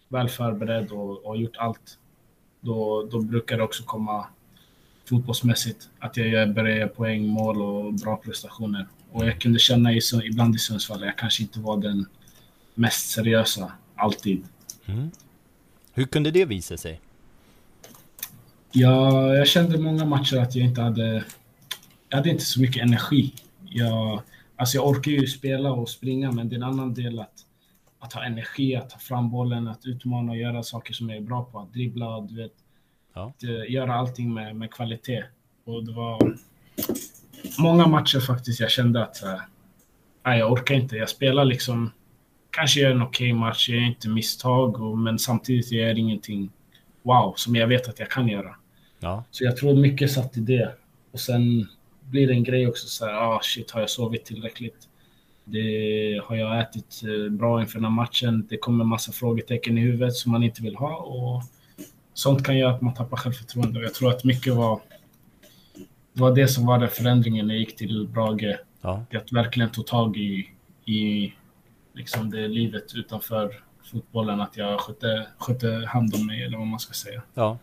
väl 0.07 0.29
förberedd 0.29 0.91
och, 0.91 1.25
och 1.25 1.29
har 1.29 1.35
gjort 1.35 1.57
allt, 1.57 1.97
då, 2.61 3.07
då 3.11 3.21
brukar 3.21 3.57
det 3.57 3.63
också 3.63 3.83
komma 3.83 4.27
fotbollsmässigt. 5.09 5.89
Att 5.99 6.17
jag 6.17 6.53
börjar 6.53 6.77
göra 6.77 6.87
poäng, 6.87 7.27
mål 7.27 7.61
och 7.61 7.93
bra 7.93 8.17
prestationer. 8.17 8.87
Och 9.11 9.25
jag 9.25 9.41
kunde 9.41 9.59
känna 9.59 9.93
i, 9.93 9.99
ibland 10.23 10.55
i 10.55 10.57
Sundsvall, 10.57 11.01
jag 11.01 11.17
kanske 11.17 11.43
inte 11.43 11.59
var 11.59 11.77
den 11.77 12.05
mest 12.73 13.09
seriösa, 13.09 13.71
alltid. 13.95 14.45
Mm. 14.85 15.11
Hur 15.93 16.05
kunde 16.05 16.31
det 16.31 16.45
visa 16.45 16.77
sig? 16.77 17.01
Ja, 18.71 19.33
jag 19.35 19.47
kände 19.47 19.77
många 19.77 20.05
matcher 20.05 20.37
att 20.37 20.55
jag 20.55 20.65
inte 20.65 20.81
hade... 20.81 21.23
Jag 22.09 22.17
hade 22.17 22.29
inte 22.29 22.45
så 22.45 22.61
mycket 22.61 22.83
energi. 22.83 23.33
Jag, 23.69 24.21
alltså 24.55 24.77
jag 24.77 24.87
orkar 24.87 25.11
ju 25.11 25.27
spela 25.27 25.71
och 25.71 25.89
springa, 25.89 26.31
men 26.31 26.49
det 26.49 26.55
är 26.55 26.57
en 26.57 26.63
annan 26.63 26.93
del 26.93 27.19
att, 27.19 27.33
att 27.99 28.13
ha 28.13 28.23
energi, 28.23 28.75
att 28.75 28.89
ta 28.89 28.97
fram 28.99 29.29
bollen, 29.29 29.67
att 29.67 29.85
utmana 29.85 30.31
och 30.31 30.37
göra 30.37 30.63
saker 30.63 30.93
som 30.93 31.09
jag 31.09 31.17
är 31.17 31.21
bra 31.21 31.43
på. 31.43 31.59
Att 31.59 31.73
dribbla, 31.73 32.21
du 32.21 32.35
vet. 32.35 32.53
Ja. 33.13 33.27
Att, 33.27 33.43
uh, 33.43 33.71
göra 33.71 33.95
allting 33.95 34.33
med, 34.33 34.55
med 34.55 34.71
kvalitet. 34.71 35.23
Och 35.65 35.85
det 35.85 35.91
var 35.91 36.37
många 37.59 37.87
matcher 37.87 38.19
faktiskt 38.19 38.59
jag 38.59 38.71
kände 38.71 39.03
att 39.03 39.23
uh, 39.23 39.41
nej, 40.25 40.39
jag 40.39 40.51
orkar 40.51 40.75
inte. 40.75 40.95
Jag 40.95 41.09
spelar 41.09 41.45
liksom... 41.45 41.91
Kanske 42.51 42.79
gör 42.79 42.91
en 42.91 43.01
okej 43.01 43.33
okay 43.33 43.39
match, 43.39 43.69
jag 43.69 43.77
gör 43.77 43.85
inte 43.85 44.09
misstag, 44.09 44.81
och, 44.81 44.97
men 44.97 45.19
samtidigt 45.19 45.71
gör 45.71 45.87
jag 45.87 45.97
ingenting 45.97 46.51
wow, 47.03 47.33
som 47.37 47.55
jag 47.55 47.67
vet 47.67 47.89
att 47.89 47.99
jag 47.99 48.09
kan 48.09 48.27
göra. 48.27 48.55
Ja. 48.99 49.23
Så 49.31 49.43
jag 49.43 49.57
tror 49.57 49.75
mycket 49.75 50.11
satt 50.11 50.37
i 50.37 50.39
det. 50.39 50.75
Och 51.11 51.19
sen 51.19 51.67
blir 52.01 52.27
det 52.27 52.33
en 52.33 52.43
grej 52.43 52.67
också 52.67 52.87
så 52.87 53.05
här, 53.05 53.13
ah 53.13 53.39
shit, 53.43 53.71
har 53.71 53.79
jag 53.79 53.89
sovit 53.89 54.25
tillräckligt? 54.25 54.87
Det, 55.43 56.21
har 56.25 56.35
jag 56.35 56.59
ätit 56.59 57.01
eh, 57.03 57.31
bra 57.31 57.61
inför 57.61 57.73
den 57.73 57.83
här 57.83 57.91
matchen? 57.91 58.47
Det 58.49 58.57
kommer 58.57 58.85
massa 58.85 59.11
frågetecken 59.11 59.77
i 59.77 59.81
huvudet 59.81 60.15
som 60.15 60.31
man 60.31 60.43
inte 60.43 60.61
vill 60.61 60.75
ha 60.75 60.95
och 60.95 61.43
sånt 62.13 62.45
kan 62.45 62.57
göra 62.57 62.75
att 62.75 62.81
man 62.81 62.93
tappar 62.93 63.17
självförtroende. 63.17 63.81
Jag 63.81 63.93
tror 63.93 64.09
att 64.09 64.23
mycket 64.23 64.53
var 64.53 64.81
det 66.13 66.21
var 66.21 66.35
det 66.35 66.47
som 66.47 66.65
var 66.65 66.79
den 66.79 66.89
förändringen 66.89 67.47
när 67.47 67.53
jag 67.53 67.59
gick 67.59 67.75
till 67.75 68.07
Brage. 68.07 68.57
Ja. 68.81 69.05
Att 69.13 69.31
verkligen 69.31 69.71
ta 69.71 69.81
tag 69.81 70.17
i, 70.17 70.49
i 70.85 71.33
liksom 71.93 72.29
det 72.29 72.47
livet 72.47 72.95
utanför 72.95 73.63
fotbollen, 73.91 74.41
att 74.41 74.57
jag 74.57 74.79
skötte, 74.79 75.27
skötte 75.37 75.85
hand 75.87 76.15
om 76.15 76.27
mig 76.27 76.43
eller 76.43 76.57
vad 76.57 76.67
man 76.67 76.79
ska 76.79 76.93
säga. 76.93 77.21
Ja, 77.33 77.57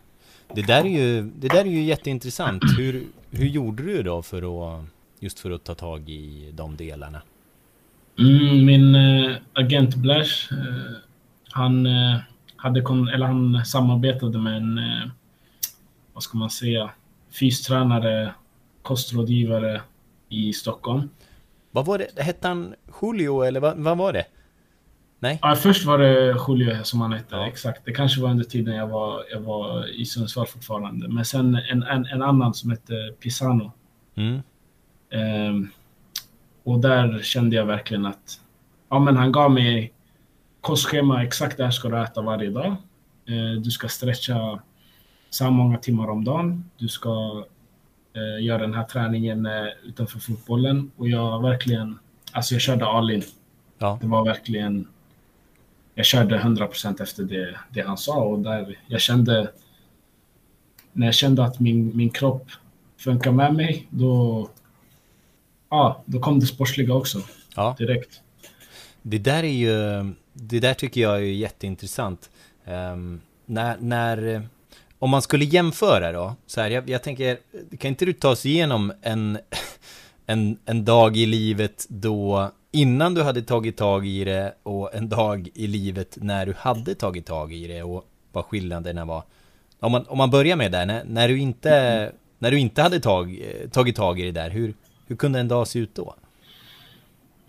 det 0.55 0.61
där 0.61 0.85
är 0.85 0.89
ju, 0.89 1.21
det 1.21 1.47
där 1.47 1.59
är 1.59 1.69
ju 1.69 1.83
jätteintressant. 1.83 2.63
Hur, 2.77 3.03
hur 3.31 3.47
gjorde 3.47 3.83
du 3.83 4.03
då 4.03 4.21
för 4.21 4.77
att, 4.77 4.85
just 5.19 5.39
för 5.39 5.51
att 5.51 5.63
ta 5.63 5.75
tag 5.75 6.09
i 6.09 6.51
de 6.53 6.75
delarna? 6.75 7.21
Mm, 8.19 8.65
min 8.65 8.95
äh, 8.95 9.35
agent 9.53 9.95
Blash, 9.95 10.51
äh, 10.51 10.57
han, 11.49 11.85
äh, 11.85 12.19
hade 12.55 12.81
kon, 12.81 13.07
eller 13.07 13.25
han 13.25 13.65
samarbetade 13.65 14.37
med 14.37 14.57
en, 14.57 14.79
vad 16.13 16.23
ska 16.23 16.37
man 16.37 16.49
säga, 16.49 16.89
fystränare, 17.39 18.33
kostrådgivare 18.81 19.81
i 20.29 20.53
Stockholm. 20.53 21.09
Vad 21.71 21.85
var 21.85 21.97
det? 21.97 22.21
Hette 22.21 22.47
han 22.47 22.75
Julio 23.01 23.41
eller 23.41 23.59
vad, 23.59 23.77
vad 23.77 23.97
var 23.97 24.13
det? 24.13 24.25
Nej? 25.19 25.39
Ja, 25.41 25.55
först 25.55 25.85
var 25.85 25.97
det 25.97 26.35
Julio 26.47 26.83
som 26.83 27.01
han 27.01 27.13
hette, 27.13 27.35
ja. 27.35 27.47
exakt. 27.47 27.85
Det 27.85 27.91
kanske 27.91 28.21
var 28.21 28.29
under 28.29 28.43
tiden 28.43 28.75
jag 28.75 28.87
var, 28.87 29.23
jag 29.31 29.39
var 29.39 29.89
i 30.01 30.05
Sundsvall 30.05 30.47
fortfarande. 30.47 31.07
Men 31.07 31.25
sen 31.25 31.55
en, 31.69 31.83
en, 31.83 32.05
en 32.05 32.21
annan 32.21 32.53
som 32.53 32.69
hette 32.69 32.93
Pisano. 33.19 33.71
Mm. 34.15 34.41
Um, 35.49 35.69
och 36.63 36.79
där 36.79 37.19
kände 37.23 37.55
jag 37.55 37.65
verkligen 37.65 38.05
att 38.05 38.39
ja, 38.89 38.99
men 38.99 39.17
han 39.17 39.31
gav 39.31 39.51
mig 39.51 39.93
kostschema, 40.61 41.23
exakt 41.23 41.57
det 41.57 41.63
här 41.63 41.71
ska 41.71 41.89
du 41.89 42.03
äta 42.03 42.21
varje 42.21 42.49
dag. 42.49 42.75
Uh, 43.29 43.61
du 43.61 43.71
ska 43.71 43.87
stretcha 43.87 44.59
så 45.29 45.43
här 45.43 45.51
många 45.51 45.77
timmar 45.77 46.09
om 46.09 46.23
dagen. 46.23 46.69
Du 46.77 46.87
ska 46.87 47.43
uh, 48.17 48.43
göra 48.43 48.61
den 48.61 48.73
här 48.73 48.83
träningen 48.83 49.45
uh, 49.45 49.67
utanför 49.83 50.19
fotbollen. 50.19 50.91
Och 50.97 51.07
jag 51.07 51.41
verkligen, 51.41 51.99
alltså 52.31 52.55
jag 52.55 52.61
körde 52.61 52.85
all 52.85 53.11
in. 53.11 53.23
Ja. 53.77 53.97
Det 54.01 54.07
var 54.07 54.25
verkligen 54.25 54.87
jag 55.97 56.05
körde 56.05 56.39
100% 56.39 57.01
efter 57.01 57.23
det, 57.23 57.59
det 57.69 57.81
han 57.81 57.97
sa 57.97 58.23
och 58.23 58.39
där 58.39 58.79
jag 58.87 59.01
kände 59.01 59.51
när 60.93 61.05
jag 61.05 61.15
kände 61.15 61.43
att 61.43 61.59
min, 61.59 61.97
min 61.97 62.09
kropp 62.09 62.47
funkar 62.97 63.31
med 63.31 63.53
mig, 63.53 63.87
då, 63.89 64.49
ja, 65.69 66.03
då 66.05 66.19
kom 66.19 66.39
det 66.39 66.45
sportsliga 66.45 66.93
också. 66.93 67.21
Ja. 67.55 67.75
Direkt. 67.77 68.21
Det 69.01 69.17
där 69.17 69.43
är 69.43 69.47
ju, 69.47 69.73
det 70.33 70.59
där 70.59 70.73
tycker 70.73 71.01
jag 71.01 71.15
är 71.15 71.21
jätteintressant. 71.21 72.29
Um, 72.65 73.21
när, 73.45 73.77
när, 73.79 74.47
om 74.99 75.09
man 75.09 75.21
skulle 75.21 75.45
jämföra 75.45 76.11
då, 76.11 76.35
så 76.47 76.61
här, 76.61 76.69
jag, 76.69 76.89
jag 76.89 77.03
tänker, 77.03 77.37
kan 77.79 77.89
inte 77.89 78.05
du 78.05 78.13
ta 78.13 78.29
oss 78.29 78.45
igenom 78.45 78.93
en, 79.01 79.37
en, 80.25 80.57
en 80.65 80.85
dag 80.85 81.17
i 81.17 81.25
livet 81.25 81.85
då 81.89 82.51
innan 82.71 83.13
du 83.13 83.23
hade 83.23 83.41
tagit 83.41 83.77
tag 83.77 84.07
i 84.07 84.23
det 84.23 84.55
och 84.63 84.95
en 84.95 85.09
dag 85.09 85.49
i 85.53 85.67
livet 85.67 86.17
när 86.21 86.45
du 86.45 86.53
hade 86.57 86.95
tagit 86.95 87.25
tag 87.25 87.53
i 87.53 87.67
det 87.67 87.83
och 87.83 88.05
vad 88.31 88.45
skillnaderna 88.45 89.05
var. 89.05 89.23
Om 89.79 89.91
man, 89.91 90.05
om 90.07 90.17
man 90.17 90.29
börjar 90.29 90.55
med 90.55 90.71
det, 90.71 90.85
när, 90.85 91.03
när, 91.05 91.27
du 91.27 91.39
inte, 91.39 92.11
när 92.39 92.51
du 92.51 92.59
inte 92.59 92.81
hade 92.81 92.99
tag, 92.99 93.39
tagit 93.71 93.95
tag 93.95 94.19
i 94.19 94.23
det 94.23 94.31
där, 94.31 94.49
hur, 94.49 94.73
hur 95.07 95.15
kunde 95.15 95.39
en 95.39 95.47
dag 95.47 95.67
se 95.67 95.79
ut 95.79 95.95
då? 95.95 96.15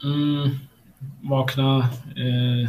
Mm, 0.04 0.50
vakna 1.20 1.78
eh, 2.16 2.68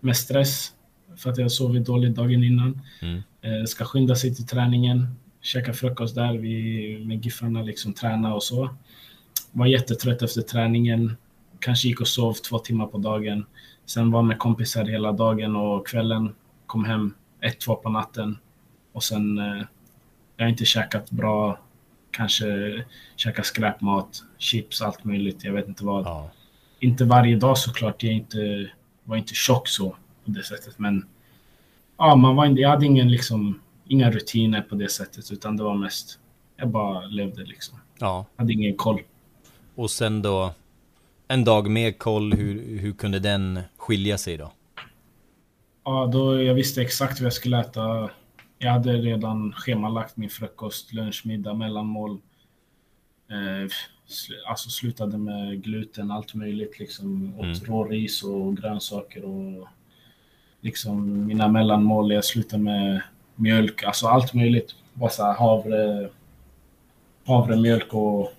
med 0.00 0.16
stress 0.16 0.72
för 1.16 1.30
att 1.30 1.38
jag 1.38 1.52
sovit 1.52 1.86
dåligt 1.86 2.16
dagen 2.16 2.44
innan. 2.44 2.80
Mm. 3.00 3.22
Eh, 3.42 3.64
ska 3.64 3.84
skynda 3.84 4.14
sig 4.14 4.34
till 4.34 4.46
träningen, 4.46 5.06
käka 5.40 5.72
frukost 5.72 6.14
där 6.14 6.34
vi, 6.34 7.04
med 7.06 7.24
Giffarna, 7.24 7.62
liksom 7.62 7.92
träna 7.92 8.34
och 8.34 8.42
så. 8.42 8.70
Var 9.52 9.66
jättetrött 9.66 10.22
efter 10.22 10.42
träningen, 10.42 11.16
kanske 11.60 11.88
gick 11.88 12.00
och 12.00 12.08
sov 12.08 12.32
två 12.32 12.58
timmar 12.58 12.86
på 12.86 12.98
dagen. 12.98 13.46
Sen 13.86 14.10
var 14.10 14.22
med 14.22 14.38
kompisar 14.38 14.84
hela 14.84 15.12
dagen 15.12 15.56
och 15.56 15.86
kvällen. 15.86 16.34
Kom 16.66 16.84
hem 16.84 17.14
ett, 17.40 17.60
två 17.60 17.74
på 17.74 17.90
natten. 17.90 18.38
Och 18.92 19.04
sen, 19.04 19.38
eh, 19.38 19.64
jag 20.36 20.44
har 20.44 20.50
inte 20.50 20.64
käkat 20.64 21.10
bra. 21.10 21.58
Kanske 22.10 22.46
käkat 23.16 23.46
skräpmat, 23.46 24.22
chips, 24.38 24.82
allt 24.82 25.04
möjligt. 25.04 25.44
Jag 25.44 25.52
vet 25.52 25.68
inte 25.68 25.84
vad. 25.84 26.06
Ja. 26.06 26.30
Inte 26.80 27.04
varje 27.04 27.36
dag 27.36 27.58
såklart. 27.58 28.02
Jag 28.02 28.12
inte, 28.12 28.70
var 29.04 29.16
inte 29.16 29.34
tjock 29.34 29.68
så 29.68 29.90
på 30.24 30.30
det 30.30 30.42
sättet. 30.42 30.78
Men 30.78 31.06
ja, 31.96 32.16
man 32.16 32.36
var, 32.36 32.46
jag 32.46 32.70
hade 32.70 32.86
ingen, 32.86 33.10
liksom, 33.10 33.60
inga 33.86 34.10
rutiner 34.10 34.62
på 34.62 34.74
det 34.74 34.88
sättet. 34.88 35.32
Utan 35.32 35.56
det 35.56 35.62
var 35.62 35.74
mest, 35.74 36.18
jag 36.56 36.68
bara 36.68 37.00
levde 37.06 37.44
liksom. 37.44 37.78
Ja. 37.98 38.26
Hade 38.36 38.52
ingen 38.52 38.76
koll. 38.76 39.00
Och 39.74 39.90
sen 39.90 40.22
då 40.22 40.54
en 41.28 41.44
dag 41.44 41.70
med 41.70 41.98
koll, 41.98 42.32
hur, 42.32 42.78
hur 42.78 42.92
kunde 42.92 43.18
den 43.18 43.60
skilja 43.76 44.18
sig 44.18 44.36
då? 44.36 44.52
Ja, 45.84 46.06
då 46.12 46.42
jag 46.42 46.54
visste 46.54 46.82
exakt 46.82 47.20
vad 47.20 47.26
jag 47.26 47.32
skulle 47.32 47.60
äta. 47.60 48.10
Jag 48.58 48.72
hade 48.72 48.92
redan 48.92 49.52
schemalagt 49.52 50.16
min 50.16 50.30
frukost, 50.30 50.92
lunch, 50.92 51.22
middag, 51.24 51.54
mellanmål. 51.54 52.18
Eh, 53.30 53.70
alltså 54.48 54.70
slutade 54.70 55.18
med 55.18 55.62
gluten, 55.62 56.10
allt 56.10 56.34
möjligt 56.34 56.78
liksom. 56.78 57.34
Åt 57.38 57.44
mm. 57.44 57.64
råris 57.64 58.22
och 58.22 58.56
grönsaker 58.56 59.24
och 59.24 59.68
liksom 60.60 61.26
mina 61.26 61.48
mellanmål. 61.48 62.12
Jag 62.12 62.24
slutade 62.24 62.62
med 62.62 63.02
mjölk, 63.34 63.82
alltså 63.82 64.06
allt 64.06 64.34
möjligt. 64.34 64.74
Bara 64.94 65.10
så 65.10 65.24
här 65.24 65.34
havre, 65.34 66.08
havremjölk 67.24 67.94
och 67.94 68.32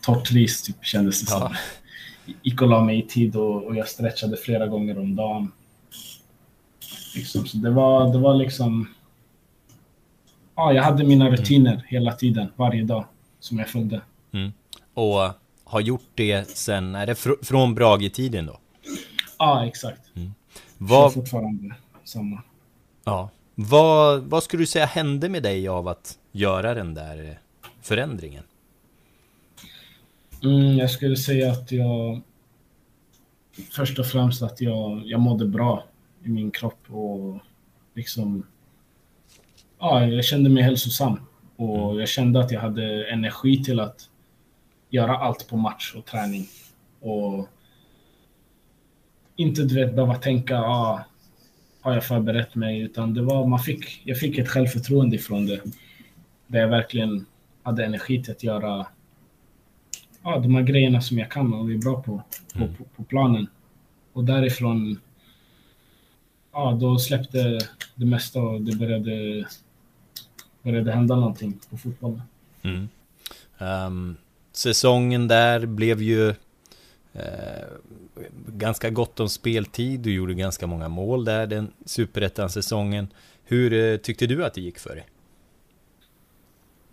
torrt 0.00 0.32
ris 0.32 0.62
typ 0.62 0.84
kändes 0.84 1.20
det 1.20 1.32
ja. 1.32 1.40
som 1.40 1.56
gick 2.42 2.62
och 2.62 2.68
la 2.68 2.84
mig 2.84 2.98
i 2.98 3.02
tid 3.02 3.36
och, 3.36 3.64
och 3.64 3.76
jag 3.76 3.88
stretchade 3.88 4.36
flera 4.36 4.66
gånger 4.66 4.98
om 4.98 5.16
dagen. 5.16 5.52
Liksom, 7.14 7.46
så 7.46 7.56
det 7.56 7.70
var, 7.70 8.12
det 8.12 8.18
var 8.18 8.34
liksom... 8.34 8.88
Ja, 10.54 10.72
jag 10.72 10.82
hade 10.82 11.04
mina 11.04 11.26
mm. 11.26 11.38
rutiner 11.38 11.72
mm. 11.72 11.84
hela 11.88 12.12
tiden, 12.12 12.48
varje 12.56 12.84
dag, 12.84 13.04
som 13.40 13.58
jag 13.58 13.68
följde. 13.68 14.00
Mm. 14.32 14.52
Och 14.94 15.30
har 15.64 15.80
gjort 15.80 16.10
det 16.14 16.48
sen, 16.48 16.94
är 16.94 17.06
det 17.06 17.14
fr 17.14 17.30
från 17.42 17.74
Brage-tiden 17.74 18.46
då? 18.46 18.58
Ja, 19.38 19.66
exakt. 19.66 20.00
Mm. 20.16 20.34
Vad... 20.78 21.12
fortfarande 21.12 21.74
samma. 22.04 22.42
Ja. 23.04 23.30
Vad, 23.54 24.22
vad 24.22 24.42
skulle 24.42 24.62
du 24.62 24.66
säga 24.66 24.86
hände 24.86 25.28
med 25.28 25.42
dig 25.42 25.68
av 25.68 25.88
att 25.88 26.18
göra 26.32 26.74
den 26.74 26.94
där 26.94 27.38
förändringen? 27.82 28.44
Mm, 30.44 30.78
jag 30.78 30.90
skulle 30.90 31.16
säga 31.16 31.52
att 31.52 31.72
jag... 31.72 32.20
Först 33.70 33.98
och 33.98 34.06
främst 34.06 34.42
att 34.42 34.60
jag, 34.60 35.02
jag 35.04 35.20
mådde 35.20 35.46
bra 35.46 35.84
i 36.24 36.28
min 36.28 36.50
kropp 36.50 36.80
och 36.88 37.38
liksom... 37.94 38.46
Ja, 39.78 40.06
jag 40.06 40.24
kände 40.24 40.50
mig 40.50 40.62
hälsosam. 40.62 41.20
Och 41.56 41.84
mm. 41.90 41.98
jag 41.98 42.08
kände 42.08 42.40
att 42.40 42.50
jag 42.50 42.60
hade 42.60 43.10
energi 43.10 43.64
till 43.64 43.80
att 43.80 44.08
göra 44.90 45.16
allt 45.16 45.48
på 45.48 45.56
match 45.56 45.94
och 45.96 46.04
träning. 46.04 46.46
Och 47.00 47.48
inte 49.36 49.62
du 49.62 49.74
vet 49.74 49.94
behöva 49.94 50.14
tänka, 50.14 50.58
ah, 50.58 51.04
har 51.80 51.94
jag 51.94 52.04
förberett 52.04 52.54
mig? 52.54 52.80
Utan 52.80 53.14
det 53.14 53.22
var, 53.22 53.46
man 53.46 53.58
fick, 53.58 54.02
jag 54.04 54.18
fick 54.18 54.38
ett 54.38 54.48
självförtroende 54.48 55.16
ifrån 55.16 55.46
det. 55.46 55.60
Där 56.46 56.60
jag 56.60 56.68
verkligen 56.68 57.26
hade 57.62 57.84
energi 57.84 58.22
till 58.22 58.32
att 58.32 58.42
göra 58.42 58.86
ja, 60.22 60.38
de 60.38 60.54
här 60.54 60.62
grejerna 60.62 61.00
som 61.00 61.18
jag 61.18 61.30
kan 61.30 61.54
och 61.54 61.70
är 61.70 61.78
bra 61.78 62.02
på, 62.02 62.22
på, 62.52 62.58
mm. 62.64 62.74
på, 62.74 62.84
på 62.84 63.04
planen. 63.04 63.46
Och 64.12 64.24
därifrån, 64.24 65.00
ja, 66.52 66.78
då 66.80 66.98
släppte 66.98 67.58
det 67.94 68.06
mesta 68.06 68.42
och 68.42 68.60
det 68.60 68.76
började, 68.76 69.46
började 70.62 70.92
hända 70.92 71.16
någonting 71.16 71.60
på 71.70 71.76
fotbollen. 71.76 72.22
Mm. 72.62 72.88
Um, 73.58 74.16
säsongen 74.52 75.28
där 75.28 75.66
blev 75.66 76.02
ju 76.02 76.28
eh, 77.12 77.66
ganska 78.46 78.90
gott 78.90 79.20
om 79.20 79.28
speltid. 79.28 80.00
Du 80.00 80.14
gjorde 80.14 80.34
ganska 80.34 80.66
många 80.66 80.88
mål 80.88 81.24
där 81.24 81.46
den 81.46 81.72
superettan-säsongen. 81.84 83.08
Hur 83.44 83.72
eh, 83.72 83.96
tyckte 83.96 84.26
du 84.26 84.44
att 84.44 84.54
det 84.54 84.60
gick 84.60 84.78
för 84.78 84.94
dig? 84.94 85.06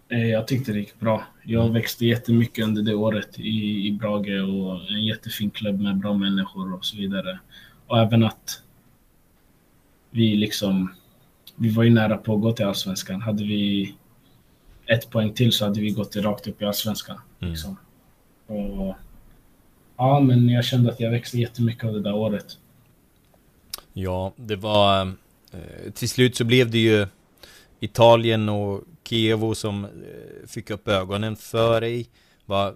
Eh, 0.09 0.27
jag 0.27 0.47
tyckte 0.47 0.71
det 0.71 0.79
gick 0.79 0.99
bra. 0.99 1.23
Jag 1.43 1.61
mm. 1.61 1.73
växte 1.73 2.05
jättemycket 2.05 2.65
under 2.65 2.81
det 2.81 2.95
året 2.95 3.39
i, 3.39 3.87
i 3.87 3.91
Brage 3.91 4.43
och 4.43 4.91
en 4.91 5.05
jättefin 5.05 5.49
klubb 5.49 5.79
med 5.79 5.97
bra 5.97 6.13
människor 6.13 6.73
och 6.73 6.85
så 6.85 6.97
vidare. 6.97 7.39
Och 7.87 7.99
även 7.99 8.23
att 8.23 8.61
vi 10.11 10.35
liksom, 10.35 10.93
vi 11.55 11.69
var 11.69 11.83
ju 11.83 11.89
nära 11.89 12.17
på 12.17 12.35
att 12.35 12.41
gå 12.41 12.51
till 12.51 12.65
Allsvenskan. 12.65 13.21
Hade 13.21 13.43
vi 13.43 13.95
ett 14.85 15.09
poäng 15.09 15.33
till 15.33 15.51
så 15.51 15.65
hade 15.65 15.81
vi 15.81 15.89
gått 15.89 16.15
rakt 16.15 16.47
upp 16.47 16.61
i 16.61 16.65
Allsvenskan. 16.65 17.19
Mm. 17.39 17.51
Liksom. 17.51 17.77
Och, 18.47 18.95
ja, 19.97 20.19
men 20.19 20.49
jag 20.49 20.65
kände 20.65 20.91
att 20.91 20.99
jag 20.99 21.11
växte 21.11 21.37
jättemycket 21.37 21.83
av 21.83 21.93
det 21.93 22.01
där 22.01 22.15
året. 22.15 22.57
Ja, 23.93 24.33
det 24.35 24.55
var... 24.55 25.01
Eh, 25.51 25.91
till 25.93 26.09
slut 26.09 26.35
så 26.35 26.45
blev 26.45 26.71
det 26.71 26.79
ju 26.79 27.07
Italien 27.79 28.49
och 28.49 28.83
Kievo 29.09 29.55
som 29.55 29.85
eh, 29.85 30.47
fick 30.47 30.69
upp 30.69 30.87
ögonen 30.87 31.35
för 31.35 31.81
dig. 31.81 32.09
Vad, 32.45 32.75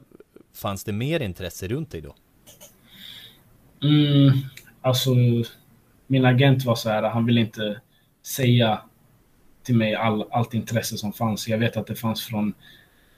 fanns 0.53 0.83
det 0.83 0.91
mer 0.93 1.19
intresse 1.19 1.67
runt 1.67 1.91
dig 1.91 2.01
då? 2.01 2.15
Mm, 3.83 4.31
alltså, 4.81 5.09
min 6.07 6.25
agent 6.25 6.65
var 6.65 6.75
så 6.75 6.89
här, 6.89 7.03
han 7.03 7.25
ville 7.25 7.41
inte 7.41 7.81
säga 8.25 8.81
till 9.63 9.75
mig 9.75 9.95
all, 9.95 10.25
allt 10.31 10.53
intresse 10.53 10.97
som 10.97 11.13
fanns. 11.13 11.47
Jag 11.47 11.57
vet 11.57 11.77
att 11.77 11.87
det 11.87 11.95
fanns 11.95 12.23
från 12.23 12.53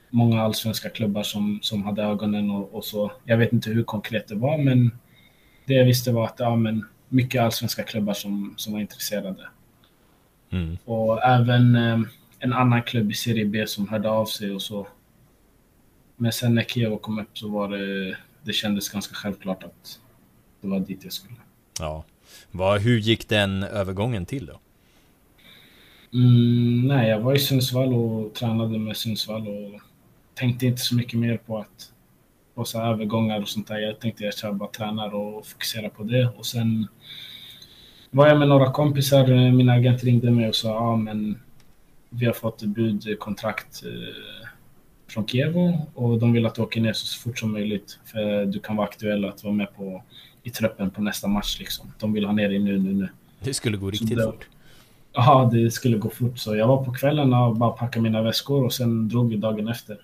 många 0.10 0.42
allsvenska 0.42 0.90
klubbar 0.90 1.24
som, 1.24 1.60
som 1.62 1.84
hade 1.84 2.04
ögonen 2.04 2.52
och, 2.52 2.76
och 2.76 2.86
så. 2.86 3.12
Jag 3.24 3.38
vet 3.38 3.54
inte 3.54 3.70
hur 3.70 3.84
konkret 3.84 4.28
det 4.28 4.36
var, 4.36 4.58
men 4.58 4.92
det 5.66 5.74
jag 5.74 5.86
visste 5.86 6.12
var 6.12 6.26
att 6.26 6.40
ja, 6.40 6.56
men 6.56 6.86
mycket 7.10 7.42
allsvenska 7.42 7.84
klubbar 7.84 8.14
som, 8.14 8.54
som 8.58 8.74
var 8.74 8.80
intresserade. 8.80 9.48
Mm. 10.50 10.78
Och 10.86 11.24
även 11.24 11.76
eh, 11.76 12.00
en 12.46 12.54
annan 12.54 12.84
klubb 12.84 13.12
i 13.12 13.14
Serie 13.14 13.46
B 13.46 13.68
som 13.68 13.88
hörde 13.88 14.10
av 14.10 14.26
sig 14.26 14.52
och 14.52 14.62
så. 14.62 14.88
Men 16.16 16.32
sen 16.32 16.56
när 16.56 16.64
Kiev 16.64 16.98
kom 16.98 17.20
upp 17.20 17.38
så 17.38 17.50
var 17.50 17.70
det, 17.70 18.18
det 18.44 18.54
kändes 18.54 18.90
ganska 18.90 19.16
självklart 19.16 19.64
att 19.64 20.00
det 20.62 20.68
var 20.68 20.80
dit 20.80 21.04
jag 21.04 21.14
skulle. 21.14 21.36
Ja. 21.80 22.04
Vad, 22.52 22.82
hur 22.82 23.00
gick 23.00 23.30
den 23.30 23.64
övergången 23.64 24.26
till 24.26 24.46
då? 24.46 24.60
Mm, 26.14 26.88
nej, 26.88 27.10
jag 27.10 27.20
var 27.20 27.36
i 27.36 27.40
Sundsvall 27.40 27.94
och 27.94 28.34
tränade 28.34 28.80
med 28.80 28.98
Sundsvall 28.98 29.48
och 29.48 29.82
tänkte 30.34 30.66
inte 30.66 30.82
så 30.82 30.96
mycket 30.96 31.20
mer 31.20 31.38
på 31.38 31.58
att 31.58 31.92
på 32.56 32.66
så 32.66 32.82
övergångar 32.82 33.42
och 33.42 33.50
sånt 33.50 33.68
där. 33.68 33.80
Jag 33.80 34.00
tänkte 34.00 34.24
jag 34.24 34.38
kör 34.38 34.52
bara 34.52 34.70
tränar 34.70 35.16
och 35.16 35.46
fokusera 35.46 35.90
på 35.90 36.04
det 36.04 36.28
och 36.38 36.46
sen 36.46 36.88
var 38.12 38.28
jag 38.28 38.40
med 38.40 38.48
några 38.48 38.72
kompisar. 38.72 39.52
Min 39.52 39.70
agent 39.70 40.04
ringde 40.04 40.32
mig 40.32 40.50
och 40.50 40.56
sa 40.56 40.68
ja, 40.68 40.96
men 40.96 41.40
vi 42.20 42.26
har 42.26 42.34
fått 42.34 42.62
budkontrakt 42.64 43.84
eh, 43.86 44.48
från 45.08 45.28
Kievo 45.28 45.88
och 45.94 46.20
de 46.20 46.34
vill 46.34 46.46
att 46.46 46.56
du 46.56 46.62
åker 46.62 46.82
ner 46.82 46.94
så 46.94 47.22
fort 47.22 47.40
som 47.40 47.52
möjligt 47.52 48.00
för 48.06 48.46
du 48.46 48.60
kan 48.60 48.76
vara 48.76 48.88
aktuell 48.88 49.26
att 49.26 49.44
vara 49.44 49.54
med 49.54 49.76
på 49.76 50.04
i 50.44 50.50
truppen 50.50 50.92
på 50.92 51.02
nästa 51.02 51.28
match 51.28 51.60
liksom. 51.60 51.94
De 52.00 52.14
vill 52.14 52.26
ha 52.26 52.34
ner 52.34 52.50
dig 52.50 52.60
nu, 52.60 52.80
nu, 52.80 52.94
nu. 52.94 53.10
Det 53.40 53.54
skulle 53.54 53.78
gå 53.78 53.92
riktigt 53.92 54.18
det, 54.18 54.24
fort. 54.24 54.48
Ja, 55.14 55.50
det 55.54 55.72
skulle 55.72 55.98
gå 55.98 56.10
fort. 56.10 56.40
Så 56.40 56.56
jag 56.56 56.68
var 56.68 56.86
på 56.86 56.94
kvällen 56.94 57.34
och 57.34 57.56
bara 57.56 57.72
packade 57.72 58.04
mina 58.04 58.22
väskor 58.22 58.66
och 58.66 58.74
sen 58.74 59.10
drog 59.10 59.30
vi 59.30 59.36
dagen 59.36 59.68
efter 59.68 59.98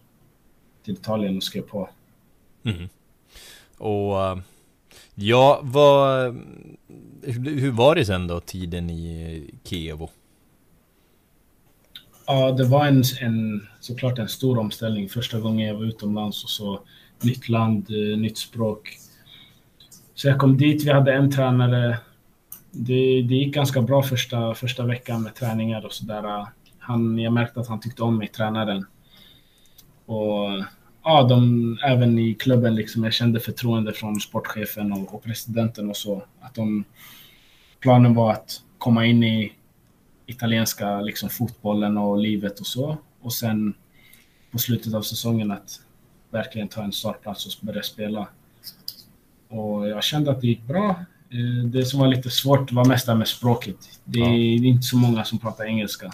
till 0.83 0.93
Italien 0.93 1.37
och 1.37 1.43
skrev 1.43 1.61
på. 1.61 1.89
Mm. 2.63 2.89
Och 3.77 4.23
eh, 4.23 4.37
ja, 5.15 5.59
vad... 5.63 6.35
Hur 7.23 7.71
var 7.71 7.95
det 7.95 8.05
sen 8.05 8.27
då, 8.27 8.39
tiden 8.39 8.89
i 8.89 9.43
Kievo? 9.63 10.09
Ja, 12.25 12.51
det 12.51 12.63
var 12.63 12.85
en, 12.85 13.03
en, 13.21 13.67
såklart 13.79 14.19
en 14.19 14.27
stor 14.27 14.59
omställning. 14.59 15.09
Första 15.09 15.39
gången 15.39 15.67
jag 15.67 15.75
var 15.75 15.85
utomlands 15.85 16.43
och 16.43 16.49
så 16.49 16.79
nytt 17.21 17.49
land, 17.49 17.89
eh, 17.89 18.17
nytt 18.17 18.37
språk. 18.37 18.97
Så 20.15 20.27
jag 20.27 20.39
kom 20.39 20.57
dit, 20.57 20.85
vi 20.85 20.91
hade 20.91 21.13
en 21.13 21.31
tränare. 21.31 21.97
Det, 22.71 23.21
det 23.21 23.35
gick 23.35 23.53
ganska 23.53 23.81
bra 23.81 24.03
första, 24.03 24.55
första 24.55 24.85
veckan 24.85 25.23
med 25.23 25.35
träningar 25.35 25.85
och 25.85 25.93
sådär. 25.93 26.45
jag 27.23 27.33
märkte 27.33 27.59
att 27.59 27.67
han 27.67 27.79
tyckte 27.79 28.03
om 28.03 28.17
mig, 28.17 28.27
tränaren. 28.27 28.85
Och 30.05 30.63
ja, 31.03 31.23
de, 31.23 31.77
även 31.85 32.19
i 32.19 32.33
klubben, 32.33 32.75
liksom, 32.75 33.03
jag 33.03 33.13
kände 33.13 33.39
förtroende 33.39 33.93
från 33.93 34.19
sportchefen 34.19 34.93
och, 34.93 35.15
och 35.15 35.23
presidenten 35.23 35.89
och 35.89 35.97
så. 35.97 36.23
Att 36.41 36.55
de, 36.55 36.83
planen 37.79 38.13
var 38.13 38.31
att 38.31 38.61
komma 38.77 39.05
in 39.05 39.23
i 39.23 39.53
italienska 40.31 41.01
liksom, 41.01 41.29
fotbollen 41.29 41.97
och 41.97 42.17
livet 42.17 42.59
och 42.59 42.67
så. 42.67 42.97
Och 43.21 43.33
sen 43.33 43.73
på 44.51 44.57
slutet 44.57 44.93
av 44.93 45.01
säsongen 45.01 45.51
att 45.51 45.79
verkligen 46.29 46.67
ta 46.67 46.83
en 46.83 46.91
startplats 46.91 47.45
och 47.45 47.65
börja 47.65 47.83
spela. 47.83 48.27
Och 49.47 49.87
jag 49.87 50.03
kände 50.03 50.31
att 50.31 50.41
det 50.41 50.47
gick 50.47 50.63
bra. 50.63 51.05
Eh, 51.29 51.65
det 51.65 51.85
som 51.85 51.99
var 51.99 52.07
lite 52.07 52.29
svårt 52.29 52.71
var 52.71 52.85
mest 52.85 53.05
det 53.05 53.15
med 53.15 53.27
språket. 53.27 53.77
Det 54.03 54.19
är, 54.19 54.23
ja. 54.23 54.65
inte 54.65 54.83
så 54.83 54.97
många 54.97 55.23
som 55.23 55.39
pratar 55.39 55.65
engelska. 55.65 56.13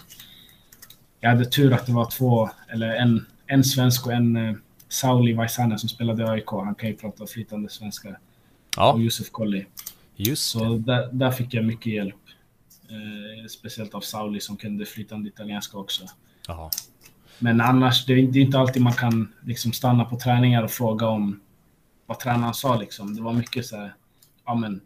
Jag 1.19 1.29
hade 1.29 1.45
tur 1.45 1.73
att 1.73 1.85
det 1.85 1.91
var 1.91 2.09
två, 2.11 2.49
eller 2.69 2.95
en, 2.95 3.25
en 3.47 3.63
svensk 3.63 4.05
och 4.07 4.13
en 4.13 4.35
eh, 4.35 4.55
Sauli 4.89 5.33
Vaisanen 5.33 5.79
som 5.79 5.89
spelade 5.89 6.23
i 6.23 6.25
AIK. 6.25 6.49
Han 6.49 6.75
kan 6.75 6.89
ju 6.89 6.95
prata 6.95 7.27
flytande 7.27 7.69
svenska. 7.69 8.15
Ja. 8.77 8.93
Och 8.93 9.01
Josef 9.01 9.29
Kolli. 9.31 9.65
Just 10.15 10.43
Så 10.43 10.77
där, 10.77 11.09
där, 11.11 11.31
fick 11.31 11.53
jag 11.53 11.65
mycket 11.65 11.93
hjälp. 11.93 12.15
Eh, 12.89 13.47
speciellt 13.47 13.93
av 13.93 14.01
Sauli 14.01 14.39
som 14.39 14.57
kunde 14.57 14.85
flytande 14.85 15.29
italienska 15.29 15.77
också. 15.77 16.05
Aha. 16.49 16.71
Men 17.39 17.61
annars, 17.61 18.05
det 18.05 18.13
är, 18.13 18.27
det 18.27 18.39
är, 18.39 18.43
inte 18.43 18.59
alltid 18.59 18.81
man 18.81 18.93
kan 18.93 19.33
liksom 19.45 19.73
stanna 19.73 20.05
på 20.05 20.19
träningar 20.19 20.63
och 20.63 20.71
fråga 20.71 21.07
om 21.07 21.39
vad 22.05 22.19
tränaren 22.19 22.53
sa. 22.53 22.75
Liksom. 22.75 23.15
Det 23.15 23.21
var 23.21 23.33
mycket 23.33 23.65
så 23.65 23.77
här, 23.77 23.93
ja 24.45 24.55
men 24.55 24.81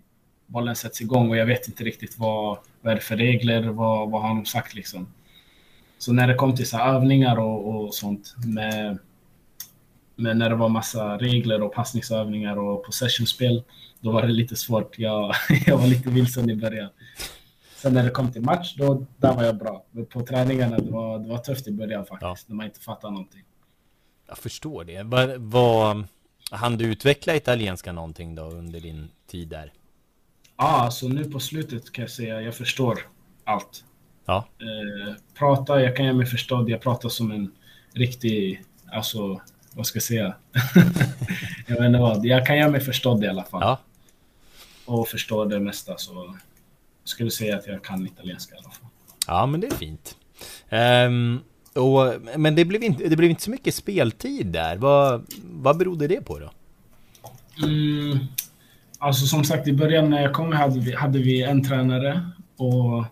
bollen 0.47 0.75
sätts 0.75 1.01
igång 1.01 1.29
och 1.29 1.37
jag 1.37 1.45
vet 1.45 1.67
inte 1.67 1.83
riktigt 1.83 2.17
vad, 2.17 2.57
vad 2.81 2.91
är 2.91 2.95
det 2.95 3.01
för 3.01 3.17
regler, 3.17 3.63
vad, 3.63 4.11
vad 4.11 4.21
har 4.21 4.29
de 4.29 4.45
sagt 4.45 4.73
liksom. 4.75 5.07
Så 5.97 6.13
när 6.13 6.27
det 6.27 6.35
kom 6.35 6.55
till 6.55 6.67
så 6.67 6.77
övningar 6.77 7.39
och, 7.39 7.75
och 7.75 7.93
sånt 7.93 8.35
med, 8.45 8.97
med 10.15 10.37
när 10.37 10.49
det 10.49 10.55
var 10.55 10.69
massa 10.69 11.17
regler 11.17 11.61
och 11.61 11.73
passningsövningar 11.73 12.57
och 12.57 12.85
possessionspel, 12.85 13.63
då 13.99 14.11
var 14.11 14.21
det 14.21 14.33
lite 14.33 14.55
svårt. 14.55 14.99
Jag, 14.99 15.35
jag 15.65 15.77
var 15.77 15.87
lite 15.87 16.09
vilsen 16.09 16.49
i 16.49 16.55
början. 16.55 16.89
Sen 17.81 17.93
när 17.93 18.03
det 18.03 18.09
kom 18.09 18.31
till 18.31 18.41
match, 18.41 18.75
då 18.77 19.05
där 19.17 19.33
var 19.33 19.43
jag 19.43 19.57
bra. 19.57 19.85
Men 19.91 20.05
på 20.05 20.25
träningarna, 20.25 20.77
det 20.77 20.91
var, 20.91 21.19
det 21.19 21.29
var 21.29 21.37
tufft 21.37 21.67
i 21.67 21.71
början 21.71 22.05
faktiskt, 22.05 22.21
ja. 22.21 22.35
när 22.47 22.55
man 22.55 22.65
inte 22.65 22.79
fattade 22.79 23.13
någonting. 23.13 23.43
Jag 24.27 24.37
förstår 24.37 24.83
det. 24.83 25.03
Vad, 25.03 25.37
vad 25.37 26.03
hann 26.51 26.77
du 26.77 26.85
utveckla 26.85 27.35
italienska 27.35 27.91
någonting 27.91 28.35
då 28.35 28.43
under 28.43 28.79
din 28.79 29.09
tid 29.27 29.47
där? 29.47 29.73
Ja, 30.57 30.81
alltså 30.81 31.07
nu 31.07 31.23
på 31.23 31.39
slutet 31.39 31.91
kan 31.91 32.01
jag 32.01 32.11
säga, 32.11 32.41
jag 32.41 32.55
förstår 32.55 33.07
allt. 33.43 33.83
Ja. 34.25 34.45
Eh, 34.59 35.15
prata, 35.33 35.81
jag 35.81 35.95
kan 35.95 36.05
göra 36.05 36.15
mig 36.15 36.25
förstådd. 36.25 36.69
Jag 36.69 36.81
pratar 36.81 37.09
som 37.09 37.31
en 37.31 37.51
riktig, 37.93 38.63
alltså, 38.91 39.41
vad 39.73 39.85
ska 39.85 39.95
jag 39.95 40.03
säga? 40.03 40.35
jag 41.67 41.75
vet 41.75 41.85
inte 41.85 41.99
vad. 41.99 42.25
Jag 42.25 42.45
kan 42.45 42.57
göra 42.57 42.69
mig 42.69 42.81
förstådd 42.81 43.23
i 43.23 43.27
alla 43.27 43.43
fall. 43.43 43.61
Ja. 43.61 43.79
Och 44.85 45.07
förstå 45.07 45.45
det 45.45 45.59
mesta, 45.59 45.97
så 45.97 46.35
skulle 47.03 47.31
säga 47.31 47.57
att 47.57 47.67
jag 47.67 47.83
kan 47.83 48.05
italienska 48.07 48.55
i 48.55 48.57
alla 48.57 48.69
fall. 48.69 48.89
Ja, 49.27 49.45
men 49.45 49.61
det 49.61 49.67
är 49.67 49.71
fint. 49.71 50.15
Um, 50.69 51.39
och, 51.73 52.13
men 52.39 52.55
det 52.55 52.65
blev, 52.65 52.83
inte, 52.83 53.09
det 53.09 53.15
blev 53.15 53.29
inte 53.29 53.43
så 53.43 53.51
mycket 53.51 53.75
speltid 53.75 54.47
där. 54.47 54.77
Vad, 54.77 55.25
vad 55.43 55.77
berodde 55.77 56.07
det 56.07 56.21
på 56.21 56.39
då? 56.39 56.51
Mm, 57.63 58.19
alltså 58.99 59.25
som 59.25 59.43
sagt, 59.43 59.67
i 59.67 59.73
början 59.73 60.09
när 60.09 60.21
jag 60.21 60.33
kom 60.33 60.51
hade 60.51 60.79
vi, 60.79 60.95
hade 60.95 61.19
vi 61.19 61.43
en 61.43 61.63
tränare 61.63 62.29
och 62.57 63.05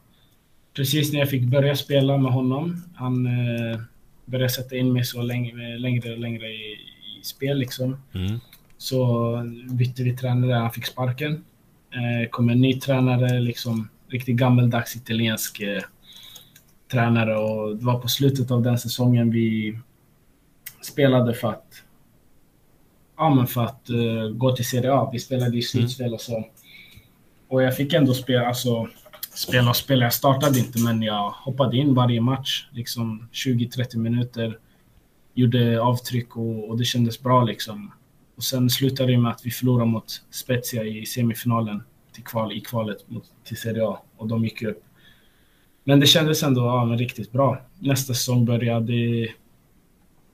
precis 0.73 1.13
när 1.13 1.19
jag 1.19 1.30
fick 1.30 1.43
börja 1.43 1.75
spela 1.75 2.17
med 2.17 2.32
honom, 2.32 2.84
han 2.95 3.25
eh, 3.25 3.80
började 4.25 4.49
sätta 4.49 4.75
in 4.75 4.93
mig 4.93 5.04
så 5.04 5.21
länge, 5.21 5.78
längre 5.78 6.12
och 6.12 6.19
längre 6.19 6.47
i, 6.47 6.78
i 7.19 7.23
spel 7.23 7.58
liksom. 7.58 7.97
Mm. 8.13 8.39
Så 8.78 9.34
bytte 9.71 10.04
vi 10.04 10.17
tränare, 10.17 10.54
han 10.54 10.71
fick 10.71 10.86
sparken. 10.86 11.43
Eh, 11.91 12.30
kom 12.30 12.49
en 12.49 12.62
ny 12.62 12.80
tränare, 12.80 13.39
liksom 13.39 13.89
riktigt 14.08 14.36
gammeldags 14.36 14.95
italiensk 14.95 15.60
eh, 15.60 15.82
tränare 16.91 17.38
och 17.38 17.78
det 17.78 17.86
var 17.86 17.99
på 17.99 18.08
slutet 18.08 18.52
av 18.52 18.62
den 18.62 18.80
säsongen 18.80 19.32
vi 19.32 19.80
spelade 20.82 21.34
för 21.34 21.49
att 21.49 21.84
ja, 23.17 23.36
men 23.36 23.47
för 23.47 23.63
att 23.63 23.89
uh, 23.89 24.30
gå 24.30 24.56
till 24.56 24.65
Serie 24.65 24.93
A. 24.93 25.10
Vi 25.13 25.19
spelade 25.19 25.58
i 25.58 25.62
slutspel 25.62 26.13
och 26.13 26.21
så. 26.21 26.47
Och 27.47 27.63
jag 27.63 27.75
fick 27.75 27.93
ändå 27.93 28.13
spela, 28.13 28.47
alltså, 28.47 28.88
spela 29.34 29.69
och 29.69 29.75
spela. 29.75 30.06
Jag 30.06 30.13
startade 30.13 30.60
inte, 30.60 30.80
men 30.80 31.02
jag 31.02 31.30
hoppade 31.30 31.78
in 31.78 31.93
varje 31.93 32.21
match. 32.21 32.67
Liksom 32.71 33.28
20-30 33.34 33.97
minuter. 33.97 34.58
Gjorde 35.34 35.82
avtryck 35.82 36.38
och, 36.38 36.69
och, 36.69 36.78
det 36.78 36.86
kändes 36.86 37.21
bra 37.21 37.43
liksom. 37.43 37.91
Och 38.39 38.45
sen 38.45 38.69
slutade 38.69 39.12
det 39.12 39.17
med 39.17 39.32
att 39.32 39.45
vi 39.45 39.52
förlorade 39.52 39.91
mot 39.91 40.23
Spezia 40.30 40.84
i 40.84 41.06
semifinalen 41.06 41.84
till 42.12 42.23
kval, 42.23 42.52
i 42.52 42.62
kvalet 42.62 43.10
mot, 43.10 43.23
till 43.43 43.58
Serie 43.58 43.88
A. 43.88 44.02
Och 44.17 44.28
de 44.28 44.43
gick 44.43 44.62
upp. 44.62 44.84
Men 45.84 45.99
det 45.99 46.06
kändes 46.06 46.43
ändå 46.43 46.62
ja, 46.62 46.86
men 46.86 46.97
riktigt 46.97 47.32
bra. 47.32 47.62
Nästa 47.80 48.13
säsong 48.13 48.45
började. 48.45 48.93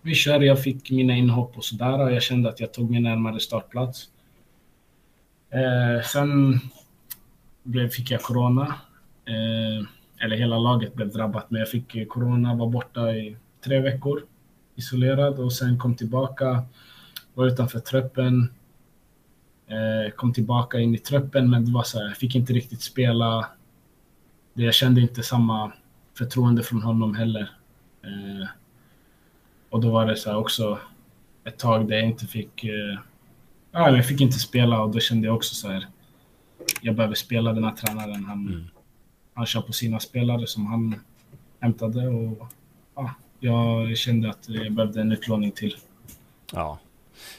Vi 0.02 0.14
kör, 0.16 0.42
jag 0.42 0.64
fick 0.64 0.92
mina 0.92 1.16
inhopp 1.16 1.58
och 1.58 1.66
sådär 1.66 2.00
och 2.00 2.12
jag 2.12 2.24
kände 2.24 2.50
att 2.50 2.60
jag 2.60 2.74
tog 2.74 2.92
mig 2.92 3.00
närmare 3.00 3.40
startplats. 3.40 4.10
Eh, 5.50 6.06
sen 6.06 6.60
blev, 7.64 7.90
fick 7.90 8.12
jag 8.12 8.22
corona. 8.22 8.76
Eh, 9.26 9.88
eller 10.26 10.36
hela 10.36 10.58
laget 10.58 10.94
blev 10.94 11.12
drabbat, 11.12 11.52
men 11.52 11.60
jag 11.60 11.70
fick 11.70 12.08
corona, 12.10 12.56
var 12.56 12.70
borta 12.70 13.12
i 13.12 13.38
tre 13.64 13.80
veckor 13.80 14.22
isolerad 14.76 15.40
och 15.40 15.54
sen 15.54 15.80
kom 15.80 15.96
tillbaka, 15.96 16.64
var 17.36 17.46
utanför 17.46 17.80
truppen. 17.80 18.54
Eh, 19.68 20.12
kom 20.12 20.34
tillbaka 20.34 20.80
in 20.80 20.96
i 20.96 20.98
truppen, 20.98 21.50
men 21.50 21.66
det 21.66 21.72
var 21.72 21.84
så 21.84 22.00
här, 22.00 22.08
jag 22.08 22.18
fick 22.18 22.36
inte 22.36 22.54
riktigt 22.54 22.82
spela 22.82 23.50
jag 24.64 24.74
kände 24.74 25.02
inte 25.02 25.24
samma 25.24 25.72
förtroende 26.18 26.64
från 26.64 26.82
honom 26.82 27.16
heller. 27.16 27.52
Eh, 28.04 28.48
och 29.70 29.82
då 29.82 29.92
var 29.92 30.06
det 30.06 30.16
så 30.16 30.36
också 30.36 30.80
ett 31.44 31.58
tag 31.58 31.88
där 31.88 31.96
jag 31.96 32.06
inte 32.06 32.28
fick... 32.28 32.64
Eh, 32.64 33.00
ja, 33.72 33.96
jag 33.96 34.08
fick 34.08 34.22
inte 34.22 34.40
spela 34.40 34.82
och 34.82 34.92
då 34.92 35.00
kände 35.00 35.28
jag 35.28 35.36
också 35.36 35.56
så 35.56 35.72
här. 35.72 35.88
Jag 36.82 36.96
behöver 36.96 37.16
spela 37.16 37.54
den 37.54 37.64
här 37.64 37.72
tränaren. 37.72 38.26
Han, 38.26 38.48
mm. 38.48 38.66
han 39.34 39.46
kör 39.46 39.62
på 39.62 39.74
sina 39.74 40.00
spelare 40.00 40.48
som 40.48 40.66
han 40.66 40.96
hämtade 41.60 42.08
och 42.08 42.48
ja, 42.96 43.14
jag 43.40 43.98
kände 43.98 44.30
att 44.30 44.50
jag 44.50 44.72
behövde 44.72 45.02
en 45.02 45.12
utlåning 45.12 45.52
till. 45.52 45.76
Ja, 46.54 46.80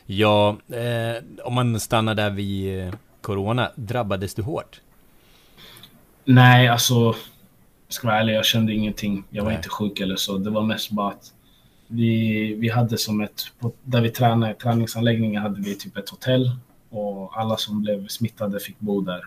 ja 0.06 0.56
eh, 0.68 1.22
om 1.44 1.54
man 1.54 1.80
stannar 1.80 2.14
där 2.14 2.30
vid 2.30 2.80
eh, 2.80 2.94
Corona, 3.20 3.70
drabbades 3.74 4.34
du 4.34 4.42
hårt? 4.42 4.80
Nej, 6.24 6.68
alltså. 6.68 7.14
Ska 7.88 8.06
vara 8.06 8.20
ärlig, 8.20 8.34
jag 8.34 8.44
kände 8.44 8.72
ingenting. 8.72 9.24
Jag 9.30 9.42
var 9.42 9.50
Nej. 9.50 9.56
inte 9.56 9.68
sjuk 9.68 10.00
eller 10.00 10.16
så. 10.16 10.38
Det 10.38 10.50
var 10.50 10.62
mest 10.62 10.90
bara 10.90 11.08
att 11.08 11.32
vi, 11.86 12.54
vi 12.54 12.68
hade 12.68 12.98
som 12.98 13.20
ett, 13.20 13.42
där 13.82 14.00
vi 14.00 14.10
tränade, 14.10 14.54
träningsanläggningen 14.54 15.42
hade 15.42 15.60
vi 15.60 15.74
typ 15.74 15.96
ett 15.96 16.08
hotell 16.08 16.50
och 16.90 17.40
alla 17.40 17.56
som 17.56 17.82
blev 17.82 18.08
smittade 18.08 18.60
fick 18.60 18.78
bo 18.78 19.00
där 19.00 19.20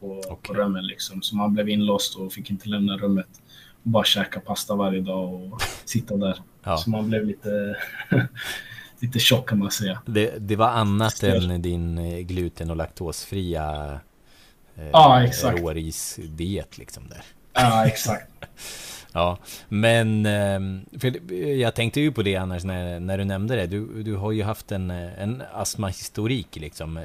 på, 0.00 0.06
okay. 0.06 0.36
på 0.42 0.54
rummen 0.54 0.86
liksom. 0.86 1.22
Så 1.22 1.36
man 1.36 1.54
blev 1.54 1.68
inlåst 1.68 2.16
och 2.16 2.32
fick 2.32 2.50
inte 2.50 2.68
lämna 2.68 2.96
rummet. 2.96 3.28
Bara 3.82 4.04
käka 4.04 4.40
pasta 4.40 4.74
varje 4.74 5.00
dag 5.00 5.34
och 5.34 5.62
sitta 5.84 6.16
där. 6.16 6.38
Ja. 6.62 6.76
Så 6.76 6.90
man 6.90 7.08
blev 7.08 7.24
lite, 7.26 7.76
lite 8.98 9.18
tjock 9.18 9.48
kan 9.48 9.58
man 9.58 9.70
säga. 9.70 10.02
Det, 10.06 10.34
det 10.38 10.56
var 10.56 10.68
annat 10.68 11.22
än 11.22 11.62
din 11.62 11.98
eh, 11.98 12.18
gluten 12.18 12.70
och 12.70 12.76
laktosfria 12.76 13.98
eh, 14.76 14.88
ja, 14.92 15.24
exakt. 15.24 15.60
rårisdiet 15.60 16.78
liksom 16.78 17.08
där. 17.08 17.24
Ja, 17.52 17.86
exakt. 17.86 18.32
ja, 19.12 19.38
men 19.68 20.26
ehm, 20.26 20.80
jag 21.58 21.74
tänkte 21.74 22.00
ju 22.00 22.12
på 22.12 22.22
det 22.22 22.36
annars 22.36 22.64
när, 22.64 23.00
när 23.00 23.18
du 23.18 23.24
nämnde 23.24 23.56
det. 23.56 23.66
Du, 23.66 24.02
du 24.02 24.16
har 24.16 24.32
ju 24.32 24.42
haft 24.42 24.72
en, 24.72 24.90
en 24.90 25.42
astmahistorik 25.52 26.56
liksom. 26.56 26.96
Eh, 26.96 27.04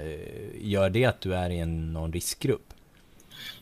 gör 0.61 0.89
det 0.89 1.05
att 1.05 1.21
du 1.21 1.35
är 1.35 1.49
i 1.49 1.59
en, 1.59 1.93
någon 1.93 2.13
riskgrupp? 2.13 2.73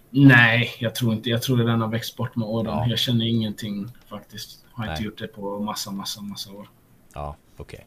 Nej, 0.10 0.74
jag 0.80 0.96
tror 0.96 1.14
inte. 1.14 1.30
Jag 1.30 1.42
tror 1.42 1.58
den 1.58 1.82
har 1.82 1.88
växt 1.88 2.18
bort 2.18 2.36
med 2.36 2.48
åren. 2.48 2.74
Ja. 2.74 2.88
Jag 2.88 3.00
känner 3.00 3.26
ingenting 3.26 3.88
faktiskt. 4.10 4.66
Har 4.72 4.86
Nej. 4.86 4.94
inte 4.94 5.04
gjort 5.04 5.18
det 5.20 5.28
på 5.28 5.60
massa, 5.60 5.92
massa, 5.92 6.22
massa 6.22 6.52
år. 6.52 6.70
Ja, 7.14 7.36
okej. 7.58 7.76
Okay. 7.76 7.86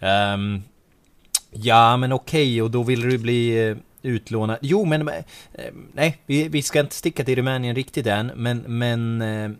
Um, 0.00 0.08
ehm, 0.08 0.62
ja, 1.50 1.96
men 1.96 2.12
okej, 2.12 2.42
okay, 2.42 2.62
och 2.62 2.70
då 2.70 2.82
vill 2.82 3.00
du 3.00 3.18
bli 3.18 3.68
eh, 3.68 3.76
utlånad. 4.02 4.58
Jo, 4.62 4.84
men 4.84 5.08
eh, 5.08 5.24
nej, 5.92 6.18
vi, 6.26 6.48
vi 6.48 6.62
ska 6.62 6.80
inte 6.80 6.94
sticka 6.94 7.24
till 7.24 7.36
Rumänien 7.36 7.74
riktigt 7.74 8.06
än, 8.06 8.32
men, 8.34 8.58
men 8.58 9.22
eh, 9.22 9.50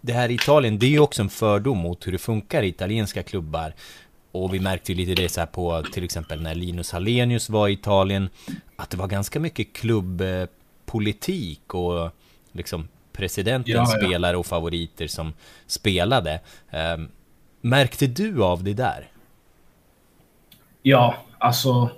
det 0.00 0.12
här 0.12 0.28
i 0.28 0.34
Italien, 0.34 0.78
det 0.78 0.86
är 0.86 0.90
ju 0.90 0.98
också 0.98 1.22
en 1.22 1.28
fördom 1.28 1.78
mot 1.78 2.06
hur 2.06 2.12
det 2.12 2.18
funkar 2.18 2.62
i 2.62 2.68
italienska 2.68 3.22
klubbar. 3.22 3.74
Och 4.32 4.54
vi 4.54 4.60
märkte 4.60 4.92
ju 4.92 4.98
lite 4.98 5.22
det 5.22 5.28
så 5.28 5.40
här 5.40 5.46
på 5.46 5.82
till 5.92 6.04
exempel 6.04 6.42
när 6.42 6.54
Linus 6.54 6.92
Hallenius 6.92 7.48
var 7.48 7.68
i 7.68 7.72
Italien, 7.72 8.28
att 8.76 8.90
det 8.90 8.96
var 8.96 9.08
ganska 9.08 9.40
mycket 9.40 9.72
klubbpolitik 9.72 11.74
och 11.74 12.10
liksom 12.52 12.88
presidentens 13.12 13.74
ja, 13.74 13.88
ja. 13.92 14.06
spelare 14.06 14.36
och 14.36 14.46
favoriter 14.46 15.06
som 15.06 15.32
spelade. 15.66 16.40
Um, 16.94 17.08
märkte 17.60 18.06
du 18.06 18.44
av 18.44 18.64
det 18.64 18.74
där? 18.74 19.11
Ja, 20.82 21.16
alltså 21.38 21.90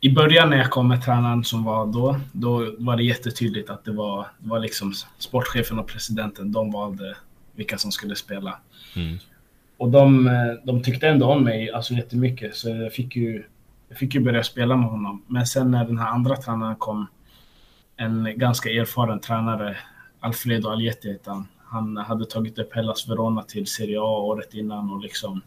i 0.00 0.10
början 0.10 0.50
när 0.50 0.56
jag 0.56 0.70
kom 0.70 0.88
med 0.88 1.04
tränaren 1.04 1.44
som 1.44 1.64
var 1.64 1.86
då, 1.86 2.20
då 2.32 2.74
var 2.78 2.96
det 2.96 3.02
jättetydligt 3.02 3.70
att 3.70 3.84
det 3.84 3.92
var, 3.92 4.26
det 4.38 4.48
var 4.48 4.58
liksom 4.58 4.92
sportchefen 5.18 5.78
och 5.78 5.86
presidenten, 5.86 6.52
de 6.52 6.72
valde 6.72 7.16
vilka 7.54 7.78
som 7.78 7.92
skulle 7.92 8.16
spela. 8.16 8.58
Mm. 8.96 9.18
Och 9.76 9.90
de, 9.90 10.30
de 10.64 10.82
tyckte 10.82 11.08
ändå 11.08 11.26
om 11.26 11.44
mig 11.44 11.70
alltså 11.70 11.94
jättemycket, 11.94 12.56
så 12.56 12.68
jag 12.68 12.92
fick, 12.92 13.16
ju, 13.16 13.44
jag 13.88 13.98
fick 13.98 14.14
ju 14.14 14.20
börja 14.20 14.42
spela 14.42 14.76
med 14.76 14.90
honom. 14.90 15.22
Men 15.26 15.46
sen 15.46 15.70
när 15.70 15.84
den 15.84 15.98
här 15.98 16.08
andra 16.08 16.36
tränaren 16.36 16.76
kom, 16.76 17.06
en 17.96 18.32
ganska 18.36 18.70
erfaren 18.70 19.20
tränare, 19.20 19.76
Alfredo 20.20 20.68
Alietti 20.68 21.12
hette 21.12 21.30
han. 21.30 21.46
Han 21.64 21.96
hade 21.96 22.26
tagit 22.26 22.58
upp 22.58 22.74
Hellas 22.74 23.08
Verona 23.08 23.42
till 23.42 23.66
Serie 23.66 24.00
A 24.00 24.18
året 24.18 24.54
innan 24.54 24.90
och 24.90 25.00
liksom... 25.00 25.40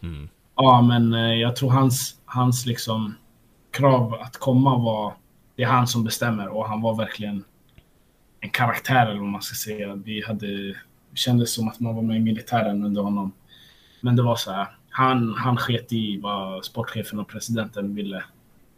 Mm. 0.00 0.28
Ja, 0.60 0.82
men 0.82 1.14
eh, 1.14 1.34
jag 1.34 1.56
tror 1.56 1.70
hans, 1.70 2.20
hans 2.24 2.66
liksom 2.66 3.14
krav 3.70 4.14
att 4.14 4.36
komma 4.36 4.78
var, 4.78 5.12
det 5.56 5.62
är 5.62 5.66
han 5.66 5.86
som 5.86 6.04
bestämmer 6.04 6.48
och 6.48 6.68
han 6.68 6.80
var 6.80 6.94
verkligen 6.94 7.44
en 8.40 8.50
karaktär 8.50 9.06
eller 9.06 9.20
vad 9.20 9.28
man 9.28 9.42
ska 9.42 9.54
säga. 9.54 9.94
Vi 9.94 10.24
hade, 10.26 10.46
det 10.46 10.74
kändes 11.14 11.52
som 11.52 11.68
att 11.68 11.80
man 11.80 11.94
var 11.94 12.02
med 12.02 12.16
i 12.16 12.20
militären 12.20 12.84
under 12.84 13.02
honom. 13.02 13.32
Men 14.00 14.16
det 14.16 14.22
var 14.22 14.36
så 14.36 14.52
här, 14.52 14.66
han, 14.90 15.34
han 15.34 15.56
sket 15.56 15.92
i 15.92 16.20
vad 16.20 16.64
sportchefen 16.64 17.18
och 17.18 17.28
presidenten 17.28 17.94
ville. 17.94 18.24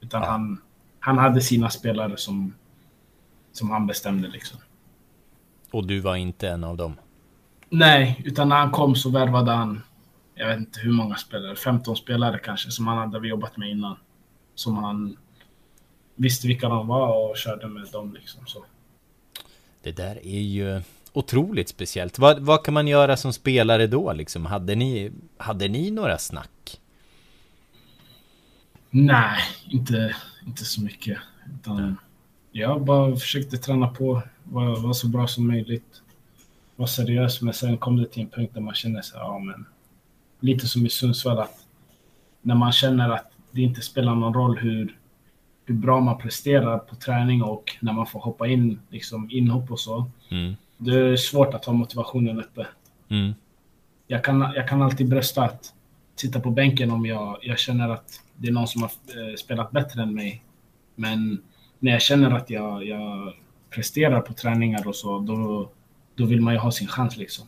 Utan 0.00 0.22
han, 0.22 0.60
han 1.00 1.18
hade 1.18 1.40
sina 1.40 1.70
spelare 1.70 2.16
som, 2.16 2.54
som 3.52 3.70
han 3.70 3.86
bestämde 3.86 4.28
liksom. 4.28 4.58
Och 5.70 5.86
du 5.86 6.00
var 6.00 6.16
inte 6.16 6.48
en 6.48 6.64
av 6.64 6.76
dem? 6.76 6.96
Nej, 7.70 8.22
utan 8.24 8.48
när 8.48 8.56
han 8.56 8.70
kom 8.70 8.94
så 8.94 9.10
värvade 9.10 9.50
han, 9.50 9.82
jag 10.40 10.48
vet 10.48 10.58
inte 10.58 10.80
hur 10.80 10.92
många 10.92 11.16
spelare, 11.16 11.56
15 11.56 11.96
spelare 11.96 12.38
kanske, 12.38 12.70
som 12.70 12.86
han 12.86 12.98
hade 12.98 13.28
jobbat 13.28 13.56
med 13.56 13.70
innan 13.70 13.96
som 14.54 14.76
han 14.76 15.16
visste 16.14 16.48
vilka 16.48 16.68
de 16.68 16.86
var 16.86 17.30
och 17.30 17.36
körde 17.36 17.68
med 17.68 17.86
dem 17.92 18.14
liksom. 18.14 18.46
Så. 18.46 18.64
Det 19.82 19.92
där 19.92 20.26
är 20.26 20.40
ju 20.40 20.82
otroligt 21.12 21.68
speciellt. 21.68 22.18
Vad, 22.18 22.38
vad 22.38 22.64
kan 22.64 22.74
man 22.74 22.88
göra 22.88 23.16
som 23.16 23.32
spelare 23.32 23.86
då 23.86 24.12
liksom? 24.12 24.46
Hade 24.46 24.74
ni, 24.74 25.12
hade 25.36 25.68
ni 25.68 25.90
några 25.90 26.18
snack? 26.18 26.80
Nej, 28.90 29.40
inte, 29.68 30.16
inte 30.46 30.64
så 30.64 30.82
mycket. 30.82 31.18
Utan 31.54 31.96
jag 32.52 32.84
bara 32.84 33.16
försökte 33.16 33.56
träna 33.56 33.88
på, 33.88 34.22
vara 34.44 34.80
var 34.80 34.92
så 34.92 35.08
bra 35.08 35.26
som 35.26 35.46
möjligt. 35.46 36.02
Var 36.76 36.86
seriös, 36.86 37.42
men 37.42 37.54
sen 37.54 37.78
kom 37.78 37.96
det 37.96 38.06
till 38.06 38.22
en 38.22 38.28
punkt 38.28 38.54
där 38.54 38.60
man 38.60 38.74
känner 38.74 39.02
sig, 39.02 39.18
ja 39.18 39.38
men 39.38 39.66
lite 40.40 40.66
som 40.66 40.86
i 40.86 40.90
Sundsvall 40.90 41.38
att 41.38 41.66
när 42.42 42.54
man 42.54 42.72
känner 42.72 43.10
att 43.10 43.32
det 43.50 43.62
inte 43.62 43.80
spelar 43.80 44.14
någon 44.14 44.34
roll 44.34 44.58
hur, 44.58 44.96
hur 45.64 45.74
bra 45.74 46.00
man 46.00 46.18
presterar 46.18 46.78
på 46.78 46.94
träning 46.94 47.42
och 47.42 47.76
när 47.80 47.92
man 47.92 48.06
får 48.06 48.20
hoppa 48.20 48.48
in, 48.48 48.80
liksom 48.88 49.28
inhopp 49.30 49.70
och 49.70 49.80
så. 49.80 50.10
Mm. 50.30 50.56
Det 50.76 50.98
är 50.98 51.16
svårt 51.16 51.54
att 51.54 51.64
ha 51.64 51.72
motivationen 51.72 52.40
uppe. 52.40 52.66
Mm. 53.08 53.34
jag 54.06 54.24
kan, 54.24 54.40
jag 54.54 54.68
kan 54.68 54.82
alltid 54.82 55.08
brösta 55.08 55.42
att 55.42 55.74
sitta 56.16 56.40
på 56.40 56.50
bänken 56.50 56.90
om 56.90 57.06
jag, 57.06 57.38
jag 57.42 57.58
känner 57.58 57.88
att 57.88 58.20
det 58.36 58.48
är 58.48 58.52
någon 58.52 58.68
som 58.68 58.82
har 58.82 58.90
eh, 58.90 59.34
spelat 59.34 59.70
bättre 59.70 60.02
än 60.02 60.14
mig. 60.14 60.44
Men 60.94 61.42
när 61.78 61.92
jag 61.92 62.02
känner 62.02 62.30
att 62.30 62.50
jag, 62.50 62.86
jag 62.86 63.34
presterar 63.70 64.20
på 64.20 64.32
träningar 64.32 64.88
och 64.88 64.96
så, 64.96 65.18
då, 65.18 65.70
då 66.14 66.24
vill 66.24 66.40
man 66.40 66.54
ju 66.54 66.60
ha 66.60 66.70
sin 66.70 66.88
chans 66.88 67.16
liksom. 67.16 67.46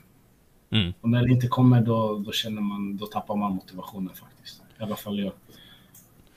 Mm. 0.73 0.93
Och 1.01 1.09
när 1.09 1.23
det 1.23 1.33
inte 1.33 1.49
kommer 1.49 1.81
då, 1.81 2.19
då 2.19 2.33
känner 2.33 2.61
man, 2.61 2.97
då 2.97 3.07
tappar 3.07 3.37
man 3.37 3.55
motivationen 3.55 4.15
faktiskt. 4.15 4.63
I 4.81 4.83
alla 4.83 4.97
fall 4.97 5.19
jag. 5.19 5.33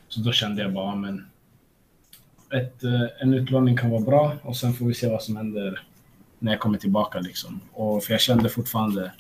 Så 0.08 0.20
då 0.20 0.32
kände 0.32 0.62
jag 0.62 0.74
bara, 0.74 0.96
men 0.96 1.26
ett, 2.54 2.84
eh, 2.84 3.02
en 3.20 3.34
utlåning 3.34 3.78
kan 3.78 3.90
vara 3.90 4.02
bra 4.02 4.34
och 4.44 4.58
sen 4.58 4.74
får 4.74 4.86
vi 4.86 4.94
se 4.94 5.10
vad 5.10 5.24
som 5.24 5.36
händer 5.36 5.84
när 6.40 6.52
jag 6.52 6.60
kommer 6.60 6.78
tillbaka 6.78 7.20
liksom. 7.20 7.60
Och 7.74 8.04
för 8.04 8.14
jag 8.14 8.22
kände 8.22 8.50
fortfarande 8.50 9.12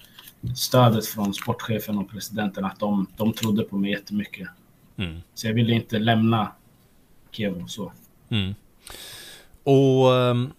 stödet 0.55 1.05
från 1.05 1.34
sportchefen 1.34 1.97
och 1.97 2.09
presidenten 2.09 2.66
att 2.66 2.80
de, 2.80 3.07
de 3.18 3.34
trodde 3.34 3.63
på 3.63 3.78
mig 3.78 3.91
jättemycket. 3.91 4.47
Mm. 4.97 5.22
Så 5.34 5.47
jag 5.47 5.53
ville 5.53 5.74
inte 5.74 5.99
lämna 5.99 6.51
Kiev 7.32 7.63
och 7.63 7.70
så. 7.70 7.91
Mm. 8.30 8.55
Och 9.63 10.16
ehm, 10.16 10.51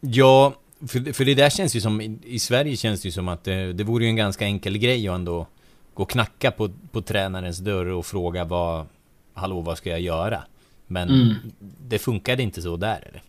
ja, 0.00 0.54
för, 0.88 1.12
för 1.12 1.24
det 1.24 1.34
där 1.34 1.50
känns 1.50 1.76
ju 1.76 1.80
som, 1.80 2.00
i, 2.24 2.38
Sverige 2.38 2.76
känns 2.76 3.02
det 3.02 3.08
ju 3.08 3.12
som 3.12 3.28
att 3.28 3.44
det, 3.44 3.72
det 3.72 3.84
vore 3.84 4.04
ju 4.04 4.10
en 4.10 4.16
ganska 4.16 4.44
enkel 4.44 4.78
grej 4.78 5.08
att 5.08 5.14
ändå 5.14 5.46
gå 5.94 6.02
och 6.02 6.10
knacka 6.10 6.50
på, 6.50 6.70
på 6.92 7.02
tränarens 7.02 7.58
dörr 7.58 7.86
och 7.86 8.06
fråga 8.06 8.44
vad, 8.44 8.86
hallå 9.34 9.60
vad 9.60 9.78
ska 9.78 9.90
jag 9.90 10.00
göra? 10.00 10.42
Men 10.86 11.08
Mm. 11.08 11.34
det 11.88 11.98
funkade 11.98 12.42
inte 12.42 12.62
så 12.62 12.76
där 12.76 13.08
eller? 13.08 13.22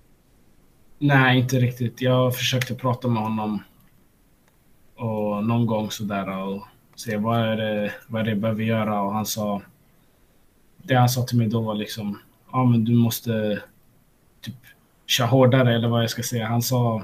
Nej, 0.99 1.39
inte 1.39 1.59
riktigt. 1.59 2.01
Jag 2.01 2.35
försökte 2.35 2.75
prata 2.75 3.07
med 3.07 3.23
honom 3.23 3.63
och 4.95 5.43
någon 5.45 5.65
gång 5.65 5.91
sådär 5.91 6.37
och 6.39 6.67
se 6.95 7.17
vad 7.17 7.39
är 7.39 7.57
det, 7.57 7.91
vad 8.07 8.21
är 8.21 8.25
det 8.25 8.31
jag 8.31 8.39
behöver 8.39 8.63
göra 8.63 9.01
och 9.01 9.13
han 9.13 9.25
sa 9.25 9.61
det 10.77 10.95
han 10.95 11.09
sa 11.09 11.23
till 11.23 11.37
mig 11.37 11.47
då 11.47 11.61
var 11.61 11.75
liksom 11.75 12.19
ja 12.51 12.63
men 12.65 12.85
du 12.85 12.95
måste 12.95 13.61
typ 14.41 14.55
köra 15.05 15.27
hårdare 15.27 15.75
eller 15.75 15.87
vad 15.87 16.03
jag 16.03 16.09
ska 16.09 16.23
säga. 16.23 16.47
Han 16.47 16.61
sa 16.61 17.03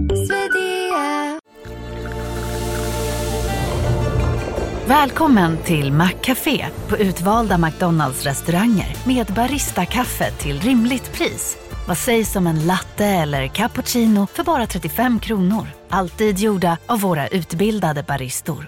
Välkommen 4.91 5.57
till 5.57 5.91
Maccafé 5.91 6.65
på 6.89 6.97
utvalda 6.97 7.57
McDonalds 7.57 8.25
restauranger 8.25 9.07
med 9.07 9.27
Baristakaffe 9.35 10.31
till 10.31 10.59
rimligt 10.59 11.13
pris. 11.13 11.57
Vad 11.87 11.97
sägs 11.97 12.35
om 12.35 12.47
en 12.47 12.67
latte 12.67 13.05
eller 13.05 13.47
cappuccino 13.47 14.27
för 14.27 14.43
bara 14.43 14.65
35 14.67 15.19
kronor? 15.19 15.67
Alltid 15.89 16.39
gjorda 16.39 16.77
av 16.85 17.01
våra 17.01 17.27
utbildade 17.27 18.03
baristor. 18.03 18.67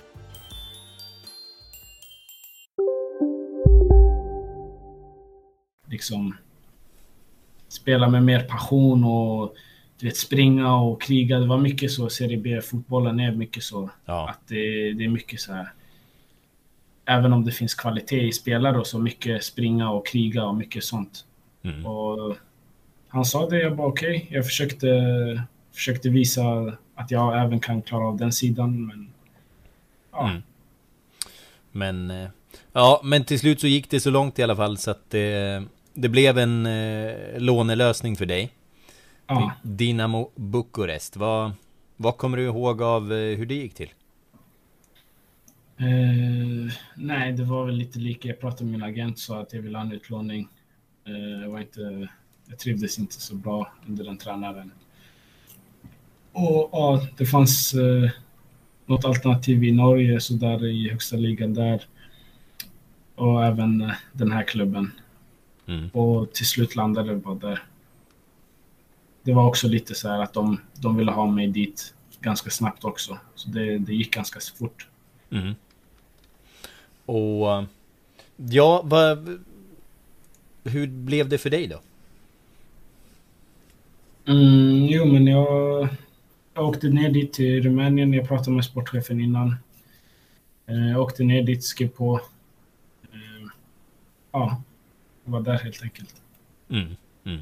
liksom 5.88 6.38
spela 7.67 8.09
med 8.09 8.24
mer 8.24 8.39
passion 8.39 9.03
och 9.03 9.55
du 9.99 10.05
vet, 10.05 10.17
springa 10.17 10.76
och 10.76 11.01
kriga. 11.01 11.39
Det 11.39 11.47
var 11.47 11.57
mycket 11.57 11.91
så. 11.91 12.09
Serie 12.09 12.38
B-fotbollen 12.38 13.19
är 13.19 13.32
mycket 13.32 13.63
så. 13.63 13.89
Ja. 14.05 14.30
Att 14.30 14.47
det, 14.47 14.93
det 14.93 15.03
är 15.03 15.09
mycket 15.09 15.39
så 15.39 15.53
här. 15.53 15.74
Även 17.06 17.34
om 17.34 17.45
det 17.45 17.51
finns 17.51 17.76
kvalitet 17.76 18.28
i 18.28 18.32
spelare 18.32 18.80
och 18.80 18.88
så 18.88 18.99
mycket 18.99 19.43
springa 19.43 19.91
och 19.91 20.08
kriga 20.08 20.45
och 20.45 20.56
mycket 20.56 20.84
sånt. 20.84 21.26
Mm. 21.64 21.86
Och 21.86 22.36
han 23.08 23.26
sa 23.26 23.49
det, 23.49 23.62
jag 23.62 23.76
bara 23.76 23.88
okej. 23.88 24.28
Jag 24.30 24.45
försökte, 24.45 24.88
försökte 25.74 26.10
visa 26.10 26.41
att 26.95 27.12
jag 27.12 27.43
även 27.43 27.60
kan 27.60 27.82
klara 27.82 28.08
av 28.08 28.18
den 28.18 28.32
sidan. 28.32 28.88
Men 28.88 29.10
ja, 30.12 30.30
Mm. 30.30 30.43
Men, 31.72 32.12
eh, 32.12 32.30
ja, 32.74 33.01
men 33.04 33.24
till 33.26 33.39
slut 33.39 33.62
så 33.62 33.68
gick 33.68 33.89
det 33.89 33.99
så 33.99 34.10
långt 34.10 34.39
i 34.39 34.43
alla 34.43 34.56
fall 34.56 34.78
så 34.78 34.91
att 34.91 35.10
det, 35.10 35.64
det 35.93 36.10
blev 36.10 36.38
en 36.38 36.66
eh, 36.66 37.16
lånelösning 37.38 38.16
för 38.16 38.26
dig. 38.26 38.51
ja. 39.28 39.51
Dinamo 39.62 40.32
Bukarest. 40.36 41.18
Vad, 41.18 41.51
vad 41.97 42.18
kommer 42.18 42.38
du 42.38 42.43
ihåg 42.43 42.82
av 42.82 43.14
eh, 43.14 43.38
hur 43.38 43.45
det 43.45 43.54
gick 43.54 43.74
till? 43.74 43.89
Eh, 45.78 46.74
nej, 46.95 47.34
det 47.34 47.43
var 47.43 47.65
väl 47.65 47.76
lite 47.76 47.99
lika. 47.99 48.28
Jag 48.28 48.39
pratade 48.39 48.63
med 48.63 48.71
min 48.71 48.89
agent 48.89 49.19
sa 49.19 49.41
att 49.41 49.53
jag 49.53 49.61
ville 49.61 49.78
ha 49.78 49.86
en 49.86 49.91
utlåning. 49.91 50.47
Jag, 51.41 51.49
var 51.49 51.59
inte, 51.59 52.07
jag 52.45 52.59
trivdes 52.59 52.99
inte 52.99 53.21
så 53.21 53.36
bra 53.36 53.71
under 53.88 54.03
den 54.03 54.17
tränaren. 54.17 54.71
Och 56.32 56.69
ja, 56.71 57.07
det 57.17 57.26
fanns 57.26 57.74
eh, 57.74 58.11
något 58.86 59.05
alternativ 59.05 59.63
i 59.63 59.71
Norge, 59.71 60.19
så 60.19 60.34
där 60.34 60.65
i 60.65 60.89
högsta 60.89 61.15
ligan 61.15 61.53
där. 61.53 61.84
Och 63.15 63.45
även 63.45 63.91
den 64.13 64.32
här 64.32 64.43
klubben. 64.43 64.91
Mm. 65.65 65.89
Och 65.89 66.34
till 66.34 66.47
slut 66.47 66.76
landade 66.76 67.09
det 67.09 67.15
bara 67.15 67.36
där. 67.36 67.63
Det 69.24 69.34
var 69.34 69.47
också 69.47 69.67
lite 69.67 69.95
så 69.95 70.09
här 70.09 70.19
att 70.19 70.34
de, 70.34 70.61
de 70.82 70.97
ville 70.97 71.11
ha 71.11 71.26
mig 71.26 71.47
dit 71.47 71.93
ganska 72.21 72.49
snabbt 72.49 72.84
också. 72.84 73.17
Så 73.36 73.49
det, 73.49 73.78
det 73.78 73.93
gick 73.93 74.13
ganska 74.13 74.39
fort. 74.57 74.88
Mm. 75.34 75.55
Och 77.05 77.63
ja, 78.36 78.81
vad, 78.86 79.39
hur 80.63 80.88
blev 80.88 81.29
det 81.29 81.38
för 81.38 81.49
dig 81.49 81.67
då? 81.67 81.81
Mm, 84.31 84.86
jo, 84.86 85.05
men 85.05 85.27
jag, 85.27 85.88
jag 86.53 86.69
åkte 86.69 86.88
ner 86.88 87.09
dit 87.09 87.34
till 87.34 87.63
Rumänien. 87.63 88.13
Jag 88.13 88.27
pratade 88.27 88.51
med 88.51 88.65
sportchefen 88.65 89.19
innan. 89.19 89.55
Eh, 90.65 90.89
Jag 90.91 91.01
åkte 91.01 91.23
ner 91.23 91.43
dit, 91.43 91.63
skrev 91.63 91.88
på. 91.88 92.21
Eh, 93.03 93.49
Ja, 94.31 94.61
var 95.23 95.41
där 95.41 95.57
helt 95.57 95.84
enkelt. 95.84 96.15
Mm. 96.69 96.95
Mm. 97.23 97.41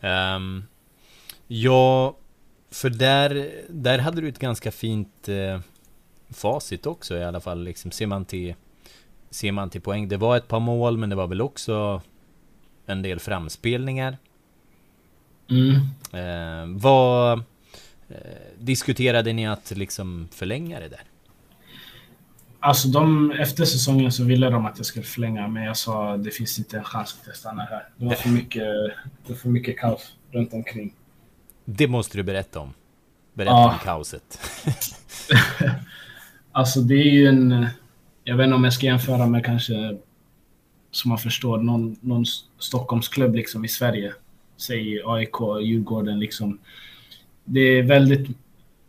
Ehm, 0.00 0.64
ja, 1.46 2.16
för 2.70 2.90
där, 2.90 3.50
där 3.68 3.98
hade 3.98 4.20
du 4.20 4.28
ett 4.28 4.38
ganska 4.38 4.70
fint 4.72 5.28
eh, 5.28 5.60
facit 6.30 6.86
också 6.86 7.16
i 7.16 7.24
alla 7.24 7.40
fall. 7.40 7.64
Liksom, 7.64 7.90
ser, 7.90 8.06
man 8.06 8.24
till, 8.24 8.54
ser 9.30 9.52
man 9.52 9.70
till 9.70 9.80
poäng. 9.80 10.08
Det 10.08 10.16
var 10.16 10.36
ett 10.36 10.48
par 10.48 10.60
mål, 10.60 10.96
men 10.96 11.10
det 11.10 11.16
var 11.16 11.26
väl 11.26 11.40
också 11.40 12.02
en 12.86 13.02
del 13.02 13.20
framspelningar. 13.20 14.18
Mm. 15.50 15.74
Eh, 16.12 16.80
vad 16.80 17.38
eh, 18.08 18.16
diskuterade 18.58 19.32
ni 19.32 19.46
att 19.46 19.70
liksom 19.70 20.28
förlänga 20.32 20.80
det 20.80 20.88
där? 20.88 21.02
Alltså 22.60 22.88
de, 22.88 23.30
efter 23.30 23.64
säsongen 23.64 24.12
så 24.12 24.24
ville 24.24 24.50
de 24.50 24.66
att 24.66 24.76
jag 24.76 24.86
skulle 24.86 25.04
förlänga, 25.04 25.48
men 25.48 25.62
jag 25.62 25.76
sa 25.76 26.16
det 26.16 26.30
finns 26.30 26.58
inte 26.58 26.76
en 26.78 26.84
chans 26.84 27.16
att 27.20 27.26
jag 27.26 27.36
stannar 27.36 27.66
här. 27.66 27.88
Det 27.96 28.04
var 28.06 28.14
för 28.14 28.28
mycket, 28.28 28.62
det 28.62 29.28
var 29.28 29.36
för 29.36 29.48
mycket 29.48 29.78
kaos 29.78 30.12
runt 30.30 30.52
omkring. 30.52 30.94
Det 31.64 31.88
måste 31.88 32.18
du 32.18 32.22
berätta 32.22 32.60
om. 32.60 32.74
Berätta 33.34 33.52
Ja. 33.52 33.72
om 33.72 33.78
kaoset. 33.78 34.40
Alltså 36.56 36.80
det 36.80 36.94
är 36.94 37.10
ju 37.10 37.26
en... 37.26 37.66
Jag 38.24 38.36
vet 38.36 38.44
inte 38.44 38.54
om 38.54 38.64
jag 38.64 38.72
ska 38.72 38.86
jämföra 38.86 39.26
med 39.26 39.44
kanske, 39.44 39.96
som 40.90 41.08
man 41.08 41.18
förstår, 41.18 41.58
någon, 41.58 41.96
någon 42.00 42.24
Stockholmsklubb 42.58 43.34
liksom 43.34 43.64
i 43.64 43.68
Sverige. 43.68 44.12
Säg 44.56 45.02
AIK, 45.04 45.36
Djurgården 45.62 46.18
liksom. 46.18 46.58
Det 47.44 47.60
är 47.60 47.82
väldigt... 47.82 48.28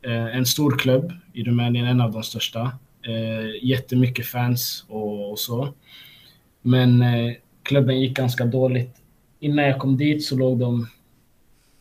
Eh, 0.02 0.36
en 0.38 0.46
stor 0.46 0.78
klubb 0.78 1.14
i 1.34 1.44
Rumänien, 1.44 1.88
en 1.88 2.02
av 2.02 2.12
de 2.12 2.24
största. 2.24 2.72
Eh, 3.02 3.66
jättemycket 3.66 4.26
fans 4.26 4.86
och, 4.88 5.32
och 5.32 5.40
så. 5.40 5.74
Men 6.62 7.02
eh, 7.02 7.34
klubben 7.64 8.02
gick 8.02 8.18
ganska 8.18 8.46
dåligt. 8.46 8.96
Innan 9.40 9.66
jag 9.66 9.80
kom 9.80 9.98
dit 9.98 10.26
så 10.26 10.36
låg 10.36 10.60
de 10.60 10.88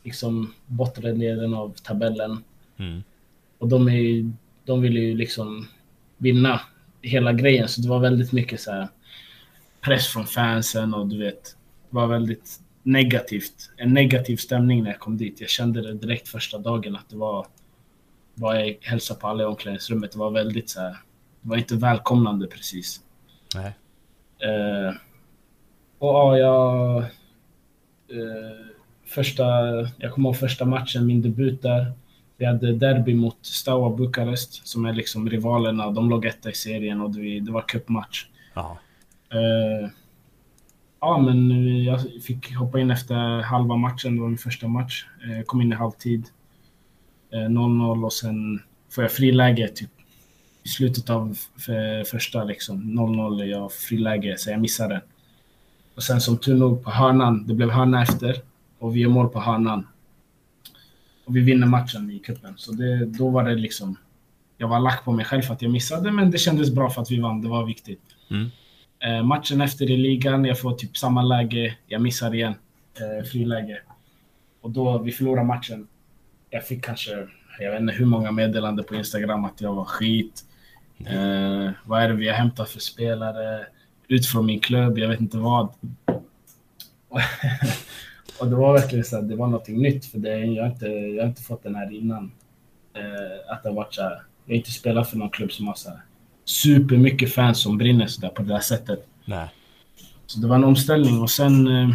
liksom 0.04 0.54
bortre 0.66 1.12
delen 1.12 1.54
av 1.54 1.74
tabellen. 1.82 2.44
Mm. 2.76 3.02
Och 3.58 3.68
de, 3.68 3.88
är, 3.88 4.32
de 4.64 4.82
ville 4.82 5.00
ju 5.00 5.16
liksom 5.16 5.68
vinna 6.16 6.60
hela 7.02 7.32
grejen. 7.32 7.68
Så 7.68 7.80
det 7.80 7.88
var 7.88 7.98
väldigt 7.98 8.32
mycket 8.32 8.60
så 8.60 8.72
här 8.72 8.88
press 9.80 10.06
från 10.06 10.26
fansen 10.26 10.94
och 10.94 11.06
du 11.06 11.18
vet, 11.18 11.44
det 11.90 11.96
var 11.96 12.06
väldigt 12.06 12.60
negativt. 12.82 13.70
En 13.76 13.94
negativ 13.94 14.36
stämning 14.36 14.82
när 14.82 14.90
jag 14.90 15.00
kom 15.00 15.16
dit. 15.16 15.40
Jag 15.40 15.48
kände 15.50 15.82
det 15.82 15.94
direkt 15.94 16.28
första 16.28 16.58
dagen 16.58 16.96
att 16.96 17.08
det 17.08 17.16
var, 17.16 17.46
bara 18.34 18.66
jag 18.66 18.76
hälsade 18.80 19.20
på 19.20 19.26
alla 19.28 19.42
i 19.42 19.46
omklädningsrummet, 19.46 20.12
det 20.12 20.18
var 20.18 20.30
väldigt 20.30 20.70
så 20.70 20.80
här, 20.80 20.96
det 21.40 21.48
var 21.48 21.56
inte 21.56 21.74
välkomnande 21.74 22.46
precis. 22.46 23.00
Nej. 23.54 23.72
Eh, 24.50 24.94
Och 25.98 26.08
ja, 26.08 26.38
jag... 26.38 26.96
Eh, 28.08 28.66
första, 29.06 29.44
jag 29.98 30.12
kommer 30.12 30.28
ihåg 30.28 30.36
första 30.36 30.64
matchen, 30.64 31.06
min 31.06 31.22
debut 31.22 31.62
där. 31.62 31.92
Vi 32.38 32.44
hade 32.44 32.72
derby 32.72 33.14
mot 33.14 33.36
Steaua 33.42 33.96
Bukarest 33.96 34.66
som 34.66 34.84
är 34.84 34.92
liksom 34.92 35.30
rivalerna. 35.30 35.90
De 35.90 36.10
låg 36.10 36.24
etta 36.24 36.50
i 36.50 36.54
serien 36.54 37.00
och 37.00 37.10
det, 37.10 37.50
var 37.50 37.62
cupmatch. 37.68 38.26
Ja. 38.54 38.78
Eh, 39.32 39.90
ja, 41.00 41.18
men 41.18 41.84
jag 41.84 42.00
fick 42.22 42.54
hoppa 42.54 42.80
in 42.80 42.90
efter 42.90 43.42
halva 43.42 43.76
matchen. 43.76 44.14
Det 44.14 44.20
var 44.20 44.28
min 44.28 44.38
första 44.38 44.68
match. 44.68 45.06
Eh, 45.24 45.44
kom 45.44 45.60
in 45.60 45.72
i 45.72 45.74
halvtid. 45.74 46.26
Eh, 47.32 47.38
0-0 47.38 48.04
och 48.04 48.12
sen 48.12 48.62
får 48.90 49.04
jag 49.04 49.12
friläge 49.12 49.68
typ 49.68 49.90
i 50.62 50.68
slutet 50.68 51.10
av 51.10 51.38
första 52.10 52.44
liksom. 52.44 52.82
0-0 52.82 53.44
jag 53.44 53.72
friläge 53.72 54.38
så 54.38 54.50
jag 54.50 54.60
missar 54.60 54.88
den. 54.88 55.00
Och 55.94 56.02
sen 56.02 56.20
som 56.20 56.38
tur 56.38 56.54
nog 56.54 56.84
på 56.84 56.90
hörnan, 56.90 57.46
det 57.46 57.54
blev 57.54 57.70
hörna 57.70 58.02
efter 58.02 58.36
och 58.78 58.96
vi 58.96 59.00
gör 59.00 59.08
mål 59.08 59.28
på 59.28 59.40
hörnan. 59.40 59.86
Och 61.26 61.36
vi 61.36 61.40
vinner 61.40 61.66
matchen 61.66 62.10
i 62.10 62.18
cupen. 62.18 62.54
Så 62.56 62.72
det, 62.72 63.06
då 63.06 63.28
var 63.28 63.44
det 63.44 63.54
liksom... 63.54 63.96
Jag 64.58 64.68
var 64.68 64.80
lack 64.80 65.04
på 65.04 65.12
mig 65.12 65.24
själv 65.24 65.42
för 65.42 65.54
att 65.54 65.62
jag 65.62 65.72
missade, 65.72 66.12
men 66.12 66.30
det 66.30 66.38
kändes 66.38 66.70
bra 66.70 66.90
för 66.90 67.02
att 67.02 67.10
vi 67.10 67.20
vann. 67.20 67.42
Det 67.42 67.48
var 67.48 67.66
viktigt. 67.66 68.02
Mm. 68.30 68.50
Eh, 68.98 69.22
matchen 69.24 69.60
efter 69.60 69.90
i 69.90 69.96
ligan, 69.96 70.44
jag 70.44 70.60
får 70.60 70.72
typ 70.72 70.96
samma 70.96 71.22
läge. 71.22 71.76
Jag 71.86 72.00
missar 72.00 72.34
igen. 72.34 72.54
Eh, 72.94 73.24
friläge. 73.24 73.78
Och 74.60 74.70
då, 74.70 74.98
vi 74.98 75.12
förlorar 75.12 75.44
matchen. 75.44 75.86
Jag 76.50 76.66
fick 76.66 76.84
kanske, 76.84 77.10
jag 77.60 77.70
vet 77.72 77.80
inte 77.80 77.94
hur 77.94 78.06
många 78.06 78.32
meddelanden 78.32 78.84
på 78.84 78.94
Instagram 78.94 79.44
att 79.44 79.60
jag 79.60 79.74
var 79.74 79.84
skit. 79.84 80.44
Eh, 80.98 81.70
vad 81.84 82.02
är 82.02 82.08
det 82.08 82.14
vi 82.14 82.28
har 82.28 82.34
hämtat 82.34 82.68
för 82.68 82.80
spelare? 82.80 83.66
Ut 84.08 84.26
från 84.26 84.46
min 84.46 84.60
klubb, 84.60 84.98
jag 84.98 85.08
vet 85.08 85.20
inte 85.20 85.38
vad. 85.38 85.68
Och 88.40 88.46
det 88.46 88.56
var 88.56 88.72
verkligen 88.72 89.04
så 89.04 89.18
att 89.18 89.28
det 89.28 89.36
var 89.36 89.46
något 89.46 89.68
nytt 89.68 90.04
för 90.06 90.18
det. 90.18 90.38
Jag 90.38 90.62
har 90.62 90.70
inte, 90.70 90.86
jag 90.86 91.22
har 91.22 91.28
inte 91.28 91.42
fått 91.42 91.62
den 91.62 91.74
här 91.74 91.92
innan. 91.92 92.32
Eh, 92.94 93.52
att 93.52 93.62
det 93.62 93.68
har 93.68 93.76
varit 93.76 93.94
så 93.94 94.02
här. 94.02 94.22
Jag 94.44 94.52
har 94.52 94.56
inte 94.56 94.70
spelat 94.70 95.10
för 95.10 95.16
någon 95.16 95.30
klubb 95.30 95.52
som 95.52 95.66
har 95.66 95.74
så 95.74 95.88
här 95.90 96.00
supermycket 96.44 97.32
fans 97.32 97.62
som 97.62 97.78
brinner 97.78 98.06
så 98.06 98.20
där 98.20 98.28
på 98.28 98.42
det 98.42 98.48
där 98.48 98.60
sättet. 98.60 99.06
Nej. 99.24 99.48
Så 100.26 100.40
det 100.40 100.46
var 100.46 100.56
en 100.56 100.64
omställning 100.64 101.20
och 101.20 101.30
sen 101.30 101.66
eh, 101.66 101.90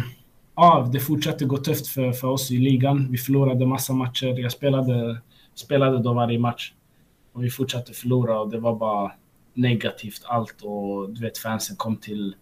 ja, 0.56 0.90
det 0.92 1.00
fortsatte 1.00 1.44
gå 1.44 1.56
tufft 1.56 1.86
för, 1.86 2.12
för 2.12 2.28
oss 2.28 2.50
i 2.50 2.58
ligan. 2.58 3.08
Vi 3.10 3.18
förlorade 3.18 3.66
massa 3.66 3.92
matcher. 3.92 4.38
Jag 4.38 4.52
spelade, 4.52 5.20
spelade 5.54 6.02
då 6.02 6.12
varje 6.12 6.38
match. 6.38 6.72
Och 7.32 7.44
vi 7.44 7.50
fortsatte 7.50 7.92
förlora 7.92 8.40
och 8.40 8.50
det 8.50 8.58
var 8.58 8.76
bara 8.76 9.12
negativt 9.54 10.22
allt 10.24 10.62
och 10.62 11.10
du 11.10 11.20
vet 11.20 11.38
fansen 11.38 11.76
kom 11.76 11.96
till 11.96 12.34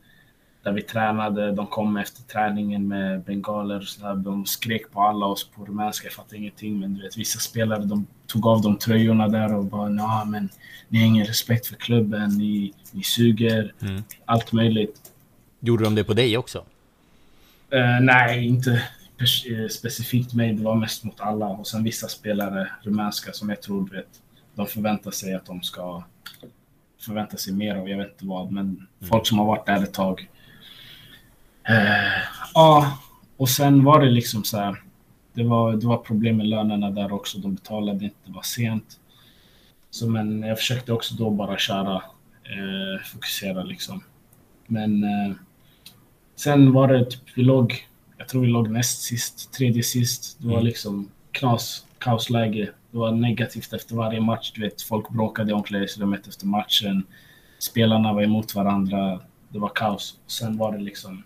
där 0.62 0.72
vi 0.72 0.82
tränade. 0.82 1.52
De 1.52 1.66
kom 1.66 1.96
efter 1.96 2.22
träningen 2.22 2.88
med 2.88 3.22
bengaler 3.22 3.76
och 3.76 3.84
sådär. 3.84 4.14
De 4.14 4.46
skrek 4.46 4.90
på 4.92 5.02
alla 5.02 5.26
oss 5.26 5.48
på 5.48 5.64
rumänska. 5.64 6.06
Jag 6.06 6.12
fattade 6.12 6.36
ingenting. 6.36 6.80
Men 6.80 6.94
du 6.94 7.02
vet, 7.02 7.16
vissa 7.16 7.38
spelare 7.38 7.84
de 7.84 8.06
tog 8.26 8.46
av 8.46 8.62
de 8.62 8.78
tröjorna 8.78 9.28
där 9.28 9.54
och 9.54 9.64
bara 9.64 9.90
ja 9.90 10.24
men 10.24 10.48
ni 10.88 10.98
har 10.98 11.06
ingen 11.06 11.26
respekt 11.26 11.66
för 11.66 11.76
klubben. 11.76 12.38
Ni, 12.38 12.72
ni 12.92 13.02
suger. 13.02 13.72
Mm. 13.82 14.02
Allt 14.24 14.52
möjligt. 14.52 15.12
Gjorde 15.60 15.84
de 15.84 15.94
det 15.94 16.04
på 16.04 16.14
dig 16.14 16.38
också? 16.38 16.58
Uh, 17.74 18.00
nej, 18.00 18.46
inte 18.46 18.72
eh, 18.72 19.68
specifikt 19.70 20.34
mig. 20.34 20.52
Det 20.52 20.62
var 20.62 20.74
mest 20.74 21.04
mot 21.04 21.20
alla. 21.20 21.46
Och 21.46 21.66
sen 21.66 21.84
vissa 21.84 22.08
spelare, 22.08 22.68
rumänska, 22.82 23.32
som 23.32 23.48
jag 23.48 23.62
tror 23.62 23.88
vet, 23.88 24.08
de 24.54 24.66
förväntar 24.66 25.10
sig 25.10 25.34
att 25.34 25.46
de 25.46 25.62
ska 25.62 26.04
förvänta 27.00 27.36
sig 27.36 27.52
mer 27.52 27.76
av, 27.76 27.88
jag 27.88 27.98
vet 27.98 28.12
inte 28.12 28.26
vad, 28.26 28.52
men 28.52 28.64
mm. 28.64 28.86
folk 29.00 29.26
som 29.26 29.38
har 29.38 29.46
varit 29.46 29.66
där 29.66 29.82
ett 29.82 29.92
tag 29.92 30.28
ja, 32.54 32.98
och 33.36 33.48
sen 33.48 33.84
var 33.84 34.00
det 34.00 34.10
liksom 34.10 34.44
så 34.44 34.58
här. 34.58 34.82
Det 35.32 35.42
var, 35.42 35.72
det 35.72 35.86
var 35.86 35.96
problem 35.96 36.36
med 36.36 36.46
lönerna 36.46 36.90
där 36.90 37.12
också. 37.12 37.38
De 37.38 37.54
betalade 37.54 38.04
inte, 38.04 38.16
det 38.24 38.32
var 38.32 38.42
sent. 38.42 39.00
Så 39.90 40.08
men 40.08 40.42
jag 40.42 40.58
försökte 40.58 40.92
också 40.92 41.14
då 41.14 41.30
bara 41.30 41.58
köra, 41.58 41.94
eh, 42.44 43.04
fokusera 43.12 43.62
liksom. 43.62 44.04
Men 44.66 45.04
eh, 45.04 45.34
sen 46.36 46.72
var 46.72 46.88
det 46.88 47.04
typ, 47.04 47.22
vi 47.34 47.42
låg, 47.42 47.86
jag 48.18 48.28
tror 48.28 48.42
vi 48.42 48.48
låg 48.48 48.70
näst 48.70 49.02
sist, 49.02 49.52
tredje 49.52 49.82
sist. 49.82 50.36
Det 50.40 50.46
var 50.46 50.54
mm. 50.54 50.66
liksom 50.66 51.10
knas, 51.32 51.86
kaosläge. 51.98 52.70
Det 52.90 52.98
var 52.98 53.12
negativt 53.12 53.72
efter 53.72 53.94
varje 53.94 54.20
match. 54.20 54.52
Du 54.54 54.60
vet, 54.60 54.82
folk 54.82 55.08
bråkade 55.08 55.50
i 55.50 55.54
omklädningsrummet 55.54 56.28
efter 56.28 56.46
matchen. 56.46 57.06
Spelarna 57.58 58.12
var 58.12 58.22
emot 58.22 58.54
varandra. 58.54 59.20
Det 59.48 59.58
var 59.58 59.68
kaos. 59.74 60.18
Sen 60.26 60.56
var 60.56 60.72
det 60.72 60.78
liksom 60.78 61.24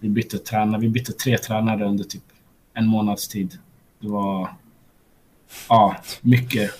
vi 0.00 0.08
bytte 0.08 0.38
tränare. 0.38 0.80
Vi 0.80 0.88
bytte 0.88 1.12
tre 1.12 1.38
tränare 1.38 1.84
under 1.84 2.04
typ 2.04 2.22
en 2.74 2.86
månads 2.86 3.28
tid. 3.28 3.58
Det 4.00 4.08
var 4.08 4.50
ja, 5.68 5.96
mycket. 6.22 6.70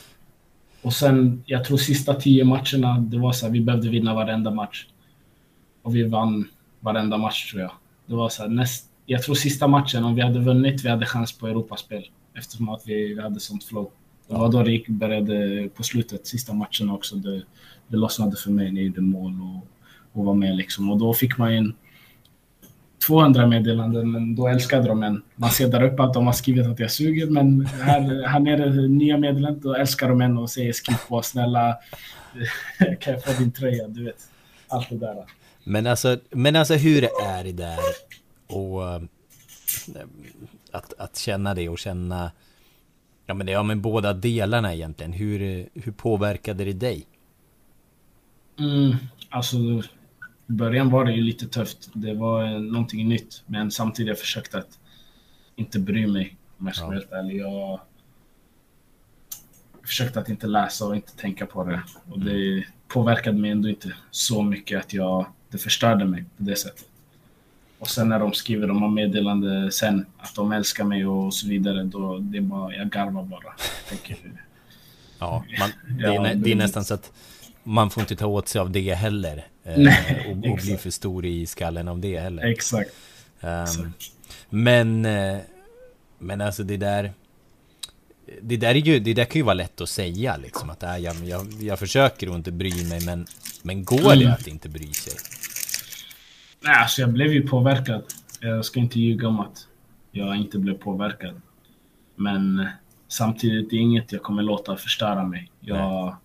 Och 0.82 0.92
sen, 0.92 1.42
jag 1.46 1.64
tror 1.64 1.76
sista 1.76 2.14
tio 2.14 2.44
matcherna, 2.44 2.98
det 2.98 3.18
var 3.18 3.32
så 3.32 3.46
här, 3.46 3.52
vi 3.52 3.60
behövde 3.60 3.88
vinna 3.88 4.14
varenda 4.14 4.50
match. 4.50 4.86
Och 5.82 5.96
vi 5.96 6.02
vann 6.02 6.48
varenda 6.80 7.18
match 7.18 7.50
tror 7.50 7.62
jag. 7.62 7.72
Det 8.06 8.14
var 8.14 8.28
så 8.28 8.42
här, 8.42 8.48
näst, 8.48 8.88
jag 9.06 9.22
tror 9.22 9.34
sista 9.34 9.68
matchen, 9.68 10.04
om 10.04 10.14
vi 10.14 10.22
hade 10.22 10.40
vunnit, 10.40 10.84
vi 10.84 10.88
hade 10.88 11.06
chans 11.06 11.32
på 11.32 11.46
Europaspel. 11.46 12.10
Eftersom 12.34 12.68
att 12.68 12.82
vi, 12.86 13.14
vi 13.14 13.22
hade 13.22 13.40
sånt 13.40 13.64
flow. 13.64 13.90
Det 14.28 14.34
var 14.34 14.52
då 14.52 14.62
det 14.62 14.72
gick, 14.72 14.88
började 14.88 15.68
på 15.74 15.82
slutet, 15.82 16.26
sista 16.26 16.54
matchen 16.54 16.90
också. 16.90 17.16
Det, 17.16 17.42
det 17.88 17.96
lossnade 17.96 18.36
för 18.36 18.50
mig 18.50 18.72
när 18.72 18.80
jag 18.80 18.86
gjorde 18.86 19.00
mål 19.00 19.32
och, 19.42 19.66
och 20.12 20.24
var 20.24 20.34
med 20.34 20.56
liksom. 20.56 20.90
Och 20.90 20.98
då 20.98 21.14
fick 21.14 21.38
man 21.38 21.52
en 21.52 21.74
200 23.06 23.46
meddelanden, 23.46 24.12
men 24.12 24.34
då 24.34 24.48
älskade 24.48 24.88
de 24.88 25.02
en. 25.02 25.22
Man 25.36 25.50
ser 25.50 25.68
där 25.68 25.82
uppe 25.82 26.02
att 26.02 26.14
de 26.14 26.26
har 26.26 26.32
skrivit 26.32 26.66
att 26.66 26.78
jag 26.78 26.90
suger, 26.90 27.26
men 27.26 27.66
här, 27.66 28.26
här 28.26 28.40
nere, 28.40 28.88
nya 28.88 29.18
meddelanden, 29.18 29.60
då 29.62 29.74
älskar 29.74 30.08
de 30.08 30.20
en 30.20 30.38
och 30.38 30.50
säger 30.50 30.72
skriv 30.72 30.96
på, 31.08 31.22
snälla, 31.22 31.76
kan 33.00 33.12
jag 33.12 33.24
få 33.24 33.32
din 33.42 33.52
tröja, 33.52 33.88
du 33.88 34.04
vet. 34.04 34.28
Allt 34.68 34.90
det 34.90 34.96
där. 34.96 35.24
Men 35.64 35.86
alltså, 35.86 36.18
men 36.30 36.56
alltså 36.56 36.74
hur 36.74 37.04
är 37.04 37.44
det 37.44 37.52
där 37.52 37.78
och 38.46 38.94
att, 40.72 40.94
att 40.98 41.16
känna 41.16 41.54
det 41.54 41.68
och 41.68 41.78
känna 41.78 42.30
Ja 43.26 43.34
men 43.34 43.46
det 43.46 43.52
har 43.52 43.64
med 43.64 43.80
båda 43.80 44.12
delarna 44.12 44.74
egentligen. 44.74 45.12
Hur, 45.12 45.38
hur 45.74 45.92
påverkade 45.92 46.64
det 46.64 46.72
dig? 46.72 47.06
Mm, 48.58 48.96
alltså 49.30 49.56
i 50.48 50.52
början 50.52 50.90
var 50.90 51.04
det 51.04 51.12
ju 51.12 51.22
lite 51.22 51.48
tufft. 51.48 51.90
Det 51.92 52.14
var 52.14 52.58
någonting 52.58 53.08
nytt, 53.08 53.42
men 53.46 53.70
samtidigt 53.70 54.08
jag 54.08 54.18
försökte 54.18 54.58
att 54.58 54.78
inte 55.56 55.78
bry 55.78 56.06
mig 56.06 56.36
om 56.58 56.66
jag 56.66 56.76
ska 56.76 56.86
vara 56.86 56.96
helt 56.96 57.12
ärlig. 57.12 57.36
Jag 57.36 57.80
försökte 59.82 60.20
att 60.20 60.28
inte 60.28 60.46
läsa 60.46 60.86
och 60.86 60.96
inte 60.96 61.16
tänka 61.16 61.46
på 61.46 61.64
det. 61.64 61.82
Och 62.10 62.18
det 62.20 62.52
mm. 62.52 62.64
påverkade 62.88 63.38
mig 63.38 63.50
ändå 63.50 63.68
inte 63.68 63.94
så 64.10 64.42
mycket 64.42 64.80
att 64.80 64.92
jag, 64.92 65.26
det 65.50 65.58
förstörde 65.58 66.04
mig 66.04 66.24
på 66.36 66.42
det 66.42 66.56
sättet. 66.56 66.88
Och 67.78 67.88
sen 67.88 68.08
när 68.08 68.18
de 68.18 68.32
skriver 68.32 68.66
de 68.66 68.82
har 68.82 68.88
meddelande 68.88 69.70
sen 69.72 70.06
att 70.18 70.34
de 70.34 70.52
älskar 70.52 70.84
mig 70.84 71.06
och 71.06 71.34
så 71.34 71.48
vidare, 71.48 71.84
då 71.84 72.18
det 72.18 72.38
är 72.38 72.42
bara, 72.42 72.74
jag 72.74 72.90
garvar 72.90 73.24
bara. 73.24 73.54
Tänker, 73.88 74.16
ja, 75.18 75.44
man, 75.58 75.70
det, 75.98 76.04
är, 76.04 76.14
ja, 76.14 76.34
det 76.34 76.52
är 76.52 76.56
nästan 76.56 76.84
så 76.84 76.94
att 76.94 77.12
man 77.68 77.90
får 77.90 78.00
inte 78.00 78.16
ta 78.16 78.26
åt 78.26 78.48
sig 78.48 78.60
av 78.60 78.70
det 78.70 78.94
heller. 78.94 79.46
Nej, 79.76 80.26
och, 80.26 80.50
och 80.50 80.56
bli 80.56 80.76
för 80.76 80.90
stor 80.90 81.26
i 81.26 81.46
skallen 81.46 81.88
av 81.88 81.98
det 81.98 82.20
heller. 82.20 82.42
Exakt. 82.42 82.90
Um, 83.40 83.50
exakt. 83.50 84.12
Men, 84.50 85.04
eh, 85.04 85.38
men 86.18 86.40
alltså 86.40 86.62
det 86.62 86.76
där... 86.76 87.12
Det 88.40 88.56
där, 88.56 88.74
är 88.74 88.74
ju, 88.74 88.98
det 88.98 89.14
där 89.14 89.24
kan 89.24 89.38
ju 89.38 89.42
vara 89.42 89.54
lätt 89.54 89.80
att 89.80 89.88
säga 89.88 90.36
liksom 90.36 90.70
att 90.70 90.82
äh, 90.82 90.96
jag, 90.96 91.16
jag, 91.24 91.46
jag 91.60 91.78
försöker 91.78 92.28
att 92.28 92.34
inte 92.34 92.52
bry 92.52 92.88
mig 92.88 93.00
men, 93.06 93.26
men 93.62 93.84
går 93.84 94.12
mm. 94.12 94.18
det 94.18 94.32
att 94.32 94.46
inte 94.46 94.68
bry 94.68 94.92
sig? 94.92 95.14
Nej, 96.60 96.74
alltså 96.74 97.00
jag 97.00 97.12
blev 97.12 97.32
ju 97.32 97.48
påverkad. 97.48 98.02
Jag 98.40 98.64
ska 98.64 98.80
inte 98.80 99.00
ljuga 99.00 99.28
om 99.28 99.40
att 99.40 99.66
jag 100.10 100.36
inte 100.36 100.58
blev 100.58 100.74
påverkad. 100.74 101.40
Men 102.16 102.68
samtidigt, 103.08 103.70
det 103.70 103.76
är 103.76 103.80
inget 103.80 104.12
jag 104.12 104.22
kommer 104.22 104.42
låta 104.42 104.76
förstöra 104.76 105.24
mig. 105.24 105.50
Jag, 105.60 106.16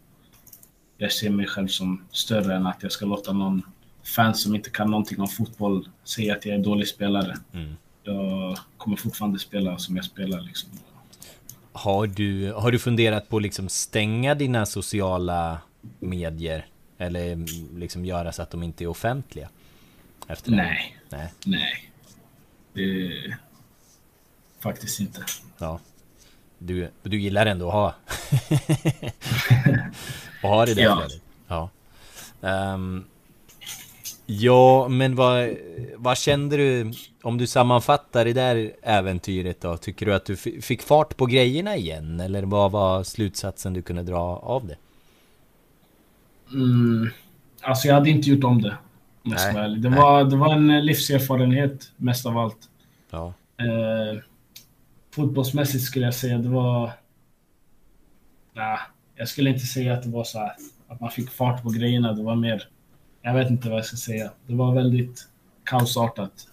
jag 0.98 1.12
ser 1.12 1.30
mig 1.30 1.48
själv 1.48 1.68
som 1.68 2.06
större 2.12 2.56
än 2.56 2.68
att 2.68 2.84
jag 2.84 2.92
ska 2.92 3.06
låta 3.06 3.34
någon 3.34 3.62
fan 4.04 4.36
som 4.36 4.56
inte 4.56 4.70
kan 4.70 4.92
någonting 4.92 5.22
om 5.22 5.28
fotboll 5.28 5.90
säga 6.04 6.36
att 6.36 6.46
jag 6.46 6.56
är 6.56 6.64
dålig 6.64 6.88
spelare. 6.88 7.38
Mm. 7.54 7.76
Jag 8.04 8.58
kommer 8.78 8.98
fortfarande 8.98 9.40
spela 9.40 9.78
som 9.78 9.96
jag 9.96 10.06
spelar. 10.06 10.42
Liksom. 10.42 10.70
Har, 11.72 12.08
du, 12.08 12.52
har 12.52 12.72
du 12.72 12.80
funderat 12.80 13.30
på 13.30 13.38
att 13.38 13.44
liksom 13.44 13.70
stänga 13.70 14.36
dina 14.36 14.66
sociala 14.66 15.58
medier? 16.00 16.66
Eller 16.98 17.46
liksom 17.80 18.06
göra 18.06 18.32
så 18.32 18.42
att 18.42 18.52
de 18.52 18.64
inte 18.64 18.84
är 18.84 18.88
offentliga? 18.88 19.50
Efter 20.28 20.52
Nej. 20.52 20.98
Nej. 21.10 21.34
Nej. 21.46 21.92
Det... 22.74 23.38
Faktiskt 24.60 25.00
inte. 25.00 25.24
Ja. 25.58 25.80
Du, 26.66 26.90
du 27.04 27.20
gillar 27.20 27.46
ändå 27.46 27.68
att 27.68 27.74
ha 27.74 27.94
Och 30.44 30.50
har 30.50 30.66
det 30.66 30.74
där 30.74 30.84
ja. 30.84 30.96
flödet. 30.96 31.22
Ja. 31.48 31.70
Um, 32.74 33.06
Ja, 34.26 34.88
men 34.88 35.16
vad, 35.16 35.50
vad 35.96 36.18
kände 36.18 36.58
du 36.58 36.92
om 37.22 37.38
du 37.38 37.48
sammanfattar 37.48 38.26
det 38.26 38.34
där 38.34 38.72
äventyret 38.82 39.62
då? 39.62 39.78
Tycker 39.78 40.06
du 40.06 40.14
att 40.14 40.26
du 40.26 40.36
fick 40.36 40.82
fart 40.82 41.18
på 41.18 41.26
grejerna 41.26 41.76
igen? 41.76 42.20
Eller 42.20 42.44
vad 42.44 42.72
var 42.72 43.04
slutsatsen 43.04 43.74
du 43.74 43.82
kunde 43.82 44.04
dra 44.04 44.20
av 44.44 44.68
det? 44.68 44.76
Mm, 46.54 47.10
alltså 47.62 47.88
jag 47.88 47.96
hade 47.96 48.10
inte 48.10 48.30
gjort 48.30 48.44
om 48.44 48.62
det. 48.62 48.78
Nej, 49.22 49.76
det, 49.78 49.90
var, 49.90 50.24
det 50.24 50.36
var 50.36 50.54
en 50.54 50.86
livserfarenhet 50.86 51.92
mest 51.98 52.26
av 52.26 52.38
allt. 52.38 52.70
Ja. 53.10 53.34
Eh, 53.58 54.20
fotbollsmässigt 55.14 55.84
skulle 55.84 56.06
jag 56.06 56.14
säga 56.14 56.38
det 56.38 56.50
var... 56.50 56.92
Nej, 58.54 58.78
jag 59.16 59.28
skulle 59.28 59.50
inte 59.50 59.66
säga 59.66 59.94
att 59.94 60.04
det 60.04 60.10
var 60.10 60.24
så 60.24 60.40
här, 60.40 60.52
att 60.88 61.02
man 61.02 61.12
fick 61.12 61.30
fart 61.30 61.64
på 61.64 61.70
grejerna. 61.70 62.14
Det 62.14 62.24
var 62.24 62.36
mer... 62.36 62.68
Jag 63.22 63.34
vet 63.34 63.50
inte 63.50 63.70
vad 63.70 63.78
jag 63.78 63.86
ska 63.86 63.98
säga. 63.98 64.32
Det 64.48 64.56
var 64.56 64.76
väldigt 64.76 65.28
kaosartat. 65.64 66.48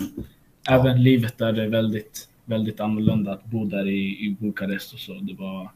Även 0.69 0.87
ja. 0.87 1.03
livet 1.03 1.39
där 1.39 1.59
är 1.59 1.69
väldigt, 1.69 2.29
väldigt 2.45 2.81
annorlunda 2.81 3.33
att 3.33 3.45
bo 3.45 3.65
där 3.65 3.89
i, 3.89 4.27
i 4.27 4.37
Bukarest 4.41 4.93
och 4.93 4.99
så. 4.99 5.15
Det 5.15 5.35
var... 5.35 5.71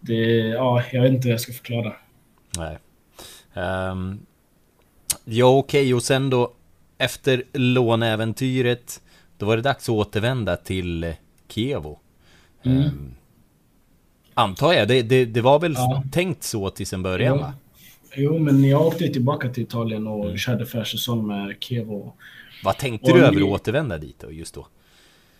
Det, 0.00 0.38
ja, 0.38 0.82
jag 0.92 1.02
vet 1.02 1.12
inte 1.12 1.28
hur 1.28 1.32
jag 1.32 1.40
ska 1.40 1.52
förklara. 1.52 1.92
Nej. 2.58 2.78
Um, 3.54 4.26
ja, 5.24 5.58
okej, 5.58 5.82
okay. 5.82 5.94
och 5.94 6.02
sen 6.02 6.30
då 6.30 6.52
efter 6.98 7.42
låneäventyret, 7.52 9.02
då 9.42 9.46
var 9.46 9.56
det 9.56 9.62
dags 9.62 9.88
att 9.88 9.94
återvända 9.94 10.56
till 10.56 11.14
Kievo. 11.48 11.98
Mm. 12.62 12.78
Um, 12.78 13.14
antar 14.34 14.72
jag, 14.72 14.88
det, 14.88 15.02
det, 15.02 15.24
det 15.24 15.40
var 15.40 15.58
väl 15.58 15.72
ja. 15.72 16.02
tänkt 16.12 16.42
så 16.42 16.70
till 16.70 16.86
en 16.94 17.02
början 17.02 17.36
jo. 17.36 17.42
va? 17.42 17.52
Jo, 18.14 18.38
men 18.38 18.64
jag 18.64 18.86
åkte 18.86 19.08
tillbaka 19.08 19.48
till 19.48 19.62
Italien 19.62 20.06
och 20.06 20.24
mm. 20.24 20.36
körde 20.36 20.66
försäsong 20.66 21.26
med 21.26 21.56
Kievo. 21.60 22.12
Vad 22.64 22.78
tänkte 22.78 23.12
och 23.12 23.18
du 23.18 23.24
över 23.24 23.36
att 23.36 23.42
återvända 23.42 23.98
dit 23.98 24.16
då, 24.20 24.32
just 24.32 24.54
då? 24.54 24.66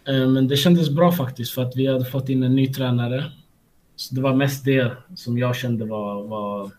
Eh, 0.08 0.28
men 0.28 0.48
det 0.48 0.56
kändes 0.56 0.90
bra 0.90 1.12
faktiskt 1.12 1.52
för 1.52 1.62
att 1.62 1.76
vi 1.76 1.86
hade 1.86 2.04
fått 2.04 2.28
in 2.28 2.42
en 2.42 2.54
ny 2.54 2.72
tränare. 2.72 3.32
Så 3.96 4.14
det 4.14 4.20
var 4.20 4.34
mest 4.34 4.64
det 4.64 4.92
som 5.16 5.38
jag 5.38 5.56
kände 5.56 5.84
var, 5.84 6.22
var 6.22 6.70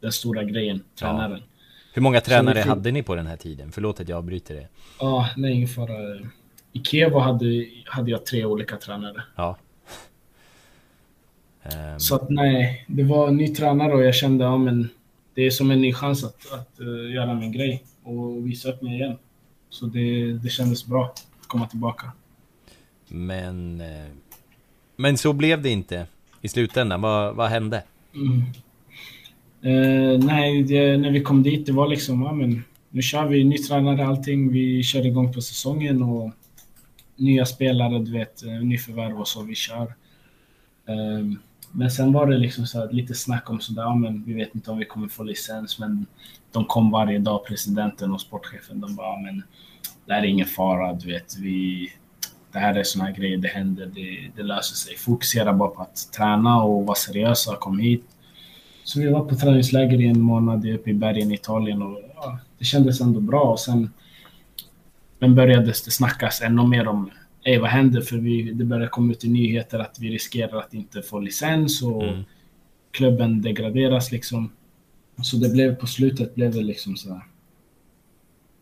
den 0.00 0.12
stora 0.12 0.44
grejen, 0.44 0.82
tränaren. 0.98 1.38
Ja. 1.38 1.44
Hur 1.92 2.02
många 2.02 2.20
tränare 2.20 2.62
fick... 2.62 2.66
hade 2.66 2.92
ni 2.92 3.02
på 3.02 3.14
den 3.14 3.26
här 3.26 3.36
tiden? 3.36 3.72
Förlåt 3.72 4.00
att 4.00 4.08
jag 4.08 4.18
avbryter 4.18 4.54
det. 4.54 4.68
Ja, 5.00 5.30
nej 5.36 5.52
ingen 5.52 5.68
fara. 5.68 6.18
I 6.72 6.78
Kiev 6.78 7.14
hade, 7.14 7.66
hade 7.86 8.10
jag 8.10 8.26
tre 8.26 8.44
olika 8.44 8.76
tränare. 8.76 9.22
Ja. 9.36 9.56
Um... 11.64 11.70
Så 12.00 12.14
att 12.14 12.30
nej, 12.30 12.84
det 12.88 13.02
var 13.02 13.28
en 13.28 13.36
ny 13.36 13.48
tränare 13.48 13.92
och 13.92 14.04
jag 14.04 14.14
kände, 14.14 14.44
ja 14.44 14.56
men 14.56 14.88
det 15.34 15.46
är 15.46 15.50
som 15.50 15.70
en 15.70 15.80
ny 15.80 15.92
chans 15.92 16.24
att, 16.24 16.52
att 16.52 16.80
uh, 16.80 17.12
göra 17.14 17.34
min 17.34 17.52
grej 17.52 17.84
och 18.02 18.46
visa 18.46 18.68
upp 18.68 18.82
mig 18.82 18.94
igen. 18.94 19.18
Så 19.68 19.86
det, 19.86 20.32
det 20.32 20.48
kändes 20.48 20.86
bra 20.86 21.04
att 21.04 21.26
komma 21.46 21.66
tillbaka. 21.66 22.12
Men, 23.08 23.80
uh, 23.80 24.12
men 24.96 25.18
så 25.18 25.32
blev 25.32 25.62
det 25.62 25.70
inte 25.70 26.06
i 26.40 26.48
slutändan. 26.48 27.00
Vad, 27.00 27.36
vad 27.36 27.50
hände? 27.50 27.82
Mm. 28.14 28.42
Uh, 29.64 30.24
nej, 30.24 30.62
det, 30.62 30.96
när 30.96 31.10
vi 31.10 31.22
kom 31.22 31.42
dit, 31.42 31.66
det 31.66 31.72
var 31.72 31.88
liksom, 31.88 32.22
ja 32.22 32.32
men 32.32 32.64
nu 32.90 33.02
kör 33.02 33.26
vi, 33.26 33.44
ny 33.44 33.58
tränare 33.58 34.06
allting, 34.06 34.52
vi 34.52 34.82
kör 34.82 35.06
igång 35.06 35.32
på 35.32 35.40
säsongen 35.40 36.02
och 36.02 36.32
nya 37.20 37.44
spelare, 37.44 37.98
du 37.98 38.12
vet, 38.12 38.42
eh, 38.42 38.52
nyförvärv 38.52 39.20
och 39.20 39.28
så, 39.28 39.42
vi 39.42 39.54
kör. 39.54 39.94
Um, 40.86 41.38
men 41.72 41.90
sen 41.90 42.12
var 42.12 42.26
det 42.26 42.38
liksom 42.38 42.66
så 42.66 42.78
här, 42.78 42.92
lite 42.92 43.14
snack 43.14 43.50
om 43.50 43.60
sådär, 43.60 43.82
ja 43.82 43.94
men 43.94 44.24
vi 44.24 44.32
vet 44.32 44.54
inte 44.54 44.70
om 44.70 44.78
vi 44.78 44.84
kommer 44.84 45.08
få 45.08 45.22
licens, 45.22 45.78
men 45.78 46.06
de 46.52 46.64
kom 46.64 46.90
varje 46.90 47.18
dag, 47.18 47.46
presidenten 47.46 48.12
och 48.12 48.20
sportchefen, 48.20 48.80
de 48.80 48.96
bara, 48.96 49.06
ja, 49.06 49.20
men 49.24 49.42
det 50.06 50.12
här 50.12 50.22
är 50.22 50.26
ingen 50.26 50.46
fara, 50.46 50.92
du 50.92 51.06
vet, 51.06 51.38
vi, 51.38 51.88
det 52.52 52.58
här 52.58 52.74
är 52.74 52.82
sådana 52.82 53.10
här 53.10 53.16
grejer, 53.16 53.36
det 53.36 53.48
händer, 53.48 53.86
det, 53.86 54.30
det 54.36 54.42
löser 54.42 54.76
sig. 54.76 54.96
Fokusera 54.96 55.52
bara 55.52 55.68
på 55.68 55.82
att 55.82 56.12
träna 56.16 56.62
och 56.62 56.86
vara 56.86 56.96
seriösa, 56.96 57.56
kom 57.56 57.78
hit 57.78 58.04
så 58.84 59.00
vi 59.00 59.08
var 59.08 59.24
på 59.24 59.34
träningsläger 59.34 60.00
i 60.00 60.06
en 60.06 60.20
månad 60.20 60.68
uppe 60.68 60.90
i 60.90 60.94
bergen 60.94 61.30
i 61.30 61.34
Italien 61.34 61.82
och 61.82 62.00
ja, 62.14 62.38
det 62.58 62.64
kändes 62.64 63.00
ändå 63.00 63.20
bra. 63.20 63.42
Och 63.42 63.60
sen 63.60 63.90
men 65.20 65.34
började 65.34 65.66
det 65.66 65.74
snackas 65.74 66.40
ännu 66.42 66.66
mer 66.66 66.88
om 66.88 67.10
Ey, 67.44 67.58
vad 67.58 67.70
händer? 67.70 68.00
För 68.00 68.16
vi, 68.16 68.52
det 68.52 68.64
började 68.64 68.88
komma 68.88 69.12
ut 69.12 69.24
i 69.24 69.28
nyheter 69.28 69.78
att 69.78 69.98
vi 70.00 70.10
riskerar 70.10 70.58
att 70.58 70.74
inte 70.74 71.02
få 71.02 71.20
licens 71.20 71.82
och 71.82 72.04
mm. 72.04 72.24
klubben 72.90 73.42
degraderas 73.42 74.12
liksom. 74.12 74.52
Så 75.22 75.36
det 75.36 75.48
blev 75.48 75.74
på 75.74 75.86
slutet 75.86 76.34
blev 76.34 76.52
det 76.52 76.62
liksom 76.62 76.96
så 76.96 77.12
här. 77.12 77.22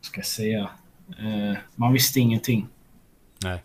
Ska 0.01 0.19
jag 0.19 0.27
säga? 0.27 0.71
Eh, 1.19 1.59
man 1.75 1.93
visste 1.93 2.21
ingenting. 2.21 2.67
Nej. 3.45 3.63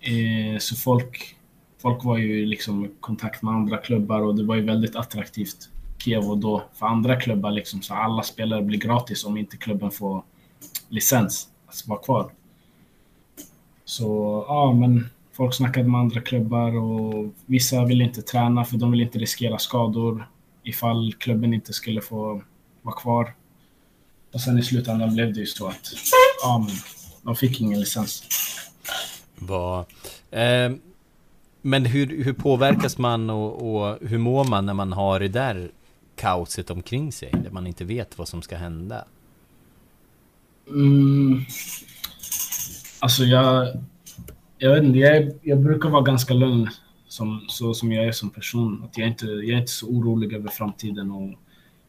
Eh, 0.00 0.58
så 0.58 0.76
folk, 0.76 1.36
folk 1.78 2.04
var 2.04 2.18
ju 2.18 2.46
liksom 2.46 2.84
i 2.84 2.90
kontakt 3.00 3.42
med 3.42 3.54
andra 3.54 3.76
klubbar 3.76 4.20
och 4.20 4.36
det 4.36 4.44
var 4.44 4.56
ju 4.56 4.62
väldigt 4.62 4.96
attraktivt 4.96 5.68
Kiev 5.98 6.30
och 6.30 6.38
då 6.38 6.64
för 6.74 6.86
andra 6.86 7.20
klubbar 7.20 7.50
liksom 7.50 7.82
så 7.82 7.94
alla 7.94 8.22
spelare 8.22 8.62
blir 8.62 8.78
gratis 8.78 9.24
om 9.24 9.36
inte 9.36 9.56
klubben 9.56 9.90
får 9.90 10.22
licens 10.88 11.48
som 11.76 11.90
vara 11.90 12.02
kvar. 12.02 12.30
Så 13.84 14.44
ja, 14.48 14.72
men 14.72 15.08
folk 15.32 15.54
snackade 15.54 15.88
med 15.88 16.00
andra 16.00 16.20
klubbar 16.20 16.76
och 16.76 17.34
vissa 17.46 17.84
ville 17.84 18.04
inte 18.04 18.22
träna 18.22 18.64
för 18.64 18.76
de 18.76 18.90
vill 18.90 19.00
inte 19.00 19.18
riskera 19.18 19.58
skador 19.58 20.28
ifall 20.62 21.12
klubben 21.18 21.54
inte 21.54 21.72
skulle 21.72 22.00
få 22.00 22.42
vara 22.82 22.96
kvar. 22.96 23.34
Och 24.32 24.40
sen 24.40 24.58
i 24.58 24.62
slutändan 24.62 25.14
blev 25.14 25.34
det 25.34 25.40
ju 25.40 25.46
så 25.46 25.66
att 25.68 25.92
ja, 26.42 26.64
men 26.66 26.76
de 27.22 27.36
fick 27.36 27.60
ingen 27.60 27.80
licens. 27.80 28.24
Va. 29.38 29.86
Eh, 30.30 30.72
men 31.62 31.84
hur, 31.84 32.24
hur 32.24 32.32
påverkas 32.32 32.98
man 32.98 33.30
och, 33.30 33.76
och 33.76 33.98
hur 34.00 34.18
mår 34.18 34.44
man 34.44 34.66
när 34.66 34.74
man 34.74 34.92
har 34.92 35.20
det 35.20 35.28
där 35.28 35.70
kaoset 36.16 36.70
omkring 36.70 37.12
sig, 37.12 37.30
där 37.32 37.50
man 37.50 37.66
inte 37.66 37.84
vet 37.84 38.18
vad 38.18 38.28
som 38.28 38.42
ska 38.42 38.56
hända? 38.56 39.04
Mm. 40.68 41.44
Alltså 43.00 43.24
jag, 43.24 43.68
jag 44.58 44.74
vet 44.74 44.84
inte, 44.84 44.98
jag, 44.98 45.32
jag 45.42 45.60
brukar 45.60 45.88
vara 45.88 46.02
ganska 46.02 46.34
lugn 46.34 46.68
som, 47.08 47.44
så 47.48 47.74
som 47.74 47.92
jag 47.92 48.04
är 48.04 48.12
som 48.12 48.30
person. 48.30 48.82
Att 48.84 48.98
jag, 48.98 49.08
inte, 49.08 49.26
jag 49.26 49.48
är 49.48 49.58
inte 49.58 49.72
så 49.72 49.86
orolig 49.86 50.32
över 50.32 50.48
framtiden 50.48 51.10
och 51.10 51.38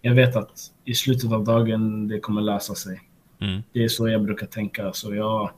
jag 0.01 0.13
vet 0.13 0.35
att 0.35 0.71
i 0.85 0.93
slutet 0.93 1.31
av 1.31 1.43
dagen 1.43 2.07
det 2.07 2.19
kommer 2.19 2.41
lösa 2.41 2.75
sig. 2.75 3.01
Mm. 3.41 3.63
Det 3.73 3.83
är 3.83 3.87
så 3.87 4.07
jag 4.07 4.23
brukar 4.23 4.47
tänka. 4.47 4.93
Så 4.93 5.15
jag, 5.15 5.49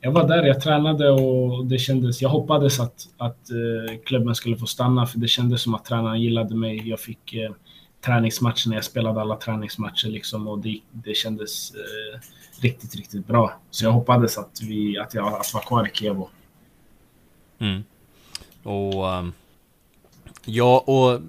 jag 0.00 0.12
var 0.12 0.28
där, 0.28 0.44
jag 0.44 0.60
tränade 0.60 1.10
och 1.10 1.66
det 1.66 1.78
kändes, 1.78 2.22
jag 2.22 2.28
hoppades 2.28 2.80
att, 2.80 3.08
att 3.16 3.48
uh, 3.52 3.98
klubben 4.04 4.34
skulle 4.34 4.56
få 4.56 4.66
stanna 4.66 5.06
för 5.06 5.18
det 5.18 5.28
kändes 5.28 5.62
som 5.62 5.74
att 5.74 5.84
tränaren 5.84 6.22
gillade 6.22 6.54
mig. 6.54 6.88
Jag 6.88 7.00
fick 7.00 7.34
träningsmatcherna. 8.00 8.74
Jag 8.74 8.84
spelade 8.84 9.20
alla 9.20 9.36
träningsmatcher 9.36 10.08
liksom 10.08 10.48
och 10.48 10.58
det, 10.58 10.80
det 10.92 11.14
kändes 11.14 11.74
uh, 11.74 12.20
riktigt, 12.60 12.94
riktigt 12.94 13.26
bra. 13.26 13.60
Så 13.70 13.84
jag 13.84 13.92
hoppades 13.92 14.38
att, 14.38 14.60
vi, 14.62 14.98
att 14.98 15.14
jag 15.14 15.26
att 15.26 15.54
var 15.54 15.60
kvar 15.60 15.86
i 15.86 15.90
Kievo. 15.94 16.28
Mm. 17.58 17.84
Och 18.62 19.04
um, 19.04 19.32
ja, 20.44 20.78
och 20.78 21.20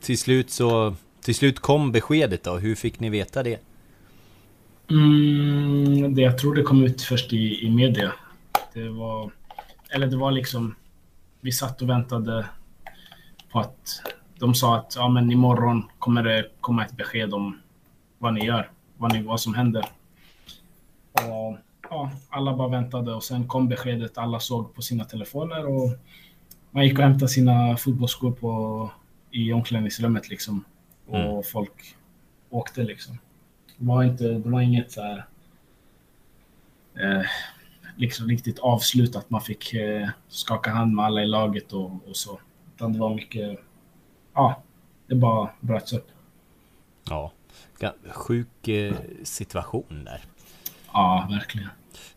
till 0.00 0.18
slut 0.18 0.50
så 0.50 0.94
till 1.20 1.34
slut 1.34 1.58
kom 1.58 1.92
beskedet 1.92 2.44
då. 2.44 2.56
Hur 2.56 2.74
fick 2.74 3.00
ni 3.00 3.10
veta 3.10 3.42
det? 3.42 3.60
Mm, 4.90 6.14
det 6.14 6.22
jag 6.22 6.38
tror 6.38 6.54
det 6.54 6.62
kom 6.62 6.84
ut 6.84 7.02
först 7.02 7.32
i, 7.32 7.66
i 7.66 7.70
media. 7.70 8.12
Det 8.74 8.88
var, 8.88 9.30
eller 9.90 10.06
det 10.06 10.16
var 10.16 10.30
liksom, 10.30 10.74
vi 11.40 11.52
satt 11.52 11.82
och 11.82 11.88
väntade 11.88 12.46
på 13.52 13.60
att 13.60 14.02
de 14.38 14.54
sa 14.54 14.76
att 14.76 14.92
ja, 14.96 15.08
men 15.08 15.30
imorgon 15.30 15.82
kommer 15.98 16.22
det 16.22 16.50
komma 16.60 16.84
ett 16.84 16.96
besked 16.96 17.34
om 17.34 17.58
vad 18.18 18.34
ni 18.34 18.44
gör, 18.44 18.70
vad, 18.96 19.12
ni, 19.12 19.22
vad 19.22 19.40
som 19.40 19.54
händer. 19.54 19.84
Och, 21.12 21.58
ja, 21.90 22.10
alla 22.28 22.56
bara 22.56 22.68
väntade 22.68 23.14
och 23.14 23.24
sen 23.24 23.48
kom 23.48 23.68
beskedet. 23.68 24.18
Alla 24.18 24.40
såg 24.40 24.74
på 24.74 24.82
sina 24.82 25.04
telefoner 25.04 25.66
och 25.66 25.90
man 26.70 26.84
gick 26.84 26.98
och 26.98 27.04
hämtade 27.04 27.28
sina 27.28 27.76
fotbollsskor 27.76 28.32
på, 28.32 28.90
i 29.30 29.52
omklädningsrummet 29.52 30.28
liksom. 30.28 30.64
Och 31.06 31.18
mm. 31.18 31.42
folk 31.42 31.96
åkte 32.50 32.82
liksom. 32.82 33.18
Det 33.78 33.84
var, 33.84 34.04
inte, 34.04 34.24
det 34.24 34.48
var 34.48 34.60
inget 34.60 34.92
så 34.92 35.02
här, 35.02 35.24
eh, 37.00 37.26
liksom 37.96 38.28
riktigt 38.28 38.58
avslutat. 38.58 39.30
Man 39.30 39.40
fick 39.40 39.74
eh, 39.74 40.08
skaka 40.28 40.70
hand 40.70 40.94
med 40.94 41.04
alla 41.04 41.22
i 41.22 41.26
laget 41.26 41.72
och, 41.72 42.08
och 42.08 42.16
så. 42.16 42.40
Utan 42.74 42.92
det 42.92 42.98
var 42.98 43.14
mycket, 43.14 43.60
ja, 44.34 44.62
det 45.06 45.14
bara 45.14 45.50
bröts 45.60 45.92
upp. 45.92 46.08
Ja, 47.08 47.32
sjuk 48.10 48.68
eh, 48.68 48.94
situation 49.22 50.04
där. 50.04 50.24
Ja, 50.92 51.28
verkligen. 51.30 51.68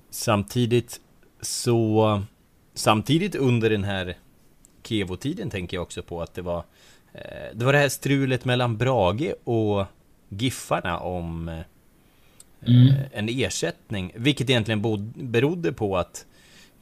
Samtidigt 0.10 1.02
så, 1.42 2.22
samtidigt 2.74 3.36
under 3.36 3.70
den 3.70 3.84
här 3.84 4.18
Kevo-tiden 4.84 5.50
tänker 5.50 5.78
jag 5.78 5.82
också 5.82 6.04
på 6.04 6.22
att 6.22 6.34
det 6.34 6.42
var, 6.42 6.64
eh, 7.14 7.56
det 7.56 7.66
var 7.66 7.74
det 7.74 7.80
här 7.80 7.90
strulet 7.90 8.46
mellan 8.46 8.78
Brage 8.78 9.34
och 9.44 9.86
Giffarna 10.30 11.00
om, 11.00 11.48
mm. 12.68 12.88
eh, 12.88 12.96
en 13.12 13.30
ersättning. 13.30 14.12
Vilket 14.16 14.50
egentligen 14.50 14.82
bod, 14.82 15.02
berodde 15.16 15.74
på 15.74 15.98
att 15.98 16.26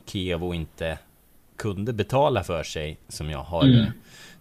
Kevo 0.05 0.53
inte 0.53 0.97
kunde 1.55 1.93
betala 1.93 2.43
för 2.43 2.63
sig, 2.63 2.97
som 3.07 3.29
jag 3.29 3.43
har 3.43 3.63
mm. 3.63 3.91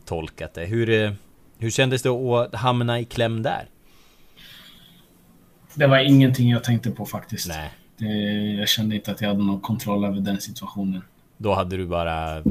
Tolkat 0.09 0.55
det. 0.55 0.65
Hur, 0.65 0.91
eh, 0.91 1.13
hur 1.59 1.71
kändes 1.71 2.03
det 2.03 2.09
att 2.09 2.55
hamna 2.55 3.01
i 3.01 3.05
kläm 3.05 3.43
där? 3.43 3.69
Det 5.75 5.87
var 5.87 5.99
ingenting 5.99 6.51
jag 6.51 6.65
tänkte 6.65 6.91
på 6.91 7.07
faktiskt. 7.07 7.49
Nej. 7.49 7.71
Det, 7.97 8.07
jag 8.59 8.69
kände 8.69 8.95
inte 8.95 9.11
att 9.11 9.21
jag 9.21 9.29
hade 9.29 9.45
någon 9.45 9.61
kontroll 9.61 10.05
över 10.05 10.21
den 10.21 10.41
situationen. 10.41 11.03
Då 11.37 11.55
hade 11.55 11.77
du 11.77 11.87
bara 11.87 12.43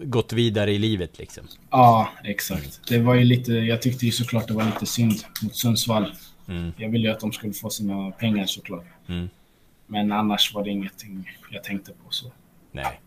gått 0.00 0.32
vidare 0.32 0.72
i 0.72 0.78
livet 0.78 1.18
liksom? 1.18 1.44
Ja, 1.70 2.08
exakt. 2.24 2.80
Det 2.88 2.98
var 2.98 3.14
ju 3.14 3.24
lite, 3.24 3.52
jag 3.52 3.82
tyckte 3.82 4.06
ju 4.06 4.12
såklart 4.12 4.48
det 4.48 4.54
var 4.54 4.64
lite 4.64 4.86
synd 4.86 5.14
mot 5.42 5.56
Sundsvall. 5.56 6.12
Mm. 6.48 6.72
Jag 6.76 6.88
ville 6.88 7.08
ju 7.08 7.14
att 7.14 7.20
de 7.20 7.32
skulle 7.32 7.52
få 7.52 7.70
sina 7.70 8.10
pengar 8.10 8.46
såklart. 8.46 8.86
Mm. 9.08 9.28
Men 9.86 10.12
annars 10.12 10.54
var 10.54 10.64
det 10.64 10.70
ingenting 10.70 11.30
jag 11.50 11.64
tänkte 11.64 11.92
på 11.92 12.10
så. 12.10 12.32
Nej. 12.72 13.00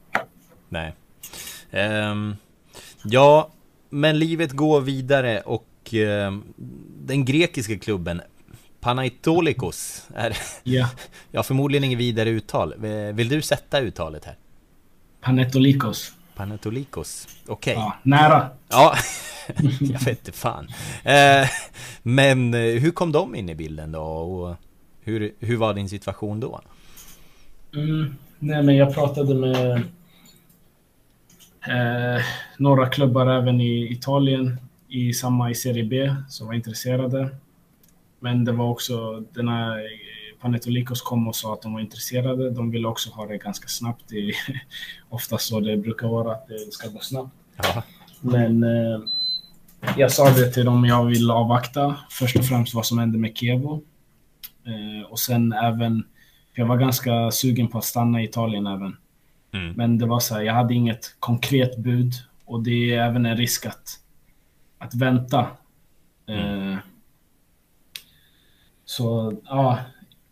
Nej. 0.69 0.93
Um, 2.11 2.35
ja, 3.03 3.49
men 3.89 4.19
livet 4.19 4.51
går 4.51 4.81
vidare 4.81 5.41
och 5.41 5.93
um, 5.93 6.43
den 7.05 7.25
grekiska 7.25 7.79
klubben 7.79 8.21
Panaitolikos 8.79 10.07
är... 10.15 10.37
Ja. 10.63 10.89
ja, 11.31 11.43
förmodligen 11.43 11.83
inget 11.83 11.99
vidare 11.99 12.29
uttal. 12.29 12.73
Vill 13.13 13.29
du 13.29 13.41
sätta 13.41 13.79
uttalet 13.79 14.25
här? 14.25 14.35
Panetolikos. 15.21 16.13
Panetolikos, 16.35 17.27
okej. 17.47 17.73
Okay. 17.73 17.73
Ja, 17.73 17.95
nära. 18.03 18.49
Ja, 18.69 18.95
jag 19.79 19.99
vet 19.99 20.07
inte 20.07 20.31
fan. 20.31 20.67
Eh, 21.03 21.49
men 22.03 22.53
eh, 22.53 22.59
hur 22.59 22.91
kom 22.91 23.11
de 23.11 23.35
in 23.35 23.49
i 23.49 23.55
bilden 23.55 23.91
då? 23.91 24.01
Och 24.01 24.55
hur, 25.01 25.33
hur 25.39 25.57
var 25.57 25.73
din 25.73 25.89
situation 25.89 26.39
då? 26.39 26.61
Mm, 27.75 28.15
nej, 28.39 28.63
men 28.63 28.75
jag 28.75 28.93
pratade 28.93 29.35
med 29.35 29.81
eh, 31.67 32.21
några 32.57 32.89
klubbar 32.89 33.27
även 33.27 33.61
i 33.61 33.91
Italien 33.91 34.57
i 34.87 35.13
samma 35.13 35.51
i 35.51 35.55
Serie 35.55 35.83
B 35.83 36.15
som 36.29 36.47
var 36.47 36.53
intresserade. 36.53 37.29
Men 38.19 38.45
det 38.45 38.51
var 38.51 38.69
också 38.69 39.23
den 39.33 39.47
här 39.47 39.79
Panetolikos 40.39 41.01
kom 41.01 41.27
och 41.27 41.35
sa 41.35 41.53
att 41.53 41.61
de 41.61 41.73
var 41.73 41.79
intresserade. 41.79 42.51
De 42.51 42.71
ville 42.71 42.87
också 42.87 43.09
ha 43.09 43.25
det 43.25 43.37
ganska 43.37 43.67
snabbt. 43.67 44.03
Det 44.07 44.29
är 44.29 44.35
oftast 45.09 45.47
så 45.47 45.59
det 45.59 45.77
brukar 45.77 46.07
vara, 46.07 46.31
att 46.31 46.47
det 46.47 46.73
ska 46.73 46.87
gå 46.87 46.99
snabbt. 46.99 47.31
Ja. 47.57 47.83
Men 48.21 48.63
eh, 48.63 48.99
jag 49.97 50.11
sa 50.11 50.29
det 50.29 50.51
till 50.51 50.65
dem, 50.65 50.85
jag 50.85 51.05
vill 51.05 51.31
avvakta 51.31 51.95
först 52.09 52.35
och 52.35 52.45
främst 52.45 52.73
vad 52.73 52.85
som 52.85 52.99
hände 52.99 53.17
med 53.17 53.37
Kevo. 53.37 53.81
Eh, 54.65 55.11
och 55.11 55.19
sen 55.19 55.53
även, 55.53 56.03
jag 56.53 56.65
var 56.65 56.77
ganska 56.77 57.31
sugen 57.31 57.67
på 57.67 57.77
att 57.77 57.83
stanna 57.83 58.21
i 58.21 58.25
Italien 58.25 58.67
även. 58.67 58.97
Mm. 59.51 59.73
Men 59.73 59.97
det 59.97 60.05
var 60.05 60.19
så 60.19 60.35
här, 60.35 60.41
jag 60.41 60.53
hade 60.53 60.73
inget 60.73 61.15
konkret 61.19 61.77
bud 61.77 62.13
och 62.45 62.63
det 62.63 62.93
är 62.93 63.03
även 63.03 63.25
en 63.25 63.37
risk 63.37 63.65
att, 63.65 63.99
att 64.77 64.93
vänta. 64.95 65.47
Mm. 66.27 66.71
Eh, 66.71 66.79
så 68.85 69.33
ja, 69.45 69.79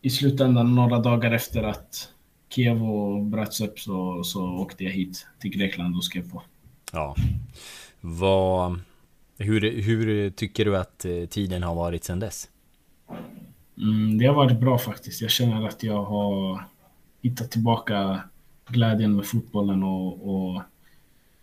i 0.01 0.09
slutändan, 0.09 0.75
några 0.75 0.99
dagar 0.99 1.31
efter 1.31 1.63
att 1.63 2.09
Kiev 2.49 2.79
bröts 3.21 3.61
upp 3.61 3.79
så, 3.79 4.23
så 4.23 4.45
åkte 4.45 4.83
jag 4.83 4.91
hit 4.91 5.27
till 5.39 5.51
Grekland 5.51 5.95
och 5.95 6.03
skrev 6.03 6.31
på. 6.31 6.41
Ja. 6.91 7.15
Vad, 8.01 8.79
hur, 9.37 9.81
hur 9.81 10.29
tycker 10.29 10.65
du 10.65 10.77
att 10.77 11.05
eh, 11.05 11.25
tiden 11.25 11.63
har 11.63 11.75
varit 11.75 12.03
sedan 12.03 12.19
dess? 12.19 12.49
Mm, 13.77 14.17
det 14.17 14.25
har 14.25 14.35
varit 14.35 14.59
bra 14.59 14.77
faktiskt. 14.77 15.21
Jag 15.21 15.31
känner 15.31 15.67
att 15.67 15.83
jag 15.83 16.03
har 16.03 16.63
hittat 17.21 17.51
tillbaka 17.51 18.23
glädjen 18.67 19.15
med 19.15 19.25
fotbollen 19.25 19.83
och, 19.83 20.29
och 20.29 20.61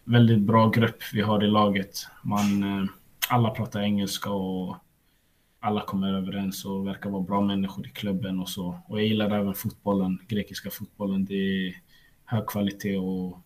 väldigt 0.04 0.40
bra 0.40 0.68
grupp 0.68 1.02
vi 1.12 1.20
har 1.20 1.44
i 1.44 1.46
laget. 1.46 2.06
Man, 2.22 2.62
eh, 2.62 2.88
alla 3.28 3.50
pratar 3.50 3.80
engelska 3.80 4.30
och 4.30 4.76
alla 5.60 5.80
kommer 5.80 6.14
överens 6.14 6.64
och 6.64 6.86
verkar 6.86 7.10
vara 7.10 7.22
bra 7.22 7.40
människor 7.40 7.86
i 7.86 7.90
klubben 7.90 8.40
och 8.40 8.48
så. 8.48 8.78
Och 8.86 9.00
jag 9.00 9.06
gillar 9.06 9.30
även 9.30 9.54
fotbollen, 9.54 10.18
grekiska 10.28 10.70
fotbollen. 10.70 11.24
Det 11.24 11.34
är 11.34 11.74
hög 12.24 12.46
kvalitet 12.46 12.96
och 12.96 13.38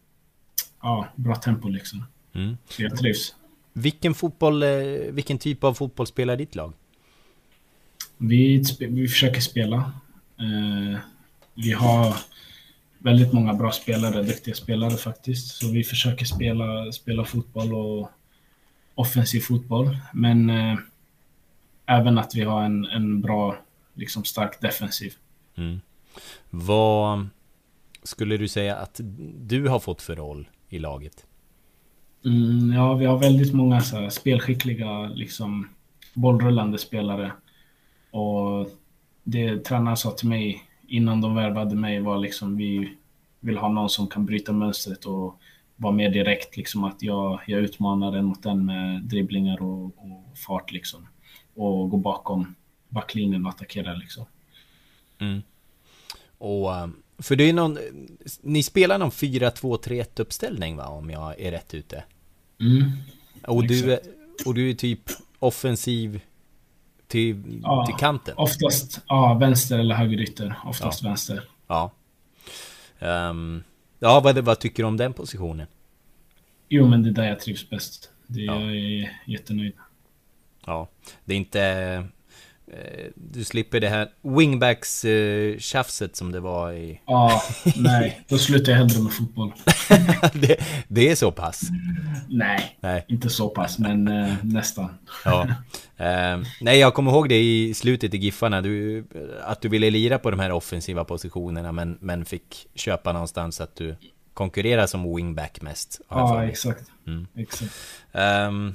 ja, 0.83 1.09
bra 1.17 1.35
tempo 1.35 1.69
liksom. 1.69 2.05
Mm. 2.33 2.57
Så 2.69 2.83
jag 2.83 2.97
trivs. 2.97 3.35
Vilken 3.73 4.15
fotboll, 4.15 4.63
eh, 4.63 4.69
vilken 5.11 5.39
typ 5.39 5.65
av 5.65 5.75
fotboll 5.75 6.07
spelar 6.07 6.37
ditt 6.37 6.55
lag? 6.55 6.73
Vi, 8.17 8.63
vi 8.79 9.09
försöker 9.09 9.41
spela. 9.41 9.77
Eh, 10.39 10.99
vi 11.55 11.73
har 11.73 12.17
väldigt 12.99 13.33
många 13.33 13.55
bra 13.55 13.73
spelare, 13.73 14.23
duktiga 14.23 14.55
spelare 14.55 14.97
faktiskt. 14.97 15.57
Så 15.57 15.71
vi 15.71 15.85
försöker 15.85 16.25
spela, 16.25 16.93
spela 16.93 17.25
fotboll 17.25 17.75
och 17.75 18.11
offensiv 18.95 19.41
fotboll. 19.41 19.97
Men 20.13 20.51
eh, 20.51 20.79
även 21.87 22.19
att 22.19 22.35
vi 22.35 22.43
har 22.43 22.63
en, 22.63 22.85
en 22.85 23.21
bra, 23.21 23.57
liksom 23.95 24.25
stark 24.25 24.61
defensiv. 24.61 25.15
Mm. 25.57 25.81
Vad 26.51 27.29
skulle 28.03 28.37
du 28.37 28.49
säga 28.49 28.77
att 28.77 29.01
du 29.35 29.69
har 29.69 29.79
fått 29.79 30.03
för 30.03 30.17
roll 30.17 30.49
i 30.69 30.79
laget? 30.79 31.27
Mm, 32.25 32.73
ja, 32.73 32.95
vi 32.95 33.07
har 33.07 33.19
väldigt 33.19 33.55
många 33.55 33.81
så 33.81 33.97
här, 33.97 34.11
spelskickliga, 34.11 35.07
liksom 35.07 35.69
bollrullande 36.15 36.79
spelare. 36.79 37.33
Och 38.11 38.71
det 39.25 39.65
tränaren 39.65 39.97
sa 39.97 40.11
till 40.11 40.29
mig 40.29 40.68
innan 40.89 41.21
de 41.21 41.35
värvade 41.35 41.77
mig 41.77 42.01
var 42.01 42.19
liksom 42.19 42.57
vi 42.57 42.97
vill 43.41 43.59
ha 43.59 43.69
någon 43.69 43.91
som 43.91 44.07
kan 44.07 44.27
bryta 44.27 44.53
mönstret 44.53 45.05
och 45.05 45.41
vara 45.77 45.93
mer 45.93 46.11
direkt, 46.11 46.57
liksom 46.57 46.85
att 46.85 47.03
jag, 47.03 47.41
jag 47.47 47.61
utmanar 47.61 48.17
en 48.17 48.25
mot 48.25 48.43
den 48.43 48.67
med 48.67 49.03
dribblingar 49.03 49.63
och, 49.63 49.85
och 49.85 50.39
fart 50.47 50.73
liksom 50.73 51.09
och 51.55 51.91
gå 51.91 51.97
bakom 51.97 52.55
backlinjen 52.89 53.47
och 53.47 53.51
attackera 53.51 53.95
liksom. 53.95 54.25
Mm. 55.19 55.43
Och, 56.39 56.77
eh, 56.77 56.89
för 57.19 57.37
det 57.37 57.45
är 57.49 57.53
någon, 57.53 57.79
ni 58.41 58.63
spelar 58.63 58.99
någon 58.99 59.11
4-2-3-1 59.11 60.21
uppställning 60.21 60.77
va, 60.77 60.89
om 60.89 61.11
jag 61.11 61.41
är 61.41 61.51
rätt 61.51 61.75
ute? 61.75 62.05
Mm, 62.61 62.83
och, 63.43 63.67
du, 63.67 63.99
och 64.47 64.55
du 64.55 64.71
är 64.71 64.75
typ 64.75 65.01
offensiv 65.39 66.21
till, 67.09 67.61
ja, 67.63 67.87
till 67.87 67.95
kanten? 67.95 68.35
Oftast, 68.37 69.01
ja, 69.09 69.35
vänster 69.35 69.79
eller 69.79 69.95
högerytter. 69.95 70.55
Oftast 70.65 71.03
ja. 71.03 71.09
vänster. 71.09 71.45
Ja. 71.67 71.91
Um, 72.99 73.65
ja, 73.99 74.21
vad, 74.21 74.39
vad 74.39 74.59
tycker 74.59 74.83
du 74.83 74.87
om 74.87 74.97
den 74.97 75.13
positionen? 75.13 75.67
Jo, 76.69 76.89
men 76.89 77.03
det 77.03 77.09
är 77.09 77.13
där 77.13 77.29
jag 77.29 77.41
trivs 77.41 77.71
bäst. 77.71 78.11
Det, 78.27 78.41
ja. 78.41 78.61
Jag 78.61 78.77
är 78.77 79.21
jättenöjd. 79.27 79.73
Ja, 80.67 80.89
det 81.25 81.35
är 81.35 81.39
inte... 81.39 82.05
Eh, 82.73 83.11
du 83.15 83.45
slipper 83.45 83.81
det 83.81 83.89
här 83.89 84.09
wingbacks 84.23 85.05
eh, 85.05 85.59
som 86.13 86.33
det 86.33 86.41
var 86.41 86.73
i... 86.73 87.01
Ja, 87.07 87.43
nej. 87.77 88.21
Då 88.29 88.39
slutar 88.39 88.73
jag 88.73 88.79
hellre 88.79 89.03
med 89.03 89.13
fotboll. 89.13 89.53
det, 90.33 90.57
det, 90.89 91.11
är 91.11 91.15
så 91.15 91.33
pass? 91.33 91.63
Nej, 92.29 92.79
nej. 92.81 93.05
inte 93.09 93.31
så 93.31 93.49
pass, 93.49 93.79
men 93.79 94.09
eh, 94.09 94.35
nästan. 94.43 94.89
ja. 95.25 95.49
Eh, 95.97 96.41
nej, 96.61 96.79
jag 96.79 96.95
kommer 96.95 97.11
ihåg 97.11 97.29
det 97.29 97.43
i 97.43 97.75
slutet 97.75 98.15
i 98.15 98.17
Giffarna. 98.17 98.61
Du, 98.61 99.05
att 99.45 99.61
du 99.61 99.69
ville 99.69 99.91
lira 99.91 100.19
på 100.19 100.31
de 100.31 100.41
här 100.41 100.53
offensiva 100.53 101.05
positionerna, 101.05 101.73
men, 101.73 101.99
men 102.01 102.25
fick 102.25 102.67
köpa 102.75 103.13
någonstans 103.13 103.61
att 103.61 103.77
du 103.77 103.97
konkurrerar 104.35 104.87
som 104.87 105.17
wingback 105.17 105.61
mest. 105.63 106.01
Ja, 106.09 106.45
exakt. 106.45 106.83
Mm. 107.07 107.27
exakt. 107.37 107.73
Um, 108.13 108.75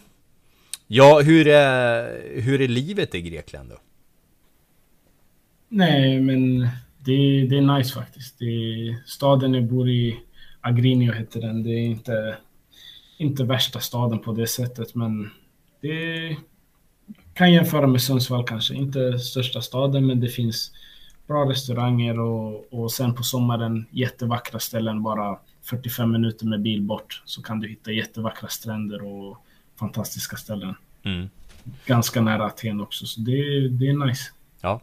Ja, 0.95 1.21
hur 1.21 1.47
är, 1.47 2.41
hur 2.41 2.61
är 2.61 2.67
livet 2.67 3.15
i 3.15 3.21
Grekland 3.21 3.69
då? 3.69 3.75
Nej, 5.69 6.21
men 6.21 6.59
det, 6.97 7.47
det 7.47 7.57
är 7.57 7.77
nice 7.77 7.93
faktiskt. 7.93 8.39
Det, 8.39 8.45
staden 9.05 9.53
jag 9.53 9.63
bor 9.63 9.89
i, 9.89 10.19
Agrinio 10.61 11.11
heter 11.11 11.41
den, 11.41 11.63
det 11.63 11.69
är 11.69 11.85
inte, 11.85 12.37
inte 13.17 13.43
värsta 13.43 13.79
staden 13.79 14.19
på 14.19 14.31
det 14.31 14.47
sättet, 14.47 14.95
men 14.95 15.29
det 15.81 16.37
kan 17.33 17.53
jämföra 17.53 17.87
med 17.87 18.01
Sundsvall 18.01 18.47
kanske. 18.47 18.73
Inte 18.73 19.19
största 19.19 19.61
staden, 19.61 20.05
men 20.05 20.19
det 20.19 20.29
finns 20.29 20.71
bra 21.27 21.49
restauranger 21.49 22.19
och, 22.19 22.73
och 22.73 22.91
sen 22.91 23.15
på 23.15 23.23
sommaren 23.23 23.85
jättevackra 23.91 24.59
ställen 24.59 25.03
bara 25.03 25.39
45 25.63 26.11
minuter 26.11 26.45
med 26.45 26.61
bil 26.61 26.81
bort 26.81 27.23
så 27.25 27.41
kan 27.41 27.59
du 27.59 27.67
hitta 27.67 27.91
jättevackra 27.91 28.47
stränder 28.47 29.05
och 29.05 29.37
fantastiska 29.79 30.35
ställen. 30.35 30.75
Mm. 31.03 31.29
Ganska 31.85 32.21
nära 32.21 32.45
Aten 32.45 32.81
också, 32.81 33.05
så 33.05 33.19
det, 33.19 33.69
det 33.69 33.89
är 33.89 34.07
nice. 34.07 34.31
Ja. 34.61 34.81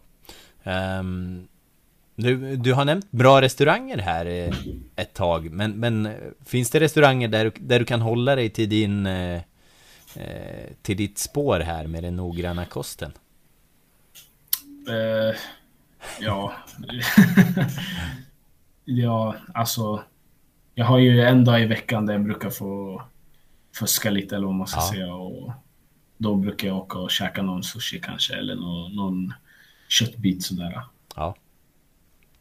Um, 0.98 1.48
du, 2.14 2.56
du 2.56 2.72
har 2.72 2.84
nämnt 2.84 3.10
bra 3.10 3.40
restauranger 3.40 3.98
här 3.98 4.26
eh, 4.26 4.54
ett 4.96 5.14
tag, 5.14 5.50
men, 5.50 5.72
men 5.72 6.14
finns 6.44 6.70
det 6.70 6.80
restauranger 6.80 7.28
där 7.28 7.44
du, 7.44 7.52
där 7.60 7.78
du 7.78 7.84
kan 7.84 8.00
hålla 8.00 8.36
dig 8.36 8.50
till 8.50 8.68
din 8.68 9.06
eh, 9.06 9.40
eh 10.14 10.70
till 10.82 10.96
ditt 10.96 11.18
spår 11.18 11.60
här 11.60 11.86
med 11.86 12.02
den 12.02 12.16
noggranna 12.16 12.64
kosten? 12.64 13.12
Uh, 14.88 15.36
Ja. 16.20 16.52
ja, 18.84 19.36
alltså. 19.54 20.02
Jag 20.74 20.84
har 20.84 20.98
ju 20.98 21.22
en 21.22 21.44
dag 21.44 21.62
i 21.62 21.66
veckan 21.66 22.06
där 22.06 22.14
jag 22.14 22.24
brukar 22.24 22.50
få 22.50 23.02
fuska 23.74 24.10
lite 24.10 24.36
eller 24.36 24.46
vad 24.46 24.54
man 24.54 24.66
ska 24.66 24.80
ja. 24.80 24.90
säga. 24.92 25.14
Och 25.14 25.52
då 26.20 26.34
brukar 26.36 26.68
jag 26.68 26.76
åka 26.76 26.98
och 26.98 27.10
käka 27.10 27.42
någon 27.42 27.62
sushi 27.62 28.00
kanske 28.00 28.34
eller 28.34 28.54
någon, 28.54 28.96
någon 28.96 29.34
köttbit 29.88 30.42
sådär. 30.42 30.82
Ja. 31.16 31.34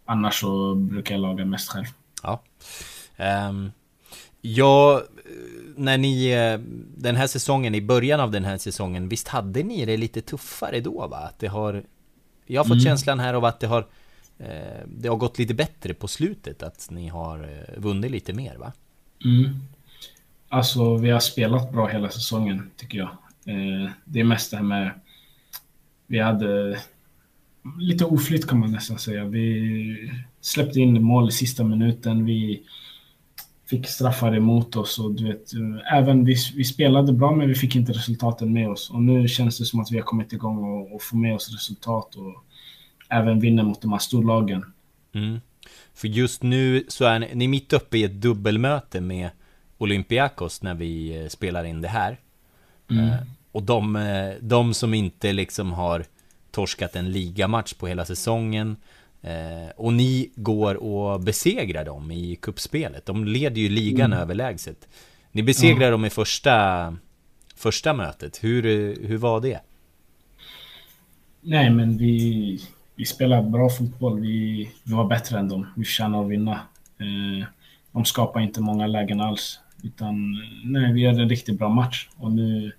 Annars 0.05 0.39
så 0.39 0.75
brukar 0.75 1.15
jag 1.15 1.21
laga 1.21 1.45
mest 1.45 1.69
själv. 1.69 1.85
Ja. 2.23 2.41
Um, 3.49 3.71
ja, 4.41 5.03
när 5.75 5.97
ni, 5.97 6.29
eh, 6.29 6.59
den 6.97 7.15
här 7.15 7.27
säsongen, 7.27 7.75
i 7.75 7.81
början 7.81 8.19
av 8.19 8.31
den 8.31 8.45
här 8.45 8.57
säsongen, 8.57 9.09
visst 9.09 9.27
hade 9.27 9.63
ni 9.63 9.85
det 9.85 9.97
lite 9.97 10.21
tuffare 10.21 10.79
då 10.79 11.07
va? 11.07 11.17
Att 11.17 11.39
det 11.39 11.47
har, 11.47 11.83
jag 12.45 12.59
har 12.59 12.65
fått 12.65 12.71
mm. 12.71 12.85
känslan 12.85 13.19
här 13.19 13.33
av 13.33 13.45
att 13.45 13.59
det 13.59 13.67
har, 13.67 13.87
eh, 14.37 14.87
det 14.87 15.07
har 15.07 15.15
gått 15.15 15.39
lite 15.39 15.53
bättre 15.53 15.93
på 15.93 16.07
slutet, 16.07 16.63
att 16.63 16.87
ni 16.91 17.07
har 17.07 17.39
eh, 17.39 17.81
vunnit 17.81 18.11
lite 18.11 18.33
mer 18.33 18.55
va? 18.55 18.73
Mm. 19.25 19.59
Alltså, 20.49 20.97
vi 20.97 21.09
har 21.09 21.19
spelat 21.19 21.71
bra 21.71 21.87
hela 21.87 22.09
säsongen, 22.09 22.71
tycker 22.77 22.97
jag. 22.97 23.09
Eh, 23.49 23.91
det 24.05 24.19
är 24.19 24.23
mest 24.23 24.51
det 24.51 24.57
här 24.57 24.63
med... 24.63 24.91
Vi 26.07 26.19
hade 26.19 26.79
lite 27.79 28.05
oflytt 28.05 28.47
kan 28.47 28.59
man 28.59 28.71
nästan 28.71 28.99
säga. 28.99 29.25
Vi 29.25 30.11
släppte 30.41 30.79
in 30.79 31.03
mål 31.03 31.29
i 31.29 31.31
sista 31.31 31.63
minuten. 31.63 32.25
Vi 32.25 32.63
fick 33.69 33.87
straffar 33.87 34.35
emot 34.35 34.75
oss 34.75 34.99
och 34.99 35.11
du 35.11 35.23
vet, 35.23 35.51
även 35.93 36.25
vi, 36.25 36.35
vi 36.55 36.63
spelade 36.63 37.13
bra 37.13 37.31
men 37.31 37.47
vi 37.47 37.55
fick 37.55 37.75
inte 37.75 37.91
resultaten 37.91 38.53
med 38.53 38.69
oss. 38.69 38.89
Och 38.89 39.01
nu 39.01 39.27
känns 39.27 39.57
det 39.57 39.65
som 39.65 39.79
att 39.79 39.91
vi 39.91 39.97
har 39.97 40.03
kommit 40.03 40.33
igång 40.33 40.57
och, 40.63 40.95
och 40.95 41.01
får 41.01 41.17
med 41.17 41.35
oss 41.35 41.51
resultat 41.51 42.15
och 42.15 42.43
även 43.09 43.39
vinner 43.39 43.63
mot 43.63 43.81
de 43.81 43.91
här 43.91 43.99
storlagen. 43.99 44.65
Mm. 45.13 45.39
För 45.93 46.07
just 46.07 46.43
nu 46.43 46.85
så 46.87 47.05
är 47.05 47.19
ni, 47.19 47.29
ni 47.33 47.45
är 47.45 47.49
mitt 47.49 47.73
uppe 47.73 47.97
i 47.97 48.03
ett 48.03 48.21
dubbelmöte 48.21 49.01
med 49.01 49.29
Olympiakos 49.77 50.61
när 50.61 50.73
vi 50.73 51.21
eh, 51.21 51.27
spelar 51.27 51.63
in 51.63 51.81
det 51.81 51.87
här. 51.87 52.19
Mm. 52.91 53.15
Och 53.51 53.63
de, 53.63 53.95
eh, 53.95 54.33
de 54.41 54.73
som 54.73 54.93
inte 54.93 55.33
liksom 55.33 55.71
har 55.71 56.05
torskat 56.51 56.95
en 56.95 57.11
ligamatch 57.11 57.73
på 57.73 57.87
hela 57.87 58.05
säsongen 58.05 58.75
eh, 59.21 59.69
och 59.75 59.93
ni 59.93 60.31
går 60.35 60.75
och 60.75 61.21
besegrar 61.21 61.85
dem 61.85 62.11
i 62.11 62.35
kuppspelet. 62.35 63.05
De 63.05 63.25
leder 63.25 63.61
ju 63.61 63.69
ligan 63.69 64.13
mm. 64.13 64.19
överlägset. 64.19 64.87
Ni 65.31 65.43
besegrar 65.43 65.85
ja. 65.85 65.91
dem 65.91 66.05
i 66.05 66.09
första, 66.09 66.95
första 67.55 67.93
mötet. 67.93 68.43
Hur, 68.43 68.63
hur 69.07 69.17
var 69.17 69.41
det? 69.41 69.59
Nej, 71.41 71.69
men 71.69 71.97
vi, 71.97 72.61
vi 72.95 73.05
spelar 73.05 73.41
bra 73.41 73.69
fotboll. 73.69 74.19
Vi, 74.19 74.71
vi 74.83 74.93
var 74.93 75.05
bättre 75.05 75.39
än 75.39 75.49
dem. 75.49 75.67
Vi 75.75 75.85
förtjänar 75.85 76.23
att 76.23 76.29
vinna. 76.29 76.59
Eh, 76.99 77.47
de 77.91 78.05
skapar 78.05 78.39
inte 78.39 78.61
många 78.61 78.87
lägen 78.87 79.21
alls. 79.21 79.59
Utan 79.83 80.37
nej, 80.63 80.93
vi 80.93 81.01
gör 81.01 81.19
en 81.19 81.29
riktigt 81.29 81.59
bra 81.59 81.69
match. 81.69 82.09
Och 82.17 82.31
nu 82.31 82.71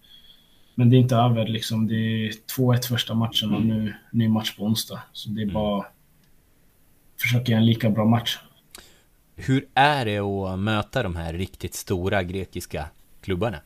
men 0.80 0.90
det 0.90 0.96
är 0.96 0.98
inte 0.98 1.16
över 1.16 1.46
liksom. 1.46 1.86
Det 1.86 1.94
är 1.94 2.32
2-1 2.56 2.88
första 2.88 3.14
matchen 3.14 3.54
och 3.54 3.62
nu 3.62 3.94
ny 4.10 4.28
match 4.28 4.56
på 4.56 4.64
onsdag. 4.64 5.02
Så 5.12 5.28
det 5.30 5.40
är 5.40 5.42
mm. 5.42 5.54
bara 5.54 5.86
försöka 7.20 7.52
göra 7.52 7.60
en 7.60 7.66
lika 7.66 7.90
bra 7.90 8.04
match. 8.04 8.38
Hur 9.36 9.66
är 9.74 10.04
det 10.04 10.18
att 10.18 10.58
möta 10.58 11.02
de 11.02 11.16
här 11.16 11.32
riktigt 11.32 11.74
stora 11.74 12.22
grekiska 12.22 12.88
klubbarna? 13.20 13.56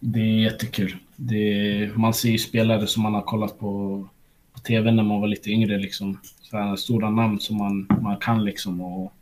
Det 0.00 0.20
är 0.20 0.42
jättekul. 0.42 0.96
Det 1.16 1.36
är, 1.36 1.92
man 1.94 2.14
ser 2.14 2.30
ju 2.30 2.38
spelare 2.38 2.86
som 2.86 3.02
man 3.02 3.14
har 3.14 3.22
kollat 3.22 3.58
på, 3.58 4.06
på 4.52 4.60
tv 4.60 4.90
när 4.90 5.02
man 5.02 5.20
var 5.20 5.28
lite 5.28 5.50
yngre. 5.50 5.78
Liksom. 5.78 6.20
Så 6.40 6.76
stora 6.76 7.10
namn 7.10 7.40
som 7.40 7.56
man, 7.56 7.86
man 8.00 8.16
kan 8.16 8.44
liksom. 8.44 8.80
Och, 8.80 9.12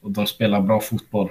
och 0.00 0.10
de 0.10 0.26
spelar 0.26 0.60
bra 0.60 0.80
fotboll 0.80 1.28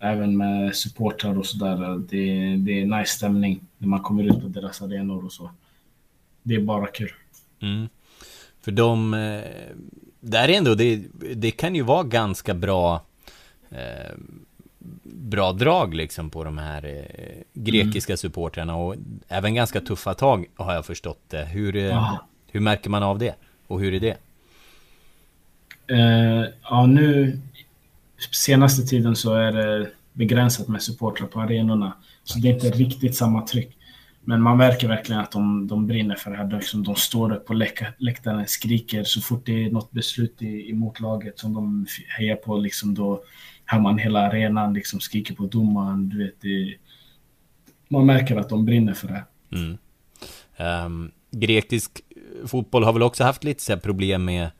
även 0.00 0.36
med 0.36 0.76
supportrar 0.76 1.38
och 1.38 1.46
sådär. 1.46 1.98
Det, 1.98 2.56
det 2.56 2.80
är 2.80 2.98
nice 2.98 3.12
stämning 3.12 3.60
när 3.78 3.88
man 3.88 4.00
kommer 4.00 4.24
ut 4.24 4.42
på 4.42 4.48
deras 4.48 4.82
arenor 4.82 5.24
och 5.24 5.32
så. 5.32 5.50
Det 6.42 6.54
är 6.54 6.60
bara 6.60 6.86
kul. 6.86 7.12
Mm. 7.60 7.88
För 8.60 8.72
de, 8.72 9.14
eh, 9.14 9.42
där 10.20 10.48
är 10.48 10.58
ändå, 10.58 10.74
det, 10.74 11.02
det 11.34 11.50
kan 11.50 11.74
ju 11.74 11.82
vara 11.82 12.02
ganska 12.02 12.54
bra 12.54 13.04
eh, 13.70 14.14
bra 15.02 15.52
drag 15.52 15.94
liksom 15.94 16.30
på 16.30 16.44
de 16.44 16.58
här 16.58 16.84
eh, 16.84 17.42
grekiska 17.54 18.12
mm. 18.12 18.16
supportrarna 18.16 18.76
och 18.76 18.94
även 19.28 19.54
ganska 19.54 19.80
tuffa 19.80 20.14
tag 20.14 20.46
har 20.56 20.74
jag 20.74 20.86
förstått 20.86 21.20
det. 21.28 21.44
Hur, 21.44 21.76
eh, 21.76 22.14
hur 22.50 22.60
märker 22.60 22.90
man 22.90 23.02
av 23.02 23.18
det? 23.18 23.34
Och 23.66 23.80
hur 23.80 23.94
är 23.94 24.00
det? 24.00 24.16
Uh, 25.90 26.44
ja, 26.62 26.86
nu 26.86 27.40
senaste 28.30 28.82
tiden 28.82 29.16
så 29.16 29.34
är 29.34 29.52
det 29.52 29.90
begränsat 30.12 30.68
med 30.68 30.82
supportrar 30.82 31.26
på 31.26 31.40
arenorna. 31.40 31.96
Så 32.24 32.38
det 32.38 32.48
är 32.48 32.54
inte 32.54 32.70
riktigt 32.70 33.16
samma 33.16 33.42
tryck. 33.42 33.78
Men 34.20 34.42
man 34.42 34.56
märker 34.56 34.88
verkligen 34.88 35.20
att 35.20 35.32
de, 35.32 35.66
de 35.66 35.86
brinner 35.86 36.14
för 36.14 36.30
det 36.30 36.36
här. 36.36 36.50
Liksom 36.50 36.82
de 36.82 36.96
står 36.96 37.32
upp 37.32 37.46
på 37.46 37.54
läktaren, 37.98 38.46
skriker 38.46 39.04
så 39.04 39.20
fort 39.20 39.46
det 39.46 39.64
är 39.64 39.70
något 39.70 39.90
beslut 39.90 40.42
i, 40.42 40.70
emot 40.70 41.00
laget 41.00 41.38
som 41.38 41.54
de 41.54 41.86
hejar 42.18 42.36
på. 42.36 42.56
Liksom 42.56 42.94
då 42.94 43.22
hör 43.64 43.80
man 43.80 43.98
hela 43.98 44.20
arenan 44.20 44.74
liksom 44.74 45.00
skriker 45.00 45.34
på 45.34 45.46
domaren. 45.46 46.08
Du 46.08 46.24
vet, 46.24 46.40
det, 46.40 46.74
man 47.88 48.06
märker 48.06 48.36
att 48.36 48.48
de 48.48 48.64
brinner 48.64 48.94
för 48.94 49.08
det. 49.08 49.24
Mm. 49.56 49.78
Um, 50.86 51.10
grekisk 51.30 52.00
fotboll 52.46 52.84
har 52.84 52.92
väl 52.92 53.02
också 53.02 53.24
haft 53.24 53.44
lite 53.44 53.62
så 53.62 53.76
problem 53.76 54.24
med 54.24 54.50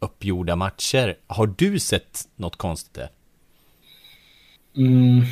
uppgjorda 0.00 0.56
matcher. 0.56 1.16
Har 1.26 1.54
du 1.58 1.78
sett 1.78 2.28
något 2.36 2.56
konstigt 2.56 2.94
där? 2.94 3.08
Mm, 4.76 5.24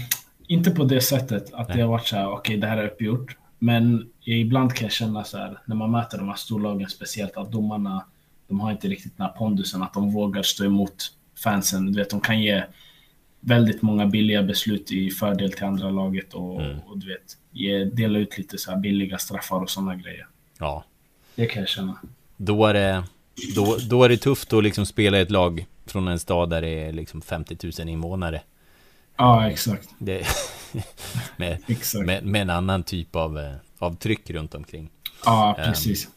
inte 0.46 0.70
på 0.70 0.84
det 0.84 1.00
sättet 1.00 1.54
att 1.54 1.68
Nej. 1.68 1.76
det 1.76 1.82
har 1.82 1.90
varit 1.90 2.06
så 2.06 2.16
här, 2.16 2.26
okej 2.26 2.38
okay, 2.38 2.56
det 2.56 2.66
här 2.66 2.76
är 2.76 2.86
uppgjort. 2.86 3.36
Men 3.58 4.08
ibland 4.24 4.74
kan 4.74 4.84
jag 4.84 4.92
känna 4.92 5.24
så 5.24 5.38
här, 5.38 5.58
när 5.66 5.76
man 5.76 5.90
möter 5.90 6.18
de 6.18 6.28
här 6.28 6.34
storlagen 6.34 6.88
speciellt, 6.88 7.36
att 7.36 7.52
domarna, 7.52 8.04
de 8.48 8.60
har 8.60 8.70
inte 8.70 8.88
riktigt 8.88 9.16
den 9.16 9.26
här 9.26 9.32
pondusen, 9.32 9.82
att 9.82 9.94
de 9.94 10.10
vågar 10.10 10.42
stå 10.42 10.64
emot 10.64 11.12
fansen. 11.44 11.92
Du 11.92 11.98
vet, 11.98 12.10
de 12.10 12.20
kan 12.20 12.42
ge 12.42 12.64
väldigt 13.40 13.82
många 13.82 14.06
billiga 14.06 14.42
beslut 14.42 14.92
i 14.92 15.10
fördel 15.10 15.52
till 15.52 15.64
andra 15.64 15.90
laget 15.90 16.34
och, 16.34 16.62
mm. 16.62 16.78
och 16.78 16.98
du 16.98 17.06
vet, 17.06 17.36
ge, 17.50 17.84
dela 17.84 18.18
ut 18.18 18.38
lite 18.38 18.58
så 18.58 18.70
här 18.70 18.78
billiga 18.78 19.18
straffar 19.18 19.60
och 19.60 19.70
sådana 19.70 19.94
grejer. 19.96 20.26
Ja. 20.58 20.84
Det 21.34 21.46
kan 21.46 21.62
jag 21.62 21.68
känna. 21.68 21.98
Då 22.36 22.66
är 22.66 22.74
det 22.74 23.04
då, 23.54 23.76
då 23.88 24.04
är 24.04 24.08
det 24.08 24.16
tufft 24.16 24.52
att 24.52 24.64
liksom 24.64 24.86
spela 24.86 25.18
i 25.18 25.20
ett 25.20 25.30
lag 25.30 25.66
från 25.86 26.08
en 26.08 26.18
stad 26.18 26.50
där 26.50 26.60
det 26.60 26.68
är 26.68 26.92
liksom 26.92 27.20
50 27.20 27.56
000 27.78 27.88
invånare. 27.88 28.40
Ja, 29.16 29.50
exakt. 29.50 29.88
Det, 29.98 30.26
med, 31.36 31.58
exakt. 31.66 32.06
Med, 32.06 32.24
med, 32.24 32.42
en 32.42 32.50
annan 32.50 32.82
typ 32.82 33.16
av, 33.16 33.38
eh, 33.38 33.54
av 33.78 33.96
tryck 33.96 34.30
runt 34.30 34.54
omkring. 34.54 34.90
Ja, 35.24 35.56
ehm, 35.58 35.64
precis. 35.64 36.06
Um, 36.06 36.12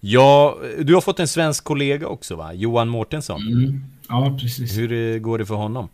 ja, 0.00 0.58
du 0.78 0.94
har 0.94 1.00
fått 1.00 1.20
en 1.20 1.28
svensk 1.28 1.64
kollega 1.64 2.06
också 2.06 2.36
va? 2.36 2.52
Johan 2.52 2.88
Mårtensson. 2.88 3.42
Mm. 3.42 3.84
Ja, 4.08 4.38
precis. 4.40 4.78
Hur 4.78 4.92
eh, 4.92 5.18
går 5.18 5.38
det 5.38 5.46
för 5.46 5.54
honom? 5.54 5.88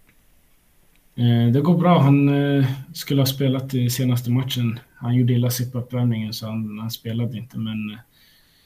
Eh, 1.17 1.53
det 1.53 1.61
går 1.61 1.79
bra. 1.79 1.99
Han 1.99 2.31
skulle 2.95 3.21
ha 3.21 3.27
spelat 3.27 3.75
i 3.75 3.91
senaste 3.91 4.31
matchen. 4.31 4.79
Han 4.95 5.15
gjorde 5.15 5.33
illa 5.33 5.51
sig 5.51 5.73
på 5.73 5.79
uppvärmningen 5.79 6.33
så 6.33 6.47
han, 6.47 6.79
han 6.79 6.91
spelade 6.91 7.39
inte. 7.39 7.59
Men 7.59 7.99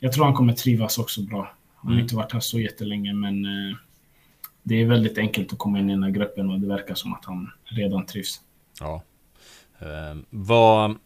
jag 0.01 0.13
tror 0.13 0.25
han 0.25 0.35
kommer 0.35 0.53
trivas 0.53 0.99
också 0.99 1.23
bra. 1.23 1.53
Han 1.81 1.89
har 1.89 1.93
mm. 1.93 2.03
inte 2.03 2.17
varit 2.17 2.33
här 2.33 2.41
så 2.41 2.61
jättelänge 2.61 3.13
men 3.13 3.45
eh, 3.45 3.77
det 4.63 4.83
är 4.83 4.87
väldigt 4.87 5.19
enkelt 5.19 5.53
att 5.53 5.59
komma 5.59 5.79
in 5.79 5.91
i 5.91 5.93
den 5.93 6.03
här 6.03 6.11
gruppen 6.11 6.51
och 6.51 6.61
det 6.61 6.67
verkar 6.67 6.95
som 6.95 7.13
att 7.13 7.25
han 7.25 7.51
redan 7.65 8.07
trivs. 8.07 8.41
Ja. 8.81 9.03
Eh, 9.79 10.19
vad... 10.31 10.97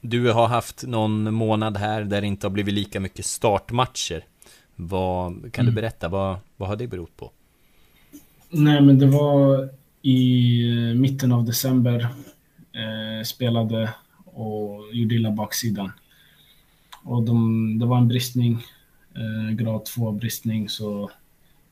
Du 0.00 0.32
har 0.32 0.48
haft 0.48 0.86
någon 0.86 1.34
månad 1.34 1.76
här 1.76 2.04
där 2.04 2.20
det 2.20 2.26
inte 2.26 2.46
har 2.46 2.50
blivit 2.50 2.74
lika 2.74 3.00
mycket 3.00 3.26
startmatcher. 3.26 4.24
Vad, 4.74 5.52
kan 5.52 5.64
mm. 5.64 5.74
du 5.74 5.80
berätta, 5.80 6.08
vad, 6.08 6.36
vad 6.56 6.68
har 6.68 6.76
det 6.76 6.86
berott 6.86 7.16
på? 7.16 7.30
Nej, 8.48 8.80
men 8.80 8.98
det 8.98 9.06
var 9.06 9.68
i 10.02 10.62
eh, 10.70 10.94
mitten 10.94 11.32
av 11.32 11.44
december. 11.44 12.08
Eh, 12.72 13.24
spelade 13.24 13.94
och 14.24 14.80
gjorde 14.92 15.14
illa 15.14 15.30
baksidan. 15.30 15.92
Och 17.02 17.22
de, 17.22 17.78
det 17.78 17.86
var 17.86 17.98
en 17.98 18.08
bristning 18.08 18.64
grad 19.52 19.84
2 19.84 20.12
bristning, 20.12 20.68
så 20.68 21.10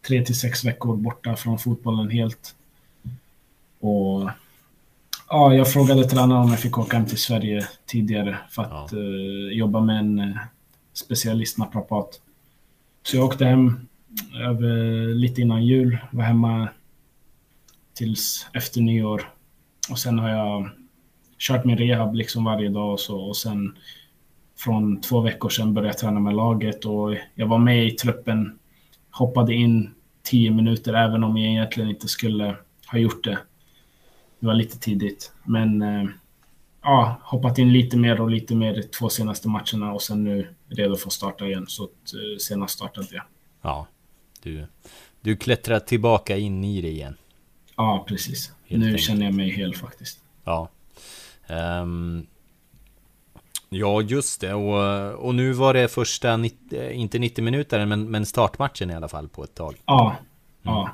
tre 0.07 0.24
till 0.24 0.40
sex 0.40 0.64
veckor 0.64 0.97
borta 0.97 1.36
från 1.36 1.59
fotbollen 1.59 2.11
helt. 2.11 2.55
Och 3.80 4.30
ja, 5.28 5.55
jag 5.55 5.72
frågade 5.72 6.05
tränaren 6.05 6.42
om 6.42 6.51
jag 6.51 6.61
fick 6.61 6.78
åka 6.78 6.97
hem 6.97 7.07
till 7.07 7.18
Sverige 7.18 7.68
tidigare 7.86 8.38
för 8.51 8.62
att 8.62 8.92
ja. 8.92 8.99
eh, 8.99 9.59
jobba 9.59 9.80
med 9.80 9.99
en 9.99 10.18
eh, 10.18 10.36
specialist 10.92 11.59
naprapat. 11.59 12.20
Så 13.03 13.16
jag 13.16 13.24
åkte 13.24 13.45
hem 13.45 13.88
över, 14.34 15.14
lite 15.14 15.40
innan 15.40 15.66
jul, 15.66 15.99
var 16.11 16.24
hemma 16.24 16.68
tills 17.95 18.47
efter 18.53 18.80
nyår. 18.80 19.30
Och 19.90 19.99
sen 19.99 20.18
har 20.18 20.28
jag 20.28 20.70
kört 21.38 21.64
min 21.64 21.78
rehab 21.78 22.14
liksom 22.14 22.45
varje 22.45 22.68
dag 22.68 22.92
och 22.92 23.01
så 23.01 23.20
och 23.20 23.36
sen 23.36 23.76
från 24.57 25.01
två 25.01 25.21
veckor 25.21 25.49
sedan 25.49 25.75
började 25.75 25.99
träna 25.99 26.21
med 26.21 26.35
laget 26.35 26.85
och 26.85 27.17
jag 27.35 27.47
var 27.47 27.59
med 27.59 27.87
i 27.87 27.91
truppen. 27.91 28.59
Hoppade 29.11 29.55
in 29.55 29.95
tio 30.23 30.51
minuter 30.51 30.95
även 30.95 31.25
om 31.25 31.37
jag 31.37 31.53
egentligen 31.53 31.91
inte 31.91 32.09
skulle 32.09 32.57
ha 32.87 32.99
gjort 32.99 33.25
det. 33.25 33.39
Det 34.41 34.47
var 34.47 34.55
lite 34.55 34.79
tidigt, 34.79 35.33
men 35.45 35.83
eh, 35.83 36.05
ja, 36.83 37.21
hoppat 37.23 37.59
in 37.59 37.73
lite 37.73 37.97
mer 37.97 38.21
och 38.21 38.31
lite 38.31 38.55
mer 38.55 38.75
de 38.75 38.83
två 38.83 39.09
senaste 39.09 39.49
matcherna 39.49 39.93
och 39.93 40.03
sen 40.03 40.25
nu 40.25 40.55
redo 40.69 40.97
för 40.97 41.07
att 41.07 41.13
starta 41.13 41.47
igen. 41.47 41.65
Så 41.69 41.85
att, 41.85 42.15
eh, 42.15 42.39
senast 42.39 42.75
startade 42.75 43.07
jag. 43.11 43.25
Ja, 43.63 43.87
du, 44.43 44.67
du 45.21 45.37
klättrar 45.37 45.81
tillbaka 45.81 46.37
in 46.37 46.65
i 46.65 46.81
det 46.81 46.89
igen. 46.89 47.17
Ja, 47.77 48.05
precis. 48.09 48.53
Helt 48.67 48.81
nu 48.81 48.87
enkelt. 48.87 49.07
känner 49.07 49.25
jag 49.25 49.35
mig 49.35 49.51
hel 49.51 49.75
faktiskt. 49.75 50.21
Ja. 50.45 50.69
Um, 51.83 52.27
ja, 53.77 54.03
just 54.03 54.41
det. 54.41 54.55
Och, 54.55 55.27
och 55.27 55.35
nu 55.35 55.53
var 55.53 55.75
det 55.75 55.89
första, 55.89 56.37
90, 56.37 56.91
inte 56.91 57.18
90 57.18 57.45
minuter, 57.45 57.87
men, 57.87 58.11
men 58.11 58.27
startmatchen 58.27 58.91
i 58.91 58.95
alla 58.95 59.09
fall 59.09 59.29
på 59.29 59.45
ett 59.45 59.55
tag. 59.55 59.77
Ja. 59.87 60.16
Mm. 60.62 60.75
Ja. 60.75 60.91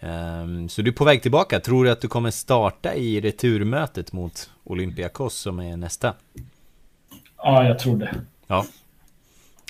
Um, 0.00 0.68
så 0.68 0.82
du 0.82 0.90
är 0.90 0.94
på 0.94 1.04
väg 1.04 1.22
tillbaka. 1.22 1.60
Tror 1.60 1.84
du 1.84 1.90
att 1.90 2.00
du 2.00 2.08
kommer 2.08 2.30
starta 2.30 2.94
i 2.94 3.20
returmötet 3.20 4.12
mot 4.12 4.50
Olympiakos 4.64 5.34
som 5.34 5.58
är 5.58 5.76
nästa? 5.76 6.14
Ja, 7.36 7.64
jag 7.64 7.78
tror 7.78 7.96
det. 7.96 8.14
Ja. 8.46 8.64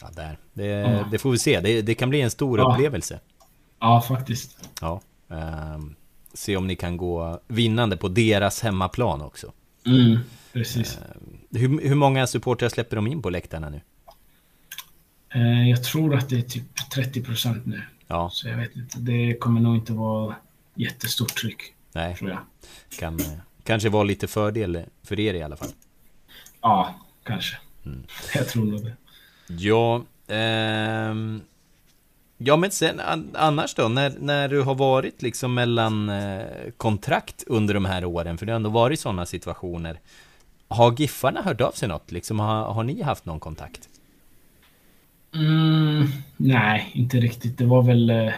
Ja, 0.01 0.09
där. 0.17 0.39
Det, 0.53 0.67
ja. 0.67 1.05
det 1.11 1.19
får 1.19 1.31
vi 1.31 1.39
se. 1.39 1.61
Det, 1.61 1.83
det 1.83 1.95
kan 1.95 2.11
bli 2.11 2.21
en 2.21 2.31
stor 2.31 2.59
ja. 2.59 2.73
upplevelse. 2.73 3.21
Ja, 3.81 4.01
faktiskt. 4.01 4.69
Ja. 4.81 5.01
Um, 5.29 5.95
se 6.35 6.57
om 6.57 6.67
ni 6.67 6.77
kan 6.77 6.97
gå 6.97 7.41
vinnande 7.49 7.97
på 7.97 8.09
deras 8.09 8.63
hemmaplan 8.63 9.23
också. 9.23 9.53
Mm, 9.87 10.19
precis. 10.53 10.99
Uh, 10.99 11.03
hur, 11.51 11.89
hur 11.89 11.95
många 11.95 12.27
supportrar 12.27 12.69
släpper 12.69 12.97
de 12.97 13.07
in 13.07 13.23
på 13.23 13.31
läktarna 13.31 13.69
nu? 13.69 13.81
Uh, 15.37 15.71
jag 15.71 15.85
tror 15.85 16.15
att 16.15 16.29
det 16.29 16.39
är 16.39 16.43
typ 16.43 16.91
30 16.95 17.23
procent 17.23 17.67
nu. 17.67 17.83
Ja. 18.07 18.31
Så 18.33 18.49
jag 18.49 18.57
vet 18.57 18.77
inte. 18.77 18.99
Det 18.99 19.35
kommer 19.35 19.61
nog 19.61 19.77
inte 19.77 19.93
vara 19.93 20.35
jättestort 20.75 21.35
tryck. 21.35 21.75
Nej. 21.93 22.17
Tror 22.17 22.31
jag. 22.31 22.41
Kan 22.99 23.21
eh, 23.21 23.27
kanske 23.65 23.89
vara 23.89 24.05
lite 24.05 24.27
fördel 24.27 24.83
för 25.03 25.21
er 25.21 25.35
i 25.35 25.43
alla 25.43 25.57
fall. 25.57 25.69
Ja, 26.61 26.95
kanske. 27.25 27.57
Mm. 27.87 28.03
Jag 28.35 28.49
tror 28.49 28.65
nog 28.65 28.85
det. 28.85 28.97
Ja, 29.47 30.03
ehm, 30.27 31.41
ja 32.39 32.57
men 32.57 32.71
sen 32.71 33.01
annars 33.35 33.75
då, 33.75 33.89
när, 33.89 34.15
när 34.19 34.49
du 34.49 34.63
har 34.63 34.75
varit 34.75 35.23
liksom 35.23 35.55
mellan 35.55 36.09
eh, 36.09 36.47
kontrakt 36.77 37.45
under 37.47 37.75
de 37.75 37.85
här 37.85 38.05
åren, 38.05 38.39
för 38.39 38.47
det 38.47 38.53
har 38.53 38.57
ändå 38.57 38.71
varit 38.71 39.01
sådana 39.01 39.27
situationer. 39.27 40.01
Har 40.69 40.95
Giffarna 40.99 41.43
hört 41.43 41.61
av 41.61 41.73
sig 41.73 41.89
något? 41.89 42.13
Liksom, 42.13 42.41
har, 42.41 42.73
har 42.73 42.85
ni 42.85 43.03
haft 43.03 43.25
någon 43.25 43.41
kontakt? 43.41 43.89
Mm, 45.35 46.07
nej, 46.37 46.91
inte 46.95 47.17
riktigt. 47.17 47.59
Det 47.59 47.67
var 47.67 47.83
väl 47.83 48.11
eh, 48.11 48.33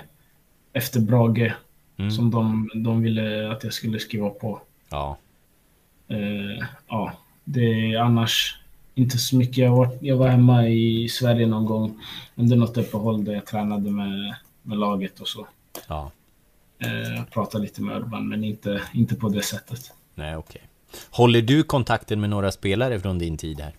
efter 0.73 1.01
Brage 1.01 1.53
mm. 1.97 2.11
som 2.11 2.31
de, 2.31 2.71
de 2.75 3.03
ville 3.03 3.53
att 3.53 3.65
jag 3.65 3.73
skulle 3.73 3.99
skriva 3.99 4.31
på. 4.31 4.61
Ja. 4.89 5.17
Eh, 6.09 6.67
ja, 6.89 7.13
det 7.45 7.93
är 7.95 7.99
annars 7.99 8.61
inte 8.95 9.19
så 9.19 9.37
mycket. 9.37 9.59
Jag 9.59 9.77
var, 9.77 9.99
jag 10.01 10.17
var 10.17 10.29
hemma 10.29 10.69
i 10.69 11.09
Sverige 11.09 11.47
någon 11.47 11.67
gång 11.67 12.01
under 12.35 12.57
något 12.57 12.77
uppehåll 12.77 13.25
där 13.25 13.33
jag 13.33 13.47
tränade 13.47 13.91
med, 13.91 14.35
med 14.63 14.79
laget 14.79 15.21
och 15.21 15.29
så. 15.29 15.47
Ja. 15.89 16.11
Eh, 16.79 17.25
pratade 17.25 17.65
lite 17.65 17.83
med 17.83 17.97
Urban, 17.97 18.29
men 18.29 18.45
inte, 18.45 18.83
inte 18.93 19.15
på 19.15 19.29
det 19.29 19.43
sättet. 19.43 19.93
Nej, 20.15 20.37
okej. 20.37 20.59
Okay. 20.59 20.70
Håller 21.11 21.43
du 21.43 21.63
kontakten 21.63 22.21
med 22.21 22.31
några 22.31 22.53
spelare 22.53 23.01
från 23.01 23.19
din 23.19 23.37
tid 23.37 23.61
här? 23.61 23.73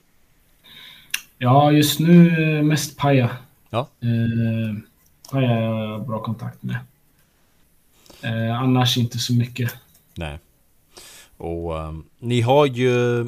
Ja, 1.37 1.71
just 1.71 1.99
nu 1.99 2.63
mest 2.63 2.97
Paja. 2.97 3.29
Ja. 3.69 3.79
Eh, 3.79 4.75
Paja 5.31 5.47
har 5.47 5.61
jag 5.61 6.07
bra 6.07 6.19
kontakt 6.19 6.63
med. 6.63 6.77
Eh, 8.21 8.61
annars 8.61 8.97
inte 8.97 9.19
så 9.19 9.33
mycket. 9.33 9.75
Nej. 10.15 10.39
Och 11.37 11.75
um, 11.75 12.05
ni 12.19 12.41
har 12.41 12.65
ju... 12.65 13.27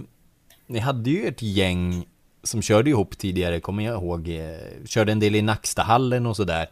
Ni 0.68 0.80
hade 0.80 1.10
ju 1.10 1.28
ett 1.28 1.42
gäng 1.42 2.06
som 2.44 2.62
körde 2.62 2.90
ihop 2.90 3.18
tidigare, 3.18 3.60
kommer 3.60 3.84
jag 3.84 3.94
ihåg. 3.94 4.30
Eh, 4.30 4.86
körde 4.86 5.12
en 5.12 5.20
del 5.20 5.36
i 5.36 5.42
Nackstahallen 5.42 6.26
och 6.26 6.36
sådär. 6.36 6.68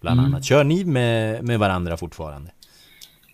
Bland 0.00 0.20
mm. 0.20 0.32
annat. 0.32 0.44
Kör 0.44 0.64
ni 0.64 0.84
med, 0.84 1.44
med 1.44 1.58
varandra 1.58 1.96
fortfarande? 1.96 2.50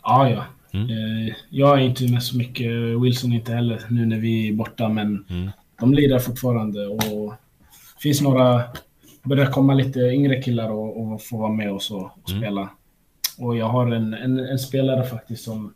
Ja, 0.02 0.28
ja. 0.28 0.44
Mm. 0.72 0.90
Eh, 0.90 1.34
jag 1.50 1.78
är 1.78 1.82
inte 1.82 2.12
med 2.12 2.22
så 2.22 2.36
mycket, 2.36 2.70
Wilson 3.02 3.32
inte 3.32 3.52
heller 3.52 3.80
nu 3.90 4.06
när 4.06 4.18
vi 4.18 4.48
är 4.48 4.52
borta, 4.52 4.88
men 4.88 5.24
mm. 5.30 5.50
de 5.80 5.94
lirar 5.94 6.18
fortfarande 6.18 6.86
och 6.86 7.34
det 7.94 8.02
finns 8.02 8.20
några, 8.20 8.62
börjar 9.22 9.46
komma 9.46 9.74
lite 9.74 10.00
yngre 10.00 10.42
killar 10.42 10.70
och, 10.70 11.02
och 11.02 11.22
få 11.22 11.36
vara 11.36 11.52
med 11.52 11.72
och 11.72 11.82
så 11.82 12.12
och 12.22 12.30
mm. 12.30 12.42
spela. 12.42 12.68
Och 13.38 13.56
jag 13.56 13.66
har 13.66 13.92
en, 13.92 14.14
en, 14.14 14.38
en, 14.38 14.58
spelare 14.58 15.04
faktiskt 15.06 15.44
som, 15.44 15.74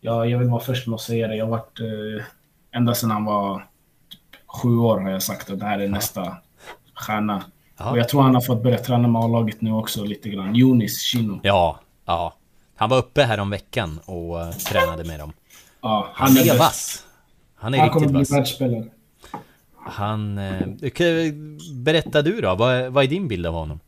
ja, 0.00 0.26
jag 0.26 0.38
vill 0.38 0.48
vara 0.48 0.60
först 0.60 0.86
med 0.86 0.94
att 0.94 1.00
säga 1.00 1.28
det, 1.28 1.36
jag 1.36 1.44
har 1.44 1.50
varit, 1.50 1.80
eh, 1.80 2.24
ända 2.72 2.94
sedan 2.94 3.10
han 3.10 3.24
var 3.24 3.66
typ 4.10 4.40
sju 4.46 4.76
år 4.76 5.00
har 5.00 5.10
jag 5.10 5.22
sagt 5.22 5.50
att 5.50 5.58
det 5.58 5.66
här 5.66 5.78
är 5.78 5.88
nästa 5.88 6.36
stjärna. 6.94 7.42
Ja. 7.78 7.90
Och 7.90 7.98
jag 7.98 8.08
tror 8.08 8.22
han 8.22 8.34
har 8.34 8.42
fått 8.42 8.62
börja 8.62 8.78
träna 8.78 9.08
med 9.08 9.22
A-laget 9.22 9.60
nu 9.60 9.72
också 9.72 10.04
lite 10.04 10.28
grann. 10.28 10.54
Jonis 10.54 11.02
Chino. 11.02 11.40
Ja, 11.42 11.80
ja. 12.06 12.34
Han 12.76 12.90
var 12.90 12.98
uppe 12.98 13.22
här 13.22 13.40
om 13.40 13.50
veckan 13.50 14.00
och 14.04 14.36
uh, 14.36 14.50
tränade 14.50 15.04
med 15.04 15.20
dem. 15.20 15.32
Ja, 15.80 16.10
han, 16.14 16.28
han 16.28 16.36
är, 16.36 16.54
är 16.54 16.58
vass. 16.58 17.04
Han 17.54 17.74
är 17.74 17.78
han 17.78 17.88
riktigt 17.88 18.10
vass. 18.10 18.12
Han 18.12 18.12
kommer 18.12 18.24
bli 18.24 18.36
världsspelare. 18.36 18.90
Han... 19.74 20.38
Eh, 20.38 21.32
berätta 21.74 22.22
du 22.22 22.40
då, 22.40 22.54
vad, 22.54 22.92
vad 22.92 23.04
är 23.04 23.08
din 23.08 23.28
bild 23.28 23.46
av 23.46 23.54
honom? 23.54 23.80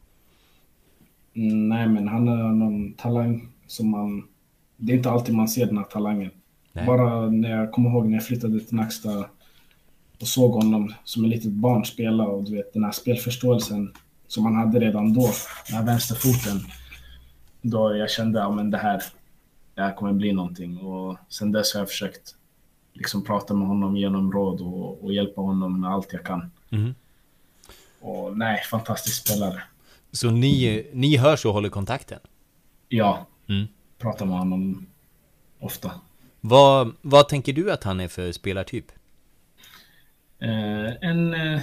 Mm, 1.34 1.68
nej, 1.68 1.88
men 1.88 2.08
han 2.08 2.28
är 2.28 2.36
någon 2.36 2.92
talang 2.92 3.48
som 3.66 3.90
man... 3.90 4.24
Det 4.76 4.92
är 4.92 4.96
inte 4.96 5.10
alltid 5.10 5.34
man 5.34 5.48
ser 5.48 5.66
den 5.66 5.78
här 5.78 5.84
talangen. 5.84 6.30
Nej. 6.72 6.86
Bara 6.86 7.30
när 7.30 7.50
jag 7.50 7.72
kommer 7.72 7.90
ihåg 7.90 8.06
när 8.06 8.14
jag 8.14 8.26
flyttade 8.26 8.60
till 8.60 8.76
Nacksta 8.76 9.24
och 10.20 10.28
såg 10.28 10.52
honom 10.52 10.94
som 11.04 11.24
ett 11.24 11.30
litet 11.30 11.52
barn 11.52 11.84
spela 11.84 12.24
och 12.24 12.44
du 12.44 12.56
vet 12.56 12.72
den 12.72 12.84
här 12.84 12.92
spelförståelsen 12.92 13.92
som 14.28 14.44
han 14.44 14.54
hade 14.54 14.80
redan 14.80 15.12
då, 15.12 15.30
den 15.68 15.76
här 15.76 15.84
vänsterfoten. 15.84 16.60
Då 17.62 17.96
jag 17.96 18.10
kände 18.10 18.44
att 18.44 18.56
ja, 18.56 18.62
det 18.62 18.78
här, 18.78 19.02
det 19.74 19.82
här 19.82 19.94
kommer 19.94 20.12
bli 20.12 20.32
någonting 20.32 20.78
och 20.78 21.16
sen 21.28 21.52
dess 21.52 21.74
har 21.74 21.80
jag 21.80 21.88
försökt 21.88 22.34
liksom 22.92 23.24
prata 23.24 23.54
med 23.54 23.68
honom 23.68 23.96
genom 23.96 24.32
råd 24.32 24.60
och, 24.60 25.04
och 25.04 25.12
hjälpa 25.12 25.40
honom 25.40 25.80
med 25.80 25.90
allt 25.90 26.12
jag 26.12 26.24
kan. 26.24 26.50
Mm. 26.70 26.94
Och 28.00 28.38
nej, 28.38 28.62
fantastisk 28.70 29.26
spelare. 29.26 29.62
Så 30.12 30.30
ni, 30.30 30.86
ni 30.92 31.16
hörs 31.16 31.44
och 31.46 31.52
håller 31.52 31.68
kontakten? 31.68 32.18
Ja, 32.88 33.26
mm. 33.48 33.66
pratar 33.98 34.26
med 34.26 34.38
honom 34.38 34.86
ofta. 35.58 35.90
Vad, 36.40 36.92
vad 37.02 37.28
tänker 37.28 37.52
du 37.52 37.72
att 37.72 37.84
han 37.84 38.00
är 38.00 38.08
för 38.08 38.32
spelartyp? 38.32 38.86
Eh, 40.38 41.08
en 41.08 41.34
eh, 41.34 41.62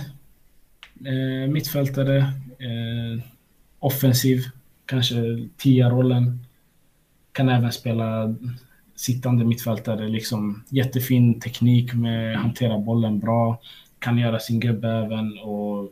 eh 1.06 1.50
mittfältare, 1.50 2.18
eh, 2.60 3.24
offensiv, 3.80 4.44
kanske 4.86 5.16
tia-rollen. 5.58 6.46
Kan 7.32 7.50
även 7.50 7.72
spela 7.72 8.36
sittande 8.96 9.46
mittfältare. 9.46 10.10
Liksom 10.10 10.64
jättefin 10.70 11.40
teknik 11.40 11.94
med 11.94 12.36
att 12.36 12.42
hantera 12.42 12.78
bollen 12.80 13.20
bra. 13.20 13.62
Kan 14.00 14.18
göra 14.18 14.40
sin 14.40 14.60
gubbe 14.60 14.90
även 14.90 15.40
och 15.40 15.92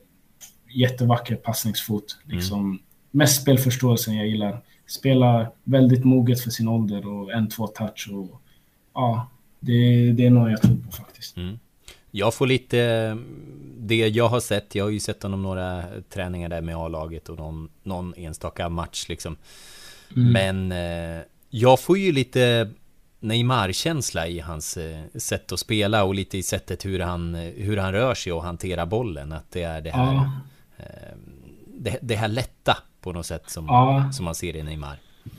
jättevacker 0.74 1.36
passningsfot. 1.36 2.20
Liksom, 2.24 2.60
mm. 2.60 2.80
Mest 3.12 3.42
spelförståelsen 3.42 4.16
jag 4.16 4.28
gillar. 4.28 4.62
Spelar 4.88 5.52
väldigt 5.64 6.04
moget 6.04 6.42
för 6.42 6.50
sin 6.50 6.68
ålder 6.68 7.08
och 7.08 7.32
en, 7.34 7.50
två 7.50 7.68
touch. 7.68 8.10
Och, 8.14 8.42
ja, 8.94 9.30
det, 9.60 10.12
det 10.12 10.26
är 10.26 10.30
något 10.30 10.52
jag 10.52 10.62
tror 10.62 10.76
på 10.76 10.92
faktiskt. 10.92 11.38
Mm. 11.38 11.60
Jag 12.16 12.34
får 12.34 12.48
lite 12.48 13.18
det 13.78 14.08
jag 14.08 14.28
har 14.28 14.40
sett. 14.40 14.76
Jag 14.76 14.84
har 14.84 14.90
ju 14.90 15.00
sett 15.00 15.24
honom 15.24 15.42
några 15.44 15.84
träningar 16.10 16.50
där 16.50 16.62
med 16.62 16.76
A-laget 16.76 17.30
och 17.30 17.38
någon, 17.38 17.70
någon 17.84 18.14
enstaka 18.18 18.70
match 18.70 19.06
liksom. 19.10 19.36
Mm. 20.16 20.32
Men 20.32 20.72
eh, 20.72 21.22
jag 21.50 21.80
får 21.80 21.98
ju 21.98 22.12
lite 22.12 22.70
Neymar-känsla 23.20 24.28
i 24.28 24.40
hans 24.40 24.78
eh, 24.78 25.04
sätt 25.16 25.52
att 25.52 25.60
spela 25.60 26.04
och 26.04 26.16
lite 26.16 26.38
i 26.38 26.44
sättet 26.44 26.86
hur 26.86 27.00
han, 27.00 27.36
hur 27.36 27.78
han 27.78 27.92
rör 27.92 28.16
sig 28.16 28.34
och 28.34 28.44
hanterar 28.44 28.86
bollen. 28.86 29.32
Att 29.32 29.52
det 29.52 29.64
är 29.64 29.82
det 29.82 29.92
här, 29.92 30.14
ja. 30.14 30.32
Eh, 30.78 31.18
det, 31.68 31.98
det, 32.02 32.16
här 32.16 32.28
lätta 32.28 32.78
på 33.02 33.14
något 33.14 33.26
sätt 33.26 33.50
som, 33.50 33.66
ja. 33.66 34.12
som 34.14 34.26
man 34.26 34.36
ser 34.36 34.56
i 34.56 34.64
Neymar. 34.64 34.98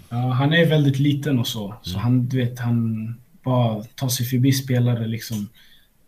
Ja, 0.09 0.17
han 0.17 0.53
är 0.53 0.67
väldigt 0.67 0.99
liten 0.99 1.39
och 1.39 1.47
så. 1.47 1.75
Så 1.83 1.91
mm. 1.91 2.03
han, 2.03 2.29
du 2.29 2.37
vet, 2.37 2.59
han 2.59 3.15
bara 3.43 3.85
tar 3.85 4.09
sig 4.09 4.27
förbi 4.27 4.53
spelare 4.53 5.07
liksom. 5.07 5.49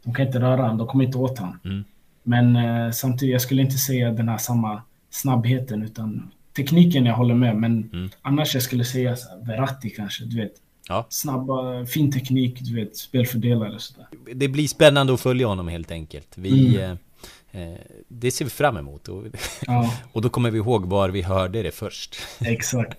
De 0.06 0.14
kan 0.14 0.26
inte 0.26 0.40
röra 0.40 0.62
honom, 0.62 0.78
de 0.78 0.86
kommer 0.86 1.04
inte 1.04 1.18
åt 1.18 1.38
honom. 1.38 1.58
Mm. 1.64 1.84
Men 2.22 2.56
eh, 2.56 2.90
samtidigt, 2.90 3.32
jag 3.32 3.40
skulle 3.40 3.62
inte 3.62 3.78
säga 3.78 4.10
den 4.10 4.28
här 4.28 4.38
samma 4.38 4.82
snabbheten 5.10 5.82
utan 5.82 6.30
tekniken 6.56 7.06
jag 7.06 7.14
håller 7.14 7.34
med. 7.34 7.56
Men 7.56 7.90
mm. 7.92 8.10
annars 8.22 8.54
jag 8.54 8.62
skulle 8.62 8.84
säga 8.84 9.16
så 9.16 9.28
här, 9.28 9.46
Verratti 9.46 9.90
kanske, 9.90 10.24
du 10.24 10.36
vet. 10.36 10.52
Ja. 10.88 11.06
Snabba, 11.08 11.86
fin 11.86 12.12
teknik, 12.12 12.58
du 12.60 12.74
vet, 12.74 12.96
spelfördelare 12.96 13.74
och 13.74 13.82
sådär. 13.82 14.06
Det 14.34 14.48
blir 14.48 14.68
spännande 14.68 15.14
att 15.14 15.20
följa 15.20 15.46
honom 15.46 15.68
helt 15.68 15.90
enkelt. 15.90 16.28
Vi, 16.36 16.76
mm. 16.76 16.90
Eh, 16.90 16.96
Eh, 17.56 17.78
det 18.08 18.30
ser 18.30 18.44
vi 18.44 18.50
fram 18.50 18.76
emot. 18.76 19.08
Och, 19.08 19.24
Ja. 19.66 19.94
och 20.12 20.22
då 20.22 20.28
kommer 20.28 20.50
vi 20.50 20.58
ihåg 20.58 20.86
var 20.86 21.08
vi 21.08 21.22
hörde 21.22 21.62
det 21.62 21.70
först. 21.70 22.16
Exakt. 22.40 22.98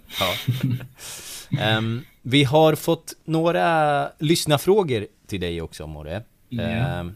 Ehm, 1.59 2.01
vi 2.21 2.43
har 2.43 2.75
fått 2.75 3.13
några 3.25 4.09
lyssnarfrågor 4.19 5.07
till 5.27 5.41
dig 5.41 5.61
också, 5.61 5.87
Morre. 5.87 6.23
Ehm, 6.51 7.15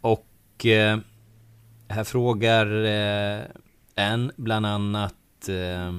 och 0.00 0.66
eh, 0.66 0.98
här 1.88 2.04
frågar 2.04 2.84
eh, 2.84 3.44
en 3.94 4.32
bland 4.36 4.66
annat 4.66 5.48
eh, 5.48 5.94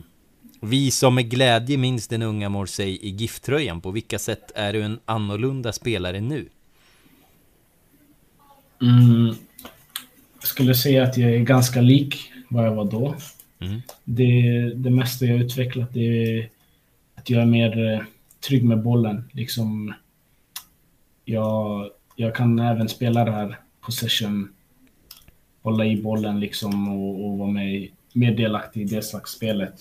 Vi 0.62 0.92
som 0.92 1.16
med 1.16 1.30
glädje 1.30 1.78
minns 1.78 2.08
den 2.08 2.22
unga 2.22 2.50
Morsey 2.50 3.00
i 3.02 3.10
GIF-tröjan, 3.10 3.82
på 3.82 3.92
vilka 3.92 4.20
sätt 4.20 4.52
är 4.56 4.74
du 4.74 4.82
en 4.82 5.00
annorlunda 5.06 5.74
spelare 5.74 6.22
nu? 6.22 6.50
Mm. 8.82 9.36
Jag 10.40 10.48
skulle 10.48 10.76
säga 10.76 11.04
att 11.04 11.18
jag 11.18 11.32
är 11.32 11.40
ganska 11.40 11.82
lik 11.82 12.32
vad 12.50 12.66
jag 12.66 12.76
var 12.76 12.86
då. 12.86 13.16
Mm. 13.60 13.82
Det, 14.04 14.72
det 14.76 14.90
mesta 14.90 15.26
jag 15.26 15.38
har 15.38 15.44
utvecklat 15.44 15.96
är 15.96 16.50
att 17.16 17.30
jag 17.30 17.42
är 17.42 17.46
mer 17.46 18.06
trygg 18.48 18.64
med 18.64 18.84
bollen. 18.84 19.30
Liksom, 19.32 19.94
jag, 21.26 21.90
jag 22.22 22.36
kan 22.36 22.60
även 22.60 22.90
spela 22.90 23.26
det 23.26 23.32
här 23.32 23.60
possession, 23.82 24.54
hålla 25.62 25.86
i 25.86 26.02
bollen 26.02 26.40
liksom 26.40 26.90
och, 26.90 27.26
och 27.26 27.38
vara 27.38 27.52
med, 27.52 27.88
mer 28.14 28.36
delaktig 28.36 28.82
i 28.82 28.86
det 28.86 29.02
slags 29.02 29.32
spelet. 29.32 29.74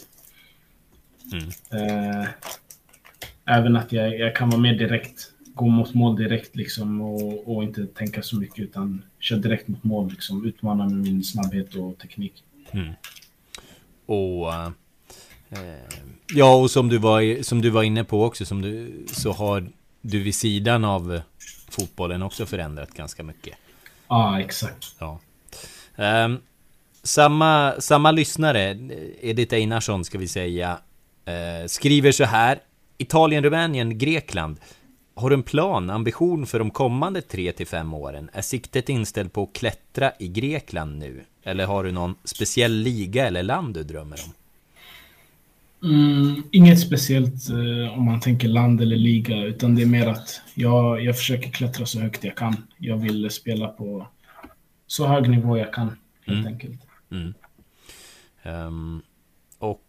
Mm. 1.32 1.48
Eh, 1.70 2.28
även 3.44 3.76
att 3.76 3.92
jag, 3.92 4.18
jag 4.18 4.36
kan 4.36 4.50
vara 4.50 4.60
mer 4.60 4.78
direkt, 4.78 5.32
gå 5.54 5.66
mot 5.66 5.94
mål 5.94 6.16
direkt 6.16 6.56
liksom 6.56 7.00
och, 7.00 7.56
och 7.56 7.64
inte 7.64 7.86
tänka 7.86 8.22
så 8.22 8.36
mycket 8.36 8.58
utan 8.58 9.02
köra 9.18 9.38
direkt 9.38 9.68
mot 9.68 9.84
mål 9.84 10.10
liksom, 10.10 10.46
utmana 10.46 10.84
med 10.84 10.96
min 10.96 11.24
snabbhet 11.24 11.74
och 11.74 11.98
teknik. 11.98 12.44
Mm. 12.70 12.92
Och 14.06 14.54
eh, 14.54 14.70
Ja, 16.34 16.54
och 16.54 16.70
som 16.70 16.88
du, 16.88 16.98
var, 16.98 17.42
som 17.42 17.62
du 17.62 17.70
var 17.70 17.82
inne 17.82 18.04
på 18.04 18.24
också, 18.24 18.44
som 18.44 18.62
du, 18.62 19.04
så 19.06 19.32
har 19.32 19.68
du 20.00 20.22
vid 20.22 20.34
sidan 20.34 20.84
av 20.84 21.20
fotbollen 21.70 22.22
också 22.22 22.46
förändrat 22.46 22.90
ganska 22.90 23.22
mycket. 23.22 23.56
Ja, 24.08 24.40
exakt. 24.40 24.94
Ja. 24.98 25.20
Ehm, 25.96 26.38
samma, 27.02 27.74
samma 27.78 28.10
lyssnare, 28.10 28.78
Edith 29.20 29.54
Einarsson 29.54 30.04
ska 30.04 30.18
vi 30.18 30.28
säga, 30.28 30.78
eh, 31.24 31.66
skriver 31.66 32.12
så 32.12 32.24
här. 32.24 32.58
Italien, 32.98 33.44
Rumänien, 33.44 33.98
Grekland. 33.98 34.56
Har 35.14 35.30
du 35.30 35.34
en 35.34 35.42
plan, 35.42 35.90
ambition 35.90 36.46
för 36.46 36.58
de 36.58 36.70
kommande 36.70 37.22
3 37.22 37.52
till 37.52 37.66
5 37.66 37.94
åren? 37.94 38.30
Är 38.32 38.42
siktet 38.42 38.88
inställt 38.88 39.32
på 39.32 39.42
att 39.42 39.52
klättra 39.52 40.12
i 40.18 40.28
Grekland 40.28 40.98
nu? 40.98 41.24
Eller 41.42 41.66
har 41.66 41.84
du 41.84 41.92
någon 41.92 42.14
speciell 42.24 42.72
liga 42.72 43.26
eller 43.26 43.42
land 43.42 43.74
du 43.74 43.82
drömmer 43.84 44.20
om? 44.24 44.32
Mm, 45.82 46.42
inget 46.52 46.80
speciellt 46.80 47.50
eh, 47.50 47.98
om 47.98 48.04
man 48.04 48.20
tänker 48.20 48.48
land 48.48 48.80
eller 48.80 48.96
liga, 48.96 49.42
utan 49.44 49.74
det 49.74 49.82
är 49.82 49.86
mer 49.86 50.06
att 50.06 50.40
jag, 50.54 51.04
jag 51.04 51.16
försöker 51.16 51.50
klättra 51.50 51.86
så 51.86 52.00
högt 52.00 52.24
jag 52.24 52.36
kan. 52.36 52.56
Jag 52.78 52.96
vill 52.96 53.30
spela 53.30 53.68
på 53.68 54.06
så 54.86 55.06
hög 55.06 55.28
nivå 55.28 55.58
jag 55.58 55.72
kan, 55.74 55.86
helt 56.26 56.40
Mm. 56.40 56.46
enkelt. 56.46 56.80
Mm. 57.12 57.34
Ehm, 58.42 59.02
och 59.58 59.82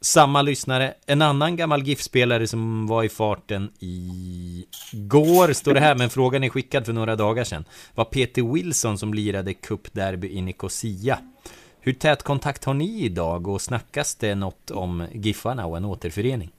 samma 0.00 0.42
lyssnare, 0.42 0.94
en 1.06 1.22
annan 1.22 1.56
gammal 1.56 1.82
GIF-spelare 1.82 2.46
som 2.46 2.86
var 2.86 3.04
i 3.04 3.08
farten 3.08 3.70
i 3.80 4.64
går, 4.92 5.52
står 5.52 5.74
det 5.74 5.80
här, 5.80 5.94
men 5.94 6.10
frågan 6.10 6.44
är 6.44 6.48
skickad 6.48 6.86
för 6.86 6.92
några 6.92 7.16
dagar 7.16 7.44
sedan, 7.44 7.64
var 7.94 8.04
Peter 8.04 8.52
Wilson 8.52 8.98
som 8.98 9.14
lirade 9.14 9.54
cupderby 9.54 10.28
i 10.28 10.42
Nicosia. 10.42 11.18
Hur 11.86 11.92
tät 11.92 12.22
kontakt 12.22 12.64
har 12.64 12.74
ni 12.74 13.04
idag 13.04 13.48
och 13.48 13.60
snackas 13.60 14.14
det 14.14 14.34
något 14.34 14.70
om 14.70 15.06
Giffarna 15.12 15.66
och 15.66 15.76
en 15.76 15.84
återförening? 15.84 16.50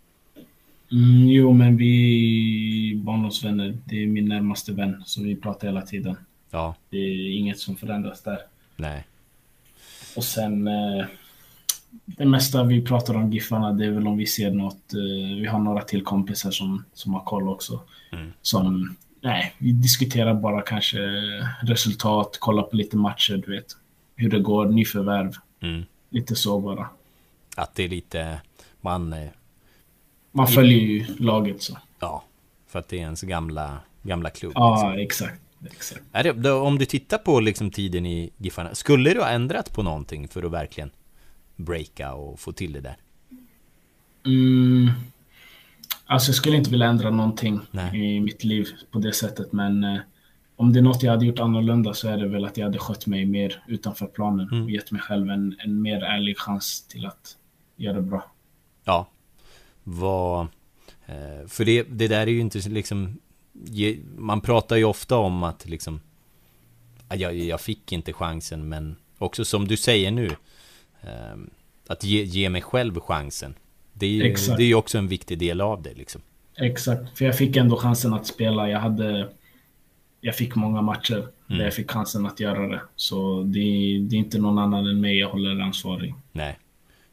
Mm, 0.91 1.27
jo, 1.27 1.53
men 1.53 1.77
vi 1.77 3.01
barndomsvänner. 3.05 3.77
Det 3.85 4.03
är 4.03 4.07
min 4.07 4.27
närmaste 4.27 4.71
vän, 4.73 5.03
så 5.05 5.23
vi 5.23 5.35
pratar 5.35 5.67
hela 5.67 5.81
tiden. 5.81 6.17
Ja, 6.51 6.75
Det 6.89 6.97
är 6.97 7.37
inget 7.37 7.59
som 7.59 7.75
förändras 7.75 8.21
där. 8.23 8.37
nej. 8.75 9.03
Och 10.15 10.23
sen 10.23 10.67
eh, 10.67 11.05
det 12.05 12.25
mesta 12.25 12.63
vi 12.63 12.81
pratar 12.81 13.13
om 13.15 13.31
Giffarna, 13.33 13.73
det 13.73 13.85
är 13.85 13.91
väl 13.91 14.07
om 14.07 14.17
vi 14.17 14.25
ser 14.25 14.51
något. 14.51 14.93
Eh, 14.93 15.37
vi 15.41 15.47
har 15.47 15.59
några 15.59 15.81
till 15.81 16.03
kompisar 16.03 16.51
som, 16.51 16.85
som 16.93 17.13
har 17.13 17.21
koll 17.21 17.49
också. 17.49 17.79
Mm. 18.11 18.33
Som, 18.41 18.95
nej, 19.21 19.53
vi 19.57 19.71
diskuterar 19.71 20.33
bara 20.33 20.61
kanske 20.61 20.97
resultat, 21.61 22.37
kolla 22.39 22.61
på 22.61 22.75
lite 22.75 22.97
matcher, 22.97 23.43
du 23.45 23.51
vet. 23.55 23.65
Hur 24.15 24.29
det 24.29 24.39
går, 24.39 24.65
nyförvärv. 24.65 25.33
Mm. 25.61 25.83
Lite 26.09 26.35
så 26.35 26.59
bara. 26.59 26.89
Att 27.55 27.75
det 27.75 27.83
är 27.83 27.89
lite, 27.89 28.41
man, 28.81 29.13
eh, 29.13 29.29
Man 30.31 30.47
följer 30.47 30.79
ju 30.79 31.05
laget 31.19 31.61
så. 31.61 31.77
ja, 31.99 32.23
för 32.67 32.79
att 32.79 32.87
det 32.87 32.97
är 32.97 33.01
ens 33.01 33.21
gamla, 33.21 33.77
gamla 34.03 34.29
klubb. 34.29 34.51
Ja, 34.55 34.99
exakt. 34.99 35.41
exakt. 35.65 36.01
Är 36.11 36.23
det, 36.23 36.31
då, 36.33 36.59
om 36.59 36.77
du 36.77 36.85
tittar 36.85 37.17
på 37.17 37.39
liksom 37.39 37.71
tiden 37.71 38.05
i 38.05 38.29
Giffarna, 38.37 38.75
skulle 38.75 39.13
du 39.13 39.19
ha 39.19 39.29
ändrat 39.29 39.73
på 39.73 39.83
någonting 39.83 40.27
för 40.27 40.43
att 40.43 40.51
verkligen 40.51 40.91
breaka 41.55 42.13
och 42.13 42.39
få 42.39 42.51
till 42.51 42.73
det 42.73 42.81
där? 42.81 42.95
Mm. 44.25 44.89
Alltså 46.05 46.29
jag 46.29 46.35
skulle 46.35 46.57
inte 46.57 46.69
vilja 46.69 46.87
ändra 46.87 47.09
någonting 47.09 47.59
Nej. 47.71 48.15
i 48.15 48.19
mitt 48.19 48.43
liv 48.43 48.67
på 48.91 48.99
det 48.99 49.13
sättet, 49.13 49.51
men 49.53 49.83
eh, 49.83 49.99
om 50.55 50.73
det 50.73 50.79
är 50.79 50.83
något 50.83 51.03
jag 51.03 51.11
hade 51.11 51.25
gjort 51.25 51.39
annorlunda 51.39 51.93
så 51.93 52.07
är 52.07 52.17
det 52.17 52.27
väl 52.27 52.45
att 52.45 52.57
jag 52.57 52.65
hade 52.65 52.79
skött 52.79 53.05
mig 53.07 53.25
mer 53.25 53.63
utanför 53.67 54.05
planen 54.07 54.47
Mm. 54.51 54.63
och 54.63 54.71
gett 54.71 54.91
mig 54.91 55.01
själv 55.01 55.29
en, 55.29 55.55
en 55.59 55.81
mer 55.81 56.03
ärlig 56.03 56.37
chans 56.37 56.87
till 56.87 57.05
att 57.05 57.37
göra 57.75 57.95
det 57.95 58.01
bra. 58.01 58.31
Ja. 58.83 59.07
Vad... 59.83 60.47
Eh, 61.05 61.47
för 61.47 61.65
det, 61.65 61.83
det 61.83 62.07
där 62.07 62.21
är 62.21 62.31
ju 62.31 62.39
inte 62.39 62.69
liksom... 62.69 63.17
Man 64.17 64.41
pratar 64.41 64.75
ju 64.75 64.83
ofta 64.83 65.17
om 65.17 65.43
att 65.43 65.65
liksom... 65.65 65.99
"Ah, 67.07 67.15
Jag, 67.15 67.35
jag 67.35 67.61
fick 67.61 67.91
inte 67.91 68.13
chansen, 68.13 68.69
men 68.69 68.95
också 69.17 69.45
som 69.45 69.67
du 69.67 69.77
säger 69.77 70.11
nu. 70.11 70.25
Eh, 71.01 71.35
att 71.87 72.03
ge, 72.03 72.23
ge 72.23 72.49
mig 72.49 72.61
själv 72.61 72.99
chansen. 72.99 73.55
Det 73.93 74.05
är 74.05 74.09
ju 74.09 74.23
Exakt. 74.23 74.57
det 74.57 74.63
är 74.63 74.75
också 74.75 74.97
en 74.97 75.07
viktig 75.07 75.39
del 75.39 75.61
av 75.61 75.81
det 75.81 75.93
liksom. 75.93 76.21
Exakt, 76.57 77.17
för 77.17 77.25
jag 77.25 77.37
fick 77.37 77.55
ändå 77.55 77.77
chansen 77.77 78.13
att 78.13 78.27
spela. 78.27 78.69
Jag 78.69 78.79
hade... 78.79 79.29
Jag 80.25 80.35
fick 80.35 80.55
många 80.55 80.81
matcher 80.81 81.27
Mm. 81.47 81.57
där 81.57 81.65
jag 81.65 81.73
fick 81.73 81.91
chansen 81.91 82.25
att 82.25 82.39
göra 82.39 82.67
det. 82.67 82.81
Så 82.95 83.43
det, 83.43 83.59
det 84.09 84.15
är 84.15 84.19
inte 84.19 84.37
någon 84.37 84.57
annan 84.59 84.87
än 84.87 85.01
mig 85.01 85.19
jag 85.19 85.29
håller 85.29 85.59
ansvarig. 85.61 86.15
Nej. 86.31 86.59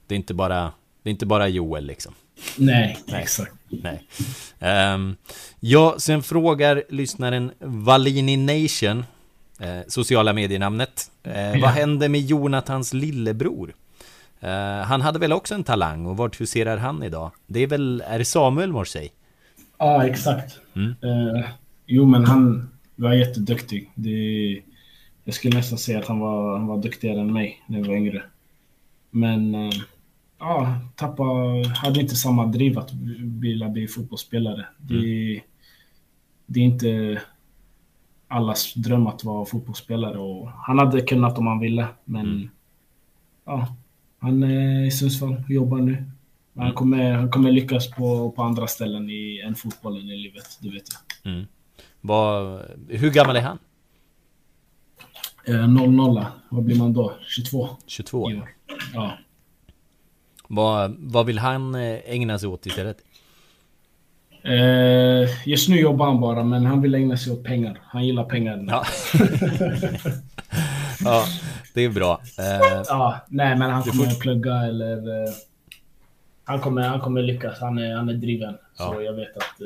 Det 0.07 0.15
är 0.15 0.17
inte 0.17 0.35
bara, 0.35 0.73
det 1.03 1.09
är 1.09 1.11
inte 1.11 1.27
bara 1.27 1.49
Joel 1.49 1.87
liksom. 1.87 2.15
Nej, 2.59 2.99
Nej. 3.07 3.23
exakt. 3.23 3.53
Nej. 3.69 4.03
Ehm, 4.59 5.17
ja, 5.61 5.95
sen 5.99 6.23
frågar 6.23 6.83
lyssnaren 6.89 7.51
Valini 7.61 8.37
Nation, 8.37 9.05
eh, 9.61 9.81
sociala 9.89 10.33
medienamnet. 10.33 11.11
Eh, 11.23 11.61
Vad 11.61 11.71
hände 11.71 12.09
med 12.09 12.21
Jonathans 12.21 12.93
lillebror? 12.95 13.75
Eh, 14.41 14.51
han 14.85 15.01
hade 15.01 15.19
väl 15.19 15.33
också 15.33 15.55
en 15.55 15.65
talang 15.65 16.07
och 16.07 16.17
vart 16.17 16.41
huserar 16.41 16.77
han 16.77 17.03
idag? 17.03 17.31
Det 17.47 17.61
är 17.61 17.67
väl, 17.67 18.03
är 18.07 18.19
det 18.19 18.25
Samuel 18.25 18.73
Morsey? 18.73 19.09
Ja, 19.79 20.07
exakt. 20.07 20.59
Mm. 20.75 20.95
Eh, 21.03 21.45
jo, 21.87 22.07
men 22.07 22.25
han 22.25 22.69
var 22.97 23.13
jätteduktig. 23.13 23.91
Det, 23.95 24.63
jag 25.25 25.35
skulle 25.35 25.57
nästan 25.57 25.79
säga 25.79 25.99
att 25.99 26.07
han 26.09 26.19
var, 26.19 26.59
han 26.59 26.67
var 26.67 26.79
duktigare 26.83 27.21
än 27.21 27.33
mig 27.33 27.63
när 27.67 27.79
jag 27.79 27.87
var 27.87 27.95
yngre. 27.95 28.23
Men 29.11 29.55
eh, 29.55 29.71
ja, 30.39 30.79
tappa, 30.97 31.25
hade 31.83 32.01
inte 32.01 32.17
samma 32.17 32.47
driv 32.47 32.79
att 32.79 32.93
vilja 33.41 33.69
bli 33.69 33.89
fotbollsspelare. 33.89 34.67
Det, 34.79 35.41
det 36.47 36.61
är 36.61 36.65
inte 36.65 37.23
allas 38.29 38.75
dröm 38.75 39.07
att 39.07 39.25
vara 39.25 39.45
fotbollsspelare. 39.47 40.19
Och 40.19 40.51
han 40.51 40.79
hade 40.79 41.01
kunnat 41.01 41.39
om 41.39 41.47
han 41.47 41.61
ville, 41.61 41.87
men 42.05 42.27
Mm. 42.27 42.49
ja, 43.45 43.77
han 44.19 44.43
är 44.43 44.85
i 44.87 44.91
Sundsvall 44.91 45.43
och 45.45 45.51
jobbar 45.51 45.79
nu. 45.79 45.93
Men 45.93 46.13
Mm. 46.55 46.67
Han, 46.67 46.75
kommer, 46.75 47.13
han 47.13 47.31
kommer 47.31 47.51
lyckas 47.53 47.91
på, 47.91 48.31
på 48.31 48.43
andra 48.43 48.67
ställen 48.67 49.11
i, 49.11 49.43
än 49.47 49.55
fotbollen 49.55 50.09
i 50.11 50.17
livet, 50.17 50.59
det 50.61 50.71
vet 50.71 50.83
jag. 50.93 51.33
Mm. 51.33 51.47
Vad, 52.05 52.61
hur 52.89 53.11
gammal 53.11 53.37
är 53.37 53.41
han? 53.41 53.59
Eh, 55.45 55.53
0-0, 55.55 56.25
vad 56.49 56.65
blir 56.65 56.77
man 56.79 56.93
då? 56.93 57.13
22? 57.27 57.69
22? 57.87 58.31
Ja. 58.31 58.43
ja. 58.95 59.19
Vad, 60.49 60.97
vad 60.99 61.27
vill 61.27 61.39
han 61.39 61.75
eh, 61.75 61.99
ägna 62.05 62.39
sig 62.39 62.49
åt 62.49 62.67
istället? 62.67 62.97
Eh, 64.45 65.49
just 65.49 65.69
nu 65.69 65.81
jobbar 65.81 66.07
han 66.07 66.21
bara, 66.21 66.45
men 66.45 66.67
han 66.67 66.83
vill 66.83 66.95
ägna 66.95 67.17
sig 67.17 67.33
åt 67.33 67.45
pengar. 67.45 67.81
Han 67.85 68.07
gillar 68.07 68.25
pengar. 68.25 68.65
Ja. 68.69 68.85
ja, 71.05 71.25
det 71.75 71.81
är 71.85 71.89
bra. 71.91 72.21
Eh, 72.39 72.83
Ja, 72.89 73.21
nej, 73.29 73.57
men 73.57 73.71
han 73.71 73.83
kommer 73.83 74.05
får- 74.05 74.21
plugga 74.21 74.55
eller... 74.57 75.23
Eh, 75.25 75.33
han, 76.45 76.61
kommer, 76.61 76.83
han 76.83 77.01
kommer 77.01 77.23
lyckas. 77.23 77.61
Han 77.61 77.79
är, 77.79 77.95
han 77.97 78.09
är 78.09 78.15
driven. 78.15 78.55
Ja. 78.79 78.93
Så 78.95 79.03
jag 79.03 79.13
vet 79.13 79.37
att... 79.37 79.61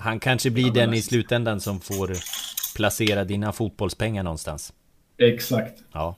Eh, 0.00 0.04
han 0.04 0.20
kanske 0.20 0.50
blir 0.50 0.72
den 0.72 0.94
i 0.94 0.96
näst. 0.96 1.08
slutändan 1.08 1.60
som 1.60 1.80
får 1.80 2.16
placera 2.76 3.24
dina 3.24 3.52
fotbollspengar 3.52 4.22
någonstans. 4.22 4.72
Exakt. 5.18 5.82
Ja, 5.92 6.16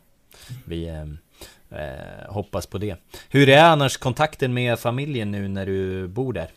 vi 0.65 0.89
eh, 0.89 1.03
eh, 1.81 2.33
hoppas 2.33 2.67
på 2.67 2.79
det. 2.79 2.97
Hur 3.29 3.49
är 3.49 3.65
annars 3.65 3.97
kontakten 3.97 4.55
med 4.55 4.79
familjen 4.79 5.31
nu 5.31 5.49
när 5.49 5.67
du 5.67 6.09
bor 6.09 6.33
där? 6.33 6.51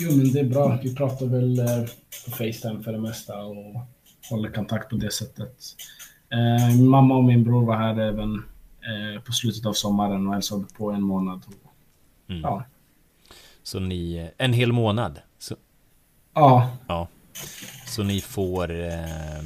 Jo, 0.00 0.16
men 0.16 0.32
det 0.32 0.40
är 0.40 0.44
bra. 0.44 0.78
Vi 0.82 0.94
pratar 0.94 1.26
väl 1.26 1.58
eh, 1.58 1.84
på 2.24 2.30
Facetime 2.30 2.82
för 2.82 2.92
det 2.92 2.98
mesta 2.98 3.44
och 3.44 3.74
håller 4.30 4.50
kontakt 4.50 4.90
på 4.90 4.96
det 4.96 5.12
sättet. 5.12 5.56
Eh, 6.30 6.76
min 6.76 6.88
mamma 6.88 7.16
och 7.16 7.24
min 7.24 7.44
bror 7.44 7.66
var 7.66 7.76
här 7.76 8.00
även 8.00 8.34
eh, 8.34 9.22
på 9.22 9.32
slutet 9.32 9.66
av 9.66 9.72
sommaren 9.72 10.26
och 10.26 10.34
hälsade 10.34 10.64
på 10.76 10.90
en 10.90 11.02
månad. 11.02 11.42
Mm. 12.28 12.42
Ja. 12.42 12.64
Så 13.62 13.80
ni, 13.80 14.30
en 14.36 14.52
hel 14.52 14.72
månad? 14.72 15.20
Ja, 16.34 16.76
ja. 16.88 17.08
Så 17.86 18.02
ni 18.02 18.20
får, 18.20 18.70
eh, 18.80 19.42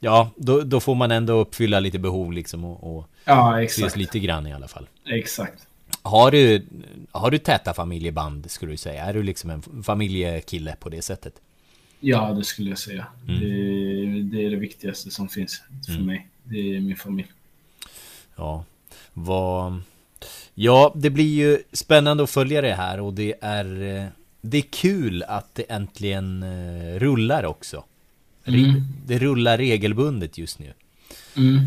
ja, 0.00 0.30
då, 0.36 0.60
då 0.60 0.80
får 0.80 0.94
man 0.94 1.10
ändå 1.10 1.32
uppfylla 1.32 1.80
lite 1.80 1.98
behov 1.98 2.32
liksom 2.32 2.64
och, 2.64 2.96
och 2.96 3.06
ja 3.24 3.62
ses 3.62 3.78
exakt. 3.78 3.96
lite 3.96 4.18
grann 4.18 4.46
i 4.46 4.52
alla 4.52 4.68
fall. 4.68 4.88
Exakt. 5.06 5.66
Har 6.02 6.30
du, 6.30 6.66
har 7.10 7.30
du 7.30 7.38
täta 7.38 7.74
familjeband 7.74 8.50
skulle 8.50 8.72
du 8.72 8.76
säga? 8.76 9.04
Är 9.04 9.14
du 9.14 9.22
liksom 9.22 9.50
en 9.50 9.82
familjekille 9.82 10.76
på 10.80 10.88
det 10.88 11.02
sättet? 11.02 11.34
Ja, 12.00 12.32
det 12.32 12.44
skulle 12.44 12.68
jag 12.68 12.78
säga. 12.78 13.06
Mm. 13.28 13.40
Det, 13.40 14.36
det 14.36 14.44
är 14.46 14.50
det 14.50 14.56
viktigaste 14.56 15.10
som 15.10 15.28
finns 15.28 15.62
för 15.86 15.92
Mm. 15.92 16.06
mig. 16.06 16.28
Det 16.44 16.76
är 16.76 16.80
min 16.80 16.96
familj. 16.96 17.28
Ja, 18.36 18.64
vad... 19.12 19.80
Ja, 20.54 20.92
det 20.96 21.10
blir 21.10 21.34
ju 21.34 21.58
spännande 21.72 22.22
att 22.22 22.30
följa 22.30 22.60
det 22.60 22.74
här 22.74 23.00
och 23.00 23.14
det 23.14 23.34
är... 23.40 24.08
Det 24.40 24.58
är 24.58 24.64
kul 24.70 25.22
att 25.22 25.54
det 25.54 25.62
äntligen 25.62 26.42
eh, 26.42 26.98
rullar 26.98 27.44
också. 27.44 27.84
Mm. 28.44 28.82
Det 29.06 29.18
rullar 29.18 29.58
regelbundet 29.58 30.38
just 30.38 30.58
nu. 30.58 30.72
Mm. 31.36 31.60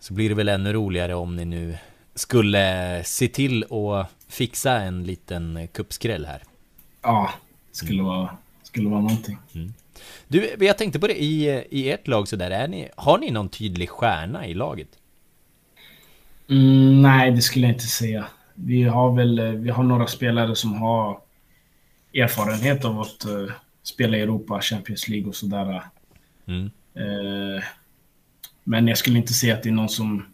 Så 0.00 0.14
blir 0.14 0.28
det 0.28 0.34
väl 0.34 0.48
ännu 0.48 0.72
roligare 0.72 1.14
om 1.14 1.36
ni 1.36 1.44
nu 1.44 1.76
skulle 2.14 3.02
se 3.04 3.28
till 3.28 3.64
att 3.64 4.10
fixa 4.28 4.80
en 4.80 5.04
liten 5.04 5.68
kuppskräll 5.72 6.26
här. 6.26 6.42
Ja, 7.02 7.30
skulle, 7.72 8.02
vara, 8.02 8.36
skulle 8.62 8.88
vara 8.88 9.00
någonting. 9.00 9.38
Du, 10.28 10.56
jag 10.60 10.78
tänkte 10.78 11.00
på 11.00 11.06
det, 11.06 11.22
i, 11.22 11.64
i 11.70 11.90
ert 11.90 12.08
lag 12.08 12.28
så 12.28 12.36
där, 12.36 12.50
är 12.50 12.68
ni, 12.68 12.88
har 12.96 13.18
ni 13.18 13.30
någon 13.30 13.48
tydlig 13.48 13.88
stjärna 13.90 14.46
i 14.46 14.54
laget? 14.54 14.88
Mm, 16.48 17.02
nej, 17.02 17.30
det 17.30 17.42
skulle 17.42 17.66
jag 17.66 17.74
inte 17.74 17.86
säga. 17.86 18.26
Vi 18.54 18.82
har 18.82 19.16
väl 19.16 19.38
eh, 19.38 19.44
vi 19.44 19.70
har 19.70 19.82
några 19.82 20.06
spelare 20.06 20.56
som 20.56 20.74
har 20.74 21.20
erfarenhet 22.14 22.84
av 22.84 23.00
att 23.00 23.24
eh, 23.24 23.46
spela 23.82 24.16
i 24.16 24.20
Europa, 24.20 24.60
Champions 24.60 25.08
League 25.08 25.28
och 25.28 25.36
sådär. 25.36 25.82
Mm. 26.46 26.70
Eh, 26.94 27.64
men 28.64 28.88
jag 28.88 28.98
skulle 28.98 29.18
inte 29.18 29.32
säga 29.32 29.54
att 29.54 29.62
det 29.62 29.68
är 29.68 29.72
någon 29.72 29.88
som... 29.88 30.26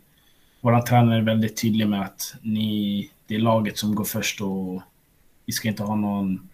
Vår 0.60 0.80
tränare 0.80 1.18
är 1.18 1.22
väldigt 1.22 1.62
tydlig 1.62 1.88
med 1.88 2.02
att 2.02 2.34
ni, 2.42 3.10
det 3.26 3.34
är 3.34 3.38
laget 3.38 3.78
som 3.78 3.94
går 3.94 4.04
först 4.04 4.40
och 4.40 4.82
vi 5.46 5.52
ska 5.52 5.68
inte 5.68 5.82
ha 5.82 5.94
någon, 5.94 6.48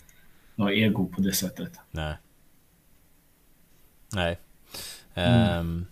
någon 0.54 0.72
ego 0.72 1.06
på 1.06 1.20
det 1.20 1.32
sättet. 1.32 1.72
Nej. 1.90 2.14
Nej. 4.14 4.38
Mm. 5.14 5.58
Ehm, 5.58 5.86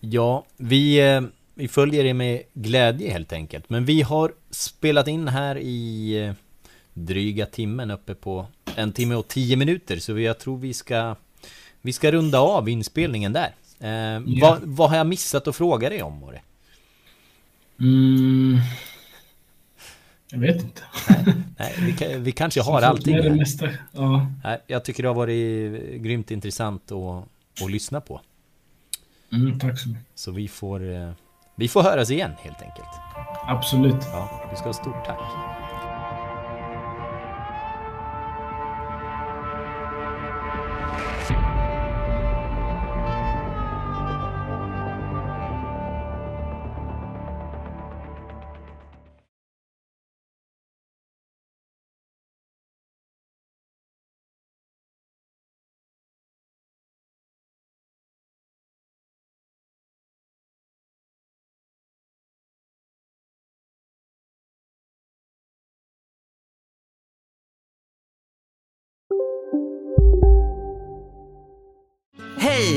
ja, 0.00 0.44
vi, 0.56 1.08
eh, 1.14 1.22
vi 1.54 1.68
följer 1.68 2.04
det 2.04 2.14
med 2.14 2.42
glädje 2.54 3.12
helt 3.12 3.32
enkelt. 3.32 3.70
Men 3.70 3.84
vi 3.84 4.02
har 4.02 4.34
spelat 4.50 5.08
in 5.08 5.28
här 5.28 5.58
i 5.58 6.34
dryga 6.98 7.46
timmen 7.46 7.90
uppe 7.90 8.14
på 8.14 8.46
en 8.76 8.92
timme 8.92 9.14
och 9.14 9.28
tio 9.28 9.56
minuter. 9.56 9.96
Så 9.98 10.18
jag 10.18 10.38
tror 10.38 10.58
vi 10.58 10.74
ska, 10.74 11.16
vi 11.82 11.92
ska 11.92 12.12
runda 12.12 12.40
av 12.40 12.68
inspelningen 12.68 13.32
där. 13.32 13.54
Ehm, 13.80 14.24
Ja. 14.26 14.46
vad, 14.50 14.60
vad 14.62 14.90
har 14.90 14.96
jag 14.96 15.06
missat 15.06 15.48
att 15.48 15.56
fråga 15.56 15.88
dig 15.88 16.02
om? 16.02 16.14
More? 16.14 16.40
Mm. 17.80 18.58
Jag 20.30 20.38
vet 20.38 20.62
inte. 20.62 20.82
Nej, 21.58 21.74
vi, 21.98 22.16
vi 22.18 22.32
kanske 22.32 22.62
har 22.62 22.82
allting. 22.82 23.16
Det 23.16 23.30
mesta. 23.30 23.68
Ja. 23.92 24.26
Nej, 24.44 24.58
jag 24.66 24.84
tycker 24.84 25.02
det 25.02 25.08
har 25.08 25.14
varit 25.14 26.02
grymt 26.02 26.30
intressant 26.30 26.92
att, 26.92 27.24
att 27.64 27.70
lyssna 27.70 28.00
på. 28.00 28.20
Mm, 29.32 29.58
tack 29.58 29.78
så 29.80 29.88
mycket. 29.88 30.04
Så 30.14 30.30
vi 30.30 30.48
får, 30.48 30.94
eh, 30.94 31.10
vi 31.56 31.68
får 31.68 31.82
höras 31.82 32.10
igen 32.10 32.30
helt 32.42 32.62
enkelt. 32.62 32.88
Absolut. 33.46 33.96
Ja, 34.12 34.48
du 34.50 34.56
ska 34.56 34.64
ha 34.66 34.72
stort 34.72 35.04
tack. 35.06 35.55